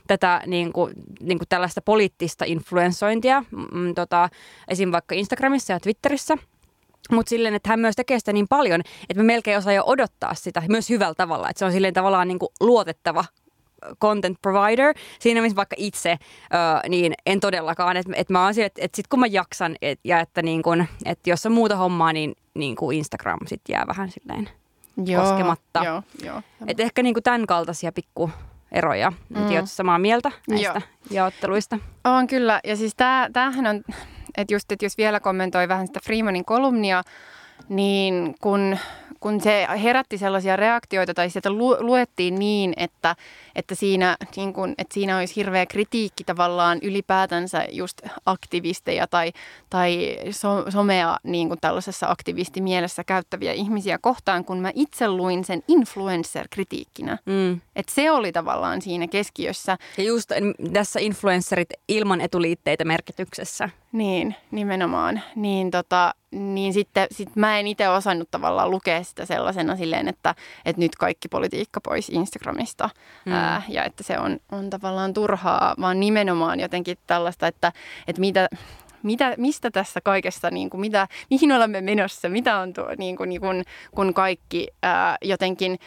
tätä 0.08 0.42
niin 0.46 0.74
kuin, 0.74 0.94
niin 1.20 1.38
kuin 1.38 1.48
tällaista 1.50 1.82
poliittista 1.82 2.46
influensointia, 2.46 3.44
mm, 3.52 3.96
tota, 3.96 4.30
esim. 4.68 4.92
vaikka 4.92 5.16
Instagramissa 5.16 5.74
ja 5.74 5.80
Twitterissä. 5.80 6.38
Mutta 7.12 7.30
silleen, 7.30 7.56
että 7.56 7.70
hän 7.70 7.80
myös 7.80 7.96
tekee 7.96 8.20
sitä 8.20 8.34
niin 8.34 8.48
paljon, 8.48 8.82
että 9.10 9.24
me 9.24 9.24
melkein 9.24 9.58
osaa 9.58 9.74
jo 9.74 9.84
odottaa 9.86 10.34
sitä 10.34 10.64
myös 10.70 10.90
hyvällä 10.90 11.14
tavalla. 11.14 11.50
Että 11.50 11.60
se 11.60 11.66
on 11.66 11.72
silleen 11.72 11.94
tavallaan 11.94 12.28
niin 12.28 12.40
kuin 12.40 12.50
luotettava 12.60 13.26
content 14.02 14.42
provider. 14.42 14.94
Siinä 15.20 15.42
missä 15.42 15.56
vaikka 15.56 15.76
itse, 15.80 16.12
ö, 16.12 16.90
niin 16.90 17.14
en 17.26 17.40
todellakaan. 17.40 17.98
Että 17.98 18.14
et 18.16 18.30
mä 18.30 18.44
oon 18.44 18.54
sille, 18.54 18.66
että 18.66 18.82
et 18.84 18.96
sit 18.96 19.08
kun 19.08 19.20
mä 19.20 19.28
jaksan 19.28 19.76
et, 19.82 20.00
ja 20.04 20.20
että 20.20 20.42
niin 20.42 20.62
kun, 20.62 20.86
et 21.06 21.20
jos 21.28 21.46
on 21.46 21.52
muuta 21.52 21.76
hommaa, 21.76 22.14
niin, 22.14 22.36
niin 22.54 22.76
kuin 22.76 22.98
Instagram 22.98 23.40
sitten 23.48 23.74
jää 23.74 23.88
vähän 23.88 24.10
silleen 24.10 24.50
joo, 25.06 25.22
koskematta. 25.22 25.84
Joo, 25.84 26.04
joo. 26.24 26.42
Et 26.68 26.80
ehkä 26.80 27.04
niin 27.04 27.14
kuin 27.14 27.24
tämän 27.24 27.46
kaltaisia 27.46 27.92
pikku 27.92 28.30
eroja. 28.72 29.14
Mm. 29.30 29.46
Oletko 29.46 29.66
samaa 29.66 30.00
mieltä 30.00 30.32
näistä 30.50 30.68
Joo. 30.68 30.82
jaotteluista? 31.10 31.80
On 32.04 32.28
kyllä. 32.28 32.60
Ja 32.64 32.76
siis 32.76 32.94
tää, 32.98 33.30
tämähän 33.34 33.68
on, 33.68 33.82
että 34.38 34.54
just, 34.54 34.72
että 34.72 34.86
jos 34.86 34.98
vielä 34.98 35.20
kommentoi 35.20 35.68
vähän 35.68 35.88
sitä 35.88 36.00
Freemanin 36.04 36.46
kolumnia, 36.46 37.04
niin 37.70 38.36
kun 38.42 38.78
kun 39.20 39.42
se 39.42 39.68
herätti 39.84 40.18
sellaisia 40.18 40.56
reaktioita 40.56 41.14
tai 41.14 41.30
sieltä 41.30 41.50
lu- 41.50 41.78
luettiin 41.80 42.36
niin, 42.36 42.74
että, 42.78 43.16
että, 43.56 43.76
siinä, 43.76 44.18
niin 44.36 44.54
kun, 44.54 44.76
että 44.78 44.94
siinä 44.94 45.18
olisi 45.18 45.36
hirveä 45.36 45.66
kritiikki 45.66 46.24
tavallaan 46.24 46.80
ylipäätänsä 46.82 47.66
just 47.72 48.02
aktivisteja 48.26 49.08
tai, 49.08 49.32
tai 49.70 50.18
so- 50.32 50.72
somea 50.72 51.18
niin 51.24 51.48
kuin 51.48 51.60
tällaisessa 51.62 52.08
aktivistimielessä 52.10 53.04
käyttäviä 53.04 53.54
ihmisiä 53.54 53.98
kohtaan, 53.98 54.46
kun 54.46 54.60
mä 54.60 54.72
itse 54.76 55.08
luin 55.08 55.46
sen 55.46 55.64
influencer-kritiikkinä. 55.68 57.18
Mm. 57.26 57.62
Että 57.76 57.92
se 57.94 58.12
oli 58.12 58.32
tavallaan 58.32 58.82
siinä 58.82 59.08
keskiössä. 59.08 59.78
Ja 59.98 60.04
just 60.04 60.32
tässä 60.74 61.00
influencerit 61.00 61.70
ilman 61.88 62.22
etuliitteitä 62.22 62.86
merkityksessä. 62.86 63.70
Niin, 63.92 64.36
nimenomaan. 64.52 65.22
Niin, 65.36 65.72
tota, 65.72 66.14
niin 66.32 66.74
sitten 66.74 67.08
sit 67.12 67.36
mä 67.36 67.60
en 67.60 67.68
itse 67.68 67.90
osannut 67.90 68.32
tavallaan 68.32 68.72
lukea 68.72 69.04
sitä 69.04 69.26
sellaisena 69.26 69.76
silleen, 69.76 70.08
että, 70.08 70.36
että 70.66 70.80
nyt 70.80 70.96
kaikki 70.96 71.28
politiikka 71.28 71.82
pois 71.82 72.10
Instagramista 72.10 72.90
mm. 73.26 73.32
ää, 73.32 73.45
ja 73.68 73.84
että 73.84 74.04
se 74.04 74.20
on, 74.20 74.40
on 74.52 74.70
tavallaan 74.70 75.14
turhaa, 75.14 75.76
vaan 75.82 76.00
nimenomaan 76.00 76.60
jotenkin 76.60 76.98
tällaista, 77.08 77.48
että, 77.48 77.72
että 78.08 78.20
mitä, 78.20 78.50
mitä, 79.04 79.34
mistä 79.38 79.72
tässä 79.72 80.02
kaikessa, 80.02 80.52
niin 80.52 80.70
kuin, 80.70 80.82
mitä, 80.82 81.08
mihin 81.30 81.52
olemme 81.52 81.82
menossa, 81.82 82.30
mitä 82.30 82.58
on 82.58 82.74
tuo, 82.74 82.88
niin 82.98 83.18
kuin, 83.18 83.30
niin 83.30 83.42
kuin, 83.42 83.64
kun 83.92 84.14
kaikki 84.14 84.68
ää, 84.84 85.18
jotenkin 85.22 85.80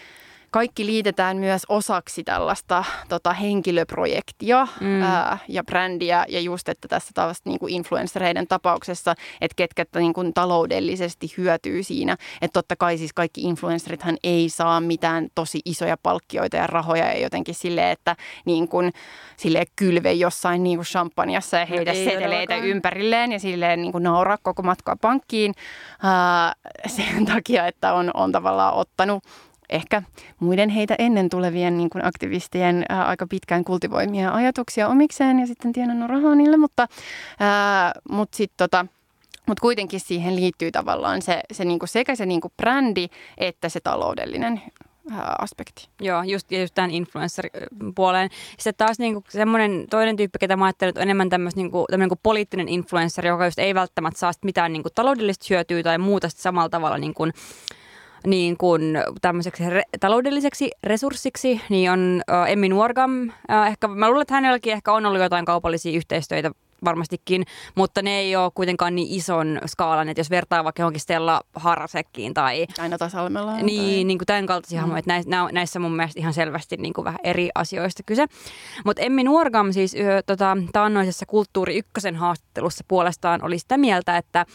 kaikki 0.50 0.86
liitetään 0.86 1.36
myös 1.36 1.62
osaksi 1.68 2.24
tällaista 2.24 2.84
tota, 3.08 3.32
henkilöprojektia 3.32 4.68
mm. 4.80 5.02
ää, 5.02 5.38
ja 5.48 5.64
brändiä. 5.64 6.24
Ja 6.28 6.40
just, 6.40 6.68
että 6.68 6.88
tässä 6.88 7.10
taas 7.14 7.40
niin 7.44 7.58
kuin 7.58 7.72
influenssereiden 7.72 8.46
tapauksessa, 8.46 9.14
että 9.40 9.54
ketkä 9.56 9.84
niin 9.94 10.12
kuin 10.12 10.34
taloudellisesti 10.34 11.34
hyötyy 11.36 11.82
siinä. 11.82 12.16
Että 12.42 12.52
totta 12.52 12.76
kai 12.76 12.98
siis 12.98 13.12
kaikki 13.12 13.40
influencerithan 13.40 14.16
ei 14.24 14.48
saa 14.48 14.80
mitään 14.80 15.28
tosi 15.34 15.60
isoja 15.64 15.96
palkkioita 16.02 16.56
ja 16.56 16.66
rahoja 16.66 17.06
ja 17.06 17.20
jotenkin 17.20 17.54
silleen, 17.54 17.90
että 17.90 18.16
niin 18.44 18.68
kuin, 18.68 18.92
silleen 19.36 19.66
kylve 19.76 20.12
jossain 20.12 20.62
niin 20.62 20.78
kuin 20.78 20.86
champanjassa 20.86 21.56
ja 21.56 21.64
no 21.64 21.68
heitä 21.70 21.92
no, 21.92 21.96
seteleitä 21.96 22.56
ympärilleen 22.56 23.32
ja 23.32 23.38
silleen 23.38 23.82
niin 23.82 23.92
kuin 23.92 24.04
nauraa 24.04 24.38
koko 24.42 24.62
matkaa 24.62 24.96
pankkiin 25.00 25.54
ää, 26.02 26.54
sen 26.86 27.26
takia, 27.26 27.66
että 27.66 27.92
on, 27.92 28.10
on 28.14 28.32
tavallaan 28.32 28.74
ottanut 28.74 29.24
ehkä 29.70 30.02
muiden 30.40 30.68
heitä 30.68 30.94
ennen 30.98 31.28
tulevien 31.28 31.78
niin 31.78 31.90
kuin 31.90 32.04
aktivistien 32.04 32.84
ää, 32.88 33.06
aika 33.06 33.26
pitkään 33.26 33.64
kultivoimia 33.64 34.32
ajatuksia 34.32 34.88
omikseen 34.88 35.40
ja 35.40 35.46
sitten 35.46 35.72
tienannut 35.72 36.10
rahaa 36.10 36.34
niille, 36.34 36.56
mutta, 36.56 36.88
ää, 37.40 37.92
mutta 38.10 38.36
sitten 38.36 38.56
tota, 38.56 38.86
mutta 39.46 39.60
kuitenkin 39.60 40.00
siihen 40.00 40.36
liittyy 40.36 40.70
tavallaan 40.70 41.22
se, 41.22 41.40
se 41.52 41.64
niinku 41.64 41.86
sekä 41.86 42.14
se 42.14 42.26
niinku 42.26 42.52
brändi 42.56 43.08
että 43.38 43.68
se 43.68 43.80
taloudellinen 43.80 44.62
aspekti. 45.38 45.88
Joo, 46.00 46.22
just, 46.22 46.52
just 46.52 46.74
tämän 46.74 46.90
influencer-puoleen. 46.90 48.30
Sitten 48.58 48.86
taas 48.86 48.98
niinku 48.98 49.24
semmoinen 49.28 49.86
toinen 49.90 50.16
tyyppi, 50.16 50.38
ketä 50.38 50.56
mä 50.56 50.64
ajattelen, 50.64 50.94
on 50.96 51.02
enemmän 51.02 51.28
tämmöinen 51.28 51.56
niinku, 51.56 51.86
niinku 51.96 52.18
poliittinen 52.22 52.68
influencer, 52.68 53.26
joka 53.26 53.44
just 53.44 53.58
ei 53.58 53.74
välttämättä 53.74 54.18
saa 54.18 54.32
mitään 54.44 54.72
niinku 54.72 54.88
taloudellista 54.94 55.46
hyötyä 55.50 55.82
tai 55.82 55.98
muuta 55.98 56.28
samalla 56.28 56.68
tavalla 56.68 56.98
niinku, 56.98 57.26
niin 58.26 58.56
kuin 58.56 58.98
tämmöiseksi 59.20 59.62
re- 59.62 59.98
taloudelliseksi 60.00 60.70
resurssiksi, 60.84 61.60
niin 61.68 61.90
on 61.90 62.22
uh, 62.30 62.50
Emmi 62.50 62.68
Nuorgam. 62.68 63.22
Uh, 63.28 63.66
ehkä, 63.66 63.88
mä 63.88 64.08
luulen, 64.08 64.22
että 64.22 64.34
hänelläkin 64.34 64.72
ehkä 64.72 64.92
on 64.92 65.06
ollut 65.06 65.22
jotain 65.22 65.44
kaupallisia 65.44 65.96
yhteistyötä 65.96 66.50
varmastikin, 66.84 67.44
mutta 67.74 68.02
ne 68.02 68.18
ei 68.18 68.36
ole 68.36 68.50
kuitenkaan 68.54 68.94
niin 68.94 69.08
ison 69.10 69.60
skaalan, 69.66 70.08
että 70.08 70.20
jos 70.20 70.30
vertaa 70.30 70.64
vaikka 70.64 70.82
johonkin 70.82 71.00
Stella 71.00 71.40
Harasekkiin 71.54 72.34
tai... 72.34 72.66
Aina 72.78 72.98
tasalmella. 72.98 73.56
Niin, 73.56 73.94
tai... 73.94 74.04
niin 74.04 74.18
kuin 74.18 74.26
tämän 74.26 74.46
kaltaisia 74.46 74.86
mm. 74.86 74.96
että 74.96 75.12
näissä, 75.12 75.30
näissä 75.52 75.78
mun 75.78 75.96
mielestä 75.96 76.20
ihan 76.20 76.34
selvästi 76.34 76.76
niin 76.76 76.92
kuin 76.92 77.04
vähän 77.04 77.20
eri 77.24 77.50
asioista 77.54 78.02
kyse. 78.06 78.26
Mutta 78.84 79.02
Emmi 79.02 79.24
Nuorgam 79.24 79.72
siis 79.72 79.94
yö, 79.94 80.22
tota, 80.22 80.56
taannoisessa 80.72 81.26
Kulttuuri 81.26 81.78
Ykkösen 81.78 82.16
haastattelussa 82.16 82.84
puolestaan 82.88 83.44
oli 83.44 83.58
sitä 83.58 83.78
mieltä, 83.78 84.16
että 84.16 84.46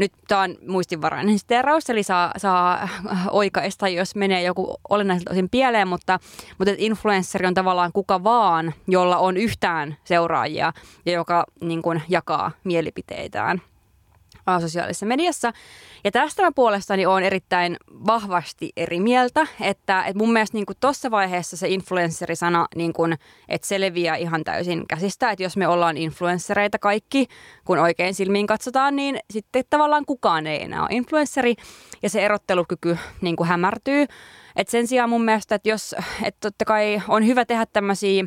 nyt 0.00 0.12
tämä 0.28 0.40
on 0.40 0.56
muistinvarainen 0.66 1.38
steraus, 1.38 1.90
eli 1.90 2.02
saa, 2.02 2.32
saa 2.36 2.88
oikaista, 3.30 3.88
jos 3.88 4.14
menee 4.14 4.42
joku 4.42 4.76
olennaiselta 4.88 5.30
osin 5.30 5.50
pieleen, 5.50 5.88
mutta, 5.88 6.18
mutta 6.58 6.74
influenssari 6.78 7.46
on 7.46 7.54
tavallaan 7.54 7.92
kuka 7.92 8.24
vaan, 8.24 8.74
jolla 8.88 9.18
on 9.18 9.36
yhtään 9.36 9.96
seuraajia 10.04 10.72
ja 11.06 11.12
joka 11.12 11.44
niin 11.60 11.82
kuin, 11.82 12.02
jakaa 12.08 12.50
mielipiteitään 12.64 13.62
sosiaalisessa 14.60 15.06
mediassa. 15.06 15.52
Ja 16.04 16.10
tästä 16.10 16.42
mä 16.42 16.52
puolestani 16.54 17.06
olen 17.06 17.24
erittäin 17.24 17.76
vahvasti 18.06 18.72
eri 18.76 19.00
mieltä, 19.00 19.46
että, 19.60 20.04
että 20.04 20.18
mun 20.18 20.32
mielestä 20.32 20.56
niin 20.56 20.66
tuossa 20.80 21.10
vaiheessa 21.10 21.56
se 21.56 21.68
influencerisana, 21.68 22.66
niin 22.76 22.92
kuin, 22.92 23.18
että 23.48 23.66
se 23.66 23.80
leviää 23.80 24.16
ihan 24.16 24.44
täysin 24.44 24.86
käsistä, 24.88 25.30
että 25.30 25.42
jos 25.42 25.56
me 25.56 25.68
ollaan 25.68 25.96
influenssereita 25.96 26.78
kaikki, 26.78 27.26
kun 27.64 27.78
oikein 27.78 28.14
silmiin 28.14 28.46
katsotaan, 28.46 28.96
niin 28.96 29.18
sitten 29.30 29.64
tavallaan 29.70 30.04
kukaan 30.06 30.46
ei 30.46 30.62
enää 30.62 30.82
ole 30.82 30.88
influensseri 30.90 31.54
ja 32.02 32.10
se 32.10 32.24
erottelukyky 32.24 32.98
niin 33.20 33.36
kuin 33.36 33.48
hämärtyy. 33.48 34.06
Et 34.56 34.68
sen 34.68 34.86
sijaan 34.86 35.10
mun 35.10 35.24
mielestä, 35.24 35.54
että 35.54 35.68
jos, 35.68 35.94
että 36.22 36.38
totta 36.40 36.64
kai 36.64 37.02
on 37.08 37.26
hyvä 37.26 37.44
tehdä 37.44 37.66
tämmöisiä 37.66 38.24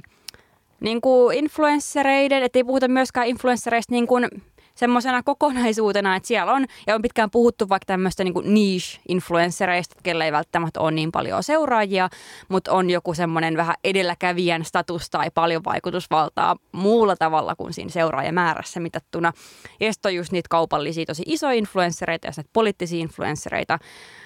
niin 0.80 1.02
kuin 1.02 1.38
influenssereiden, 1.38 2.44
että 2.44 2.60
ei 2.60 2.64
puhuta 2.64 2.88
myöskään 2.88 3.28
influenssereista 3.28 3.94
niin 3.94 4.08
kuin 4.08 4.28
semmoisena 4.76 5.24
kokonaisuutena, 5.24 6.16
että 6.16 6.28
siellä 6.28 6.54
on, 6.54 6.66
ja 6.88 6.96
on 6.96 7.02
pitkään 7.02 7.32
puhuttu 7.32 7.70
vaikka 7.70 7.86
tämmöistä 7.86 8.24
niin 8.24 8.34
niche-influenssereista, 8.44 9.96
kelle 10.04 10.26
ei 10.26 10.32
välttämättä 10.32 10.80
ole 10.80 10.92
niin 10.92 11.12
paljon 11.12 11.44
seuraajia, 11.44 12.10
mutta 12.50 12.72
on 12.72 12.90
joku 12.90 13.14
semmoinen 13.14 13.58
vähän 13.58 13.76
edelläkävijän 13.84 14.66
status 14.66 15.10
tai 15.10 15.32
paljon 15.34 15.64
vaikutusvaltaa 15.64 16.56
muulla 16.72 17.16
tavalla 17.16 17.56
kuin 17.56 17.74
siinä 17.74 17.92
seuraajamäärässä 17.92 18.80
mitattuna. 18.80 19.34
Ja 19.80 19.94
sitten 19.94 20.10
on 20.10 20.16
just 20.16 20.32
niitä 20.32 20.48
kaupallisia 20.50 21.06
tosi 21.06 21.24
isoja 21.26 21.54
influenssereita 21.54 22.28
ja 22.28 22.44
poliittisia 22.54 23.00
influenssereita, 23.00 23.80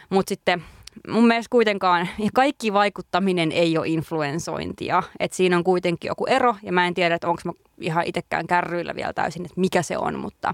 mutta 0.09 0.29
sitten 0.29 0.63
mun 1.07 1.27
mielestä 1.27 1.49
kuitenkaan 1.51 2.09
ja 2.19 2.29
kaikki 2.33 2.73
vaikuttaminen 2.73 3.51
ei 3.51 3.77
ole 3.77 3.87
influensointia. 3.87 5.03
Et 5.19 5.33
siinä 5.33 5.57
on 5.57 5.63
kuitenkin 5.63 6.07
joku 6.07 6.25
ero 6.25 6.55
ja 6.63 6.73
mä 6.73 6.87
en 6.87 6.93
tiedä, 6.93 7.15
että 7.15 7.27
onko 7.27 7.41
mä 7.45 7.51
ihan 7.81 8.03
itsekään 8.05 8.47
kärryillä 8.47 8.95
vielä 8.95 9.13
täysin, 9.13 9.45
että 9.45 9.59
mikä 9.59 9.81
se 9.81 9.97
on, 9.97 10.19
mutta... 10.19 10.53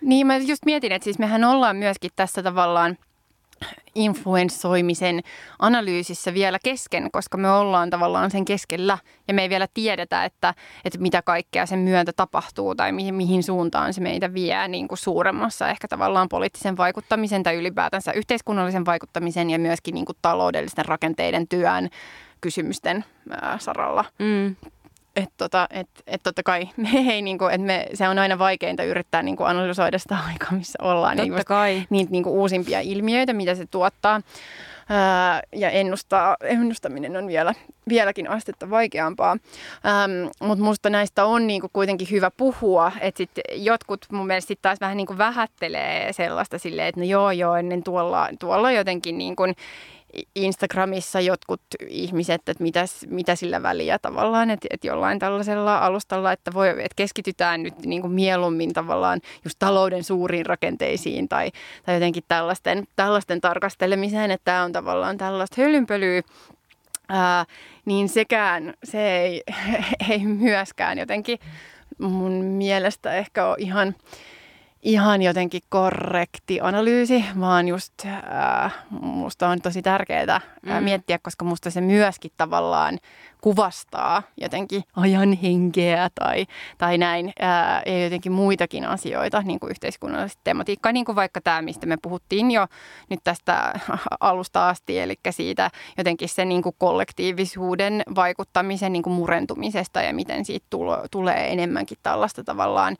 Niin, 0.00 0.26
mä 0.26 0.36
just 0.36 0.64
mietin, 0.64 0.92
että 0.92 1.04
siis 1.04 1.18
mehän 1.18 1.44
ollaan 1.44 1.76
myöskin 1.76 2.10
tässä 2.16 2.42
tavallaan 2.42 2.98
influenssoimisen 3.94 5.20
analyysissä 5.58 6.34
vielä 6.34 6.58
kesken, 6.64 7.10
koska 7.10 7.38
me 7.38 7.50
ollaan 7.50 7.90
tavallaan 7.90 8.30
sen 8.30 8.44
keskellä 8.44 8.98
ja 9.28 9.34
me 9.34 9.42
ei 9.42 9.48
vielä 9.48 9.68
tiedetä, 9.74 10.24
että, 10.24 10.54
että 10.84 10.98
mitä 10.98 11.22
kaikkea 11.22 11.66
sen 11.66 11.78
myötä 11.78 12.12
tapahtuu 12.16 12.74
tai 12.74 12.92
mihin, 12.92 13.14
mihin 13.14 13.42
suuntaan 13.42 13.94
se 13.94 14.00
meitä 14.00 14.34
vie 14.34 14.68
niin 14.68 14.88
kuin 14.88 14.98
suuremmassa 14.98 15.68
ehkä 15.68 15.88
tavallaan 15.88 16.28
poliittisen 16.28 16.76
vaikuttamisen 16.76 17.42
tai 17.42 17.54
ylipäätänsä 17.54 18.12
yhteiskunnallisen 18.12 18.84
vaikuttamisen 18.84 19.50
ja 19.50 19.58
myöskin 19.58 19.94
niin 19.94 20.06
kuin 20.06 20.18
taloudellisten 20.22 20.84
rakenteiden 20.84 21.48
työn 21.48 21.88
kysymysten 22.40 23.04
saralla. 23.58 24.04
Mm 24.18 24.56
että 25.16 25.34
tota, 25.36 25.66
et, 25.70 25.88
et 26.06 26.22
totta 26.22 26.42
kai 26.42 26.68
me 26.76 26.88
ei, 27.08 27.22
niinku, 27.22 27.44
et 27.44 27.62
me, 27.62 27.86
se 27.94 28.08
on 28.08 28.18
aina 28.18 28.38
vaikeinta 28.38 28.82
yrittää 28.84 29.22
niinku 29.22 29.44
analysoida 29.44 29.98
sitä 29.98 30.18
aikaa, 30.32 30.52
missä 30.52 30.78
ollaan. 30.82 31.16
Totta 31.16 31.34
niin 31.34 31.44
kai. 31.46 31.82
Niitä 31.90 32.10
niinku 32.10 32.30
uusimpia 32.40 32.80
ilmiöitä, 32.80 33.32
mitä 33.32 33.54
se 33.54 33.66
tuottaa. 33.66 34.20
Ää, 34.88 35.42
ja 35.56 35.70
ennustaa, 35.70 36.36
ennustaminen 36.42 37.16
on 37.16 37.26
vielä, 37.26 37.54
vieläkin 37.88 38.30
astetta 38.30 38.70
vaikeampaa. 38.70 39.36
Mutta 40.40 40.64
musta 40.64 40.90
näistä 40.90 41.24
on 41.24 41.46
niinku 41.46 41.68
kuitenkin 41.72 42.08
hyvä 42.10 42.30
puhua. 42.36 42.92
Että 43.00 43.18
sit 43.18 43.30
jotkut 43.52 44.06
mun 44.12 44.26
mielestä 44.26 44.48
sit 44.48 44.62
taas 44.62 44.80
vähän 44.80 44.96
niinku 44.96 45.18
vähättelee 45.18 46.12
sellaista 46.12 46.58
silleen, 46.58 46.88
että 46.88 47.00
no 47.00 47.06
joo 47.06 47.30
joo, 47.30 47.56
ennen 47.56 47.82
tuolla, 47.82 48.28
tuolla 48.38 48.72
jotenkin 48.72 49.18
niinku 49.18 49.42
Instagramissa 50.34 51.20
jotkut 51.20 51.60
ihmiset, 51.88 52.48
että 52.48 52.62
mitäs, 52.62 53.06
mitä 53.08 53.34
sillä 53.36 53.62
väliä 53.62 53.98
tavallaan, 53.98 54.50
että, 54.50 54.68
että 54.70 54.86
jollain 54.86 55.18
tällaisella 55.18 55.78
alustalla, 55.78 56.32
että, 56.32 56.54
voi, 56.54 56.68
että 56.68 56.96
keskitytään 56.96 57.62
nyt 57.62 57.86
niin 57.86 58.00
kuin 58.02 58.12
mieluummin 58.12 58.72
tavallaan 58.72 59.20
just 59.44 59.58
talouden 59.58 60.04
suuriin 60.04 60.46
rakenteisiin 60.46 61.28
tai, 61.28 61.50
tai 61.86 61.94
jotenkin 61.94 62.22
tällaisten, 62.28 62.84
tällaisten 62.96 63.40
tarkastelemiseen, 63.40 64.30
että 64.30 64.44
tämä 64.44 64.62
on 64.62 64.72
tavallaan 64.72 65.18
tällaista 65.18 65.62
hölynpölyä, 65.62 66.22
ää, 67.08 67.44
niin 67.84 68.08
sekään, 68.08 68.74
se 68.84 69.16
ei, 69.16 69.42
ei 70.10 70.26
myöskään 70.26 70.98
jotenkin 70.98 71.38
mun 71.98 72.32
mielestä 72.32 73.14
ehkä 73.14 73.46
ole 73.46 73.56
ihan 73.58 73.94
ihan 74.84 75.22
jotenkin 75.22 75.62
korrekti 75.68 76.60
analyysi, 76.60 77.24
vaan 77.40 77.68
just 77.68 77.94
äh, 78.06 78.74
musta 78.90 79.48
on 79.48 79.60
tosi 79.60 79.82
tärkeää 79.82 80.34
äh, 80.34 80.42
mm. 80.62 80.84
miettiä, 80.84 81.18
koska 81.18 81.44
musta 81.44 81.70
se 81.70 81.80
myöskin 81.80 82.30
tavallaan 82.36 82.98
kuvastaa 83.40 84.22
jotenkin 84.36 84.82
ajan 84.96 85.32
henkeä 85.32 86.10
tai, 86.14 86.46
tai 86.78 86.98
näin, 86.98 87.32
ää, 87.38 87.82
ja 87.86 88.04
jotenkin 88.04 88.32
muitakin 88.32 88.84
asioita, 88.84 89.42
niin 89.42 89.60
kuin 89.60 89.70
yhteiskunnallista 89.70 90.40
tematiikkaa, 90.44 90.92
niin 90.92 91.04
kuin 91.04 91.16
vaikka 91.16 91.40
tämä, 91.40 91.62
mistä 91.62 91.86
me 91.86 91.96
puhuttiin 92.02 92.50
jo 92.50 92.66
nyt 93.10 93.20
tästä 93.24 93.80
alusta 94.20 94.68
asti, 94.68 94.98
eli 94.98 95.14
siitä 95.30 95.70
jotenkin 95.98 96.28
se 96.28 96.44
niin 96.44 96.62
kuin 96.62 96.74
kollektiivisuuden 96.78 98.02
vaikuttamisen 98.14 98.92
niin 98.92 99.02
kuin 99.02 99.14
murentumisesta 99.14 100.02
ja 100.02 100.14
miten 100.14 100.44
siitä 100.44 100.66
tulo, 100.70 100.98
tulee 101.10 101.52
enemmänkin 101.52 101.98
tällaista 102.02 102.44
tavallaan 102.44 102.96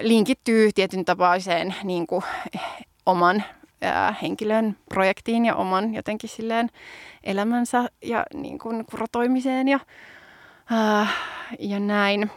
linkittyy 0.00 0.70
tietyn 0.74 1.04
tapaiseen 1.04 1.74
niin 1.84 2.06
kuin, 2.06 2.22
oman 3.06 3.44
äh, 3.84 4.18
henkilön 4.22 4.76
projektiin 4.88 5.44
ja 5.44 5.56
oman 5.56 5.94
jotenkin 5.94 6.30
silleen 6.30 6.70
elämänsä 7.24 7.88
ja 8.02 8.26
niin 8.34 8.58
kuin, 8.58 8.86
kurotoimiseen 8.86 9.68
ja, 9.68 9.80
äh, 10.72 11.14
ja 11.58 11.80
näin. 11.80 12.30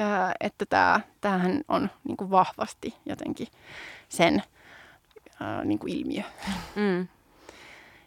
Äh, 0.00 0.32
että 0.40 0.66
tämä, 0.66 1.00
tämähän 1.20 1.60
on 1.68 1.90
niin 2.04 2.16
kuin 2.16 2.30
vahvasti 2.30 2.94
jotenkin 3.06 3.46
sen 4.08 4.42
äh, 5.42 5.64
niin 5.64 5.78
kuin 5.78 5.92
ilmiö. 5.92 6.22
Mm. 6.76 7.08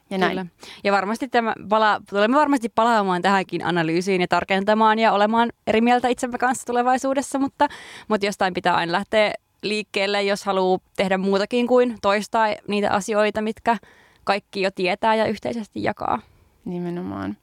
Ja, 0.10 0.18
näin. 0.18 0.32
Kyllä. 0.32 0.45
ja 0.84 0.91
varmasti 0.91 1.28
tämä 1.28 1.53
pala- 1.70 2.01
tulemme 2.10 2.38
varmasti 2.38 2.70
palaamaan 2.70 3.22
tähänkin 3.22 3.66
analyysiin 3.66 4.22
ja 4.22 4.28
tarkentamaan 4.28 4.99
ja 4.99 5.12
olemaan 5.12 5.49
eri 5.68 5.82
mieltä 5.82 6.08
itsemme 6.08 6.38
kanssa 6.38 6.66
tulevaisuudessa, 6.66 7.39
mutta, 7.39 7.68
mutta 8.08 8.26
jostain 8.26 8.53
pitää 8.53 8.76
aina 8.76 8.91
lähteä 8.91 9.34
liikkeelle, 9.64 10.24
jos 10.24 10.45
haluaa 10.45 10.80
tehdä 10.95 11.18
muutakin 11.18 11.68
kuin 11.68 11.97
toistaa 12.01 12.47
niitä 12.68 12.91
asioita, 12.91 13.41
mitkä 13.41 13.78
kaikki 14.24 14.62
jo 14.62 14.72
tietää 14.72 15.16
ja 15.16 15.26
yhteisesti 15.26 15.84
jakaa. 15.84 16.20
Nimenomaan. 16.66 17.38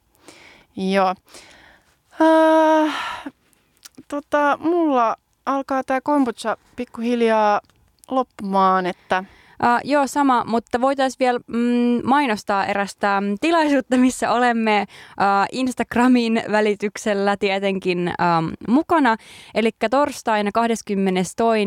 Joo. 0.77 1.15
Äh, 2.21 2.95
tota, 4.09 4.59
mulla 4.61 5.17
alkaa 5.47 5.85
tämä 5.85 6.01
kombucha 6.01 6.57
pikkuhiljaa 6.77 7.61
loppumaan, 8.11 8.87
että 8.87 9.25
Uh, 9.65 9.81
joo, 9.85 10.07
sama, 10.07 10.45
mutta 10.45 10.81
voitaisiin 10.81 11.19
vielä 11.19 11.41
mm, 11.47 12.01
mainostaa 12.05 12.67
erästä 12.67 13.23
tilaisuutta, 13.41 13.97
missä 13.97 14.33
olemme 14.33 14.87
uh, 14.89 15.47
Instagramin 15.53 16.43
välityksellä 16.51 17.37
tietenkin 17.37 17.99
um, 18.39 18.53
mukana. 18.69 19.17
Eli 19.55 19.71
torstaina 19.91 20.51
22. 20.55 21.65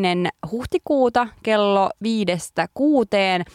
huhtikuuta 0.52 1.28
kello 1.44 1.90
viidestä 2.04 2.68
kuuteen 2.74 3.46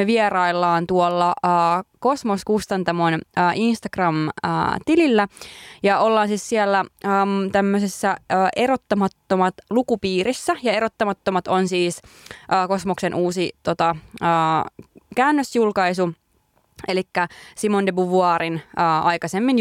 me 0.00 0.06
vieraillaan 0.06 0.86
tuolla 0.86 1.34
uh, 1.44 1.84
Kosmos 1.98 2.44
Kustantamon 2.44 3.14
uh, 3.14 3.20
Instagram-tilillä 3.54 5.28
ja 5.82 5.98
ollaan 5.98 6.28
siis 6.28 6.48
siellä 6.48 6.84
tämmöisessä 7.52 8.16
erottamattomat 8.56 9.54
lukupiirissä. 9.70 10.56
Ja 10.62 10.72
erottamattomat 10.72 11.48
on 11.48 11.68
siis 11.68 12.02
Kosmoksen 12.68 13.14
uusi 13.14 13.52
tota, 13.62 13.96
käännösjulkaisu, 15.16 16.12
Eli 16.88 17.02
Simone 17.56 17.86
de 17.86 17.92
Beauvoirin 17.92 18.62
ää, 18.76 19.00
aikaisemmin 19.00 19.56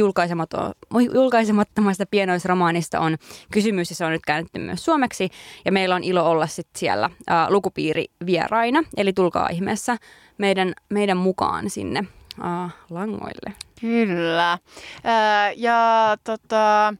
julkaisemattomasta 1.14 2.06
pienoisromaanista 2.12 3.00
on 3.00 3.18
kysymys 3.52 3.90
ja 3.90 3.96
se 3.96 4.06
on 4.06 4.12
nyt 4.12 4.26
käännetty 4.26 4.60
myös 4.60 4.86
suomeksi. 4.86 5.30
Ja 5.66 5.72
meillä 5.72 5.96
on 5.96 6.04
ilo 6.04 6.30
olla 6.30 6.48
sit 6.48 6.68
siellä 6.76 7.10
ää, 7.28 7.52
lukupiiri 7.52 8.06
vieraina, 8.26 8.84
eli 8.98 9.14
tulkaa 9.14 9.50
ihmeessä 9.50 9.98
meidän, 10.40 10.74
meidän 10.90 11.18
mukaan 11.18 11.70
sinne 11.70 12.04
ää, 12.42 12.70
langoille. 12.90 13.54
Kyllä. 13.82 14.58
Ää, 15.04 15.52
ja 15.52 16.18
tota, 16.24 16.94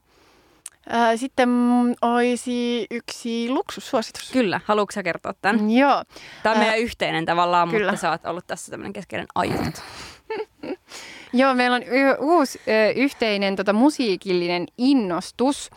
sitten 1.16 1.48
olisi 2.02 2.86
yksi 2.90 3.50
luksussuositus. 3.50 4.30
Kyllä, 4.32 4.60
haluatko 4.64 4.92
sä 4.92 5.02
kertoa 5.02 5.34
tämän? 5.42 5.70
Joo. 5.70 6.04
Tämä 6.42 6.52
on 6.52 6.58
meidän 6.58 6.78
yhteinen 6.78 7.24
tavallaan, 7.24 7.68
kyllä. 7.68 7.90
mutta 7.90 8.00
sä 8.00 8.10
oot 8.10 8.26
ollut 8.26 8.46
tässä 8.46 8.70
tämmöinen 8.70 8.92
keskeinen 8.92 9.26
ainut. 9.34 9.74
Joo, 11.32 11.54
meillä 11.54 11.76
on 11.76 11.82
y- 11.82 12.16
uusi 12.18 12.60
ö, 12.68 12.90
yhteinen 12.90 13.56
tota, 13.56 13.72
musiikillinen 13.72 14.66
innostus, 14.78 15.70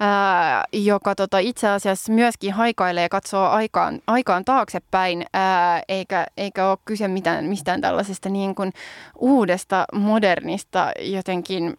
ää, 0.00 0.64
joka 0.72 1.14
tota, 1.14 1.38
itse 1.38 1.68
asiassa 1.68 2.12
myöskin 2.12 2.52
haikailee 2.52 3.02
ja 3.02 3.08
katsoo 3.08 3.48
aikaan, 3.48 4.00
aikaan 4.06 4.44
taaksepäin, 4.44 5.24
ää, 5.32 5.82
eikä, 5.88 6.26
eikä 6.36 6.70
ole 6.70 6.78
kyse 6.84 7.08
mitään, 7.08 7.44
mistään 7.44 7.80
tällaisesta 7.80 8.28
niin 8.28 8.54
kuin 8.54 8.72
uudesta, 9.18 9.84
modernista, 9.92 10.92
jotenkin 11.00 11.78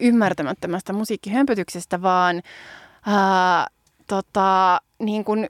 ymmärtämättömästä 0.00 0.92
musiikkihömpötyksestä, 0.92 2.02
vaan 2.02 2.42
ää, 3.06 3.66
tota, 4.06 4.80
niin 4.98 5.24
kuin, 5.24 5.48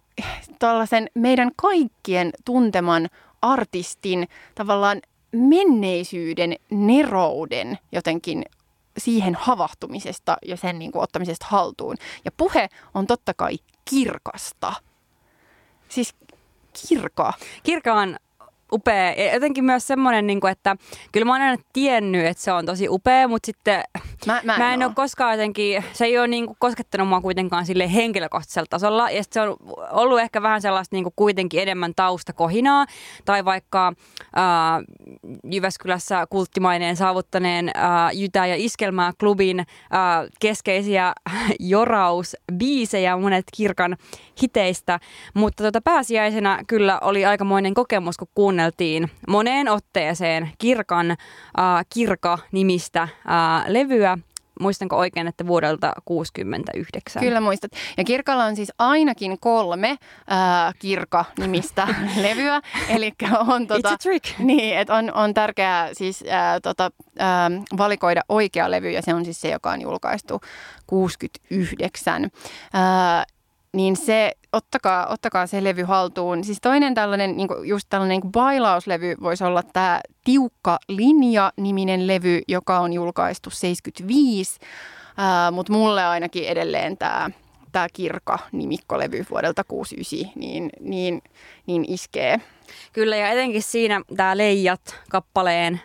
tällaisen 0.59 1.07
meidän 1.15 1.51
kaikkien 1.57 2.31
tunteman 2.45 3.09
artistin 3.43 4.29
tavallaan 4.55 5.01
menneisyyden 5.33 6.55
nerouden 6.71 7.79
jotenkin 7.93 8.45
siihen 8.99 9.34
havahtumisesta 9.34 10.36
ja 10.47 10.57
sen 10.57 10.78
niin 10.78 10.93
kuin, 10.93 11.03
ottamisesta 11.03 11.47
haltuun. 11.49 11.97
Ja 12.24 12.32
puhe 12.32 12.68
on 12.95 13.07
totta 13.07 13.34
kai 13.34 13.59
kirkasta. 13.84 14.72
Siis 15.88 16.14
kirka. 16.88 17.32
Kirka 17.62 17.95
on 17.95 18.16
upea. 18.73 19.12
Ja 19.12 19.35
jotenkin 19.35 19.64
myös 19.64 19.87
semmoinen, 19.87 20.27
niin 20.27 20.41
kuin, 20.41 20.51
että 20.51 20.77
kyllä 21.12 21.25
mä 21.25 21.33
oon 21.33 21.43
aina 21.43 21.62
tiennyt, 21.73 22.27
että 22.27 22.43
se 22.43 22.53
on 22.53 22.66
tosi 22.66 22.89
upea, 22.89 23.29
mutta 23.29 23.47
sitten 23.47 23.83
Mä, 24.27 24.41
mä 24.45 24.53
en, 24.55 24.59
mä 24.59 24.75
en 24.75 24.83
oo. 24.83 24.87
ole 24.87 24.95
koskaan 24.95 25.33
jotenkin, 25.33 25.85
se 25.93 26.05
ei 26.05 26.18
ole 26.18 26.29
niin 26.29 26.47
kuin 26.47 26.57
koskettanut 26.61 27.09
mua 27.09 27.21
kuitenkaan 27.21 27.66
sille 27.66 27.95
henkilökohtaisella 27.95 28.66
tasolla. 28.71 29.11
Ja 29.11 29.23
se 29.31 29.41
on 29.41 29.57
ollut 29.91 30.21
ehkä 30.21 30.43
vähän 30.43 30.62
sellaista 30.62 30.97
niin 30.97 31.05
kuin 31.05 31.12
kuitenkin 31.16 31.62
enemmän 31.62 31.93
taustakohinaa. 31.97 32.87
Tai 33.25 33.45
vaikka 33.45 33.93
äh, 34.39 34.43
Jyväskylässä 35.53 36.27
kulttimaineen 36.31 36.97
saavuttaneen 36.97 37.68
äh, 37.68 37.83
Jytä- 38.12 38.47
ja 38.47 38.55
Iskelmää-klubin 38.59 39.61
äh, 39.61 39.66
keskeisiä 40.41 41.12
jorausbiisejä 41.61 43.16
monet 43.16 43.45
kirkan 43.57 43.97
hiteistä. 44.43 45.01
Mutta 45.34 45.64
tota, 45.64 45.80
pääsiäisenä 45.80 46.64
kyllä 46.66 46.99
oli 46.99 47.24
aikamoinen 47.24 47.74
kokemus, 47.74 48.16
kun 48.16 48.28
kuunneltiin 48.34 49.11
moneen 49.28 49.68
otteeseen 49.68 50.51
Kirkan 50.59 51.11
äh, 51.11 51.16
Kirka-nimistä 51.95 53.03
äh, 53.03 53.11
levyä. 53.66 54.18
Muistanko 54.61 54.97
oikein, 54.97 55.26
että 55.26 55.47
vuodelta 55.47 55.93
69? 56.05 57.22
Kyllä 57.22 57.41
muistat. 57.41 57.72
Ja 57.97 58.05
Kirkalla 58.05 58.45
on 58.45 58.57
siis 58.57 58.72
ainakin 58.78 59.38
kolme 59.41 59.97
ää, 60.26 60.72
Kirka-nimistä 60.78 61.88
levyä. 62.22 62.61
Eli 62.88 63.12
on 63.49 63.66
tota, 63.66 63.91
It's 63.91 63.95
a 63.95 63.99
trick. 63.99 64.38
Niin, 64.38 64.78
että 64.78 64.95
on, 64.95 65.12
on 65.14 65.34
tärkeää 65.34 65.95
siis 65.95 66.24
tota, 66.62 66.91
valikoida 67.78 68.20
oikea 68.28 68.70
levy, 68.70 68.91
ja 68.91 69.03
se 69.03 69.14
on 69.14 69.24
siis 69.24 69.41
se, 69.41 69.51
joka 69.51 69.70
on 69.70 69.80
julkaistu 69.80 70.41
69. 70.86 72.30
Ää, 72.72 73.24
niin 73.77 73.97
se, 73.97 74.33
ottakaa, 74.53 75.07
ottakaa 75.07 75.47
se 75.47 75.64
levy 75.64 75.83
haltuun. 75.83 76.45
Siis 76.45 76.59
toinen 76.61 76.95
tällainen, 76.95 77.37
niin 77.37 77.49
kuin, 77.49 77.68
just 77.68 77.87
tällainen 77.91 78.14
niin 78.14 78.21
kuin 78.21 78.33
bailauslevy 78.33 79.14
voisi 79.23 79.45
olla 79.45 79.62
tämä 79.62 80.01
Tiukka 80.25 80.79
linja-niminen 80.89 82.07
levy, 82.07 82.41
joka 82.49 82.81
on 82.81 82.93
julkaistu 82.93 83.51
75, 83.51 84.59
mutta 85.53 85.73
mulle 85.73 86.05
ainakin 86.05 86.45
edelleen 86.45 86.97
tämä 86.97 87.31
tämä 87.73 87.87
Kirka-nimikkolevy 87.93 89.25
vuodelta 89.31 89.64
69, 89.64 90.33
niin, 90.41 90.71
niin, 90.81 91.23
niin 91.66 91.85
iskee. 91.89 92.41
Kyllä, 92.93 93.16
ja 93.16 93.31
etenkin 93.31 93.62
siinä 93.62 94.01
tämä 94.16 94.37
Leijat-kappaleen 94.37 95.81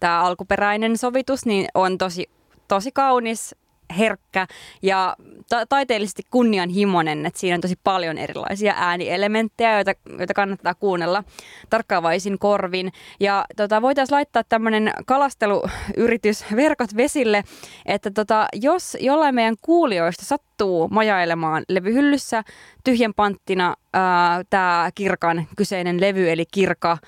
tämä 0.00 0.20
alkuperäinen 0.20 0.98
sovitus 0.98 1.46
niin 1.46 1.66
on 1.74 1.98
tosi, 1.98 2.30
tosi 2.68 2.92
kaunis, 2.92 3.54
herkkä 3.98 4.46
ja 4.82 5.16
ta- 5.48 5.66
taiteellisesti 5.66 6.22
kunnianhimoinen, 6.30 7.26
että 7.26 7.40
siinä 7.40 7.54
on 7.54 7.60
tosi 7.60 7.78
paljon 7.84 8.18
erilaisia 8.18 8.74
äänielementtejä, 8.76 9.74
joita, 9.74 9.92
joita 10.18 10.34
kannattaa 10.34 10.74
kuunnella 10.74 11.24
tarkkaavaisin 11.70 12.38
korvin. 12.38 12.92
Ja 13.20 13.44
tota, 13.56 13.82
voitaisiin 13.82 14.14
laittaa 14.14 14.44
tämmöinen 14.44 14.92
kalasteluyritys 15.06 16.44
verkot 16.56 16.96
vesille, 16.96 17.44
että 17.86 18.10
tota, 18.10 18.48
jos 18.52 18.96
jollain 19.00 19.34
meidän 19.34 19.56
kuulijoista 19.62 20.24
sattuu 20.24 20.88
majailemaan 20.88 21.64
levyhyllyssä 21.68 22.44
tyhjän 22.84 23.14
panttina 23.14 23.74
tämä 24.50 24.90
Kirkan 24.94 25.46
kyseinen 25.56 26.00
levy, 26.00 26.30
eli 26.30 26.44
Kirka 26.46 26.98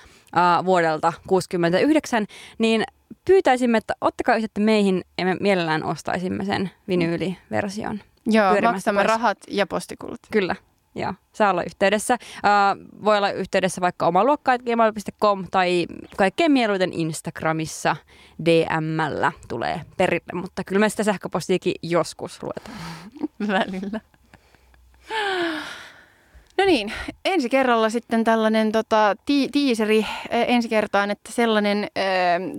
vuodelta 0.65 1.13
69, 1.27 2.27
niin 2.59 2.85
pyytäisimme, 3.29 3.79
että 3.79 3.95
ottakaa 4.01 4.35
yhteyttä 4.37 4.61
meihin 4.61 5.05
ja 5.19 5.25
me 5.25 5.37
mielellään 5.41 5.85
ostaisimme 5.85 6.45
sen 6.45 6.71
vinyyliversion. 6.89 8.01
Joo, 8.27 8.55
maksamme 8.63 8.99
pois. 8.99 9.09
rahat 9.09 9.39
ja 9.49 9.67
postikulut. 9.67 10.19
Kyllä, 10.31 10.57
joo. 10.95 11.15
Saa 11.33 11.51
olla 11.51 11.63
yhteydessä. 11.63 12.19
Uh, 12.21 13.05
voi 13.05 13.17
olla 13.17 13.31
yhteydessä 13.31 13.81
vaikka 13.81 14.07
omaluokkaat.gmail.com 14.07 15.47
tai 15.51 15.87
kaikkein 16.17 16.53
mieluiten 16.53 16.93
Instagramissa 16.93 17.97
DMllä 18.45 19.33
tulee 19.49 19.81
perille, 19.97 20.33
mutta 20.33 20.65
kyllä 20.65 20.81
me 20.81 20.89
sitä 20.89 21.03
sähköpostiakin 21.03 21.75
joskus 21.83 22.43
luetaan. 22.43 22.79
välillä. 23.49 24.01
No 26.59 26.65
niin, 26.65 26.93
ensi 27.25 27.49
kerralla 27.49 27.91
sitten 27.91 28.25
tällainen 28.25 28.73
tota, 28.73 29.15
ti- 29.27 29.49
tiiseri 29.53 30.07
ensi 30.31 30.69
kertaan, 30.69 31.11
että 31.11 31.33
sellainen 31.33 31.85
eh, 31.97 32.05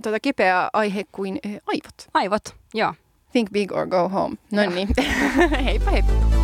tota, 0.02 0.20
kipeä 0.20 0.70
aihe 0.72 1.04
kuin 1.12 1.38
eh, 1.44 1.60
aivot. 1.66 2.08
Aivot, 2.14 2.54
joo. 2.74 2.94
Think 3.32 3.50
big 3.52 3.72
or 3.72 3.86
go 3.86 4.08
home. 4.08 4.36
No 4.52 4.70
niin, 4.70 4.88
heippa 5.64 5.90
heippa. 5.90 6.39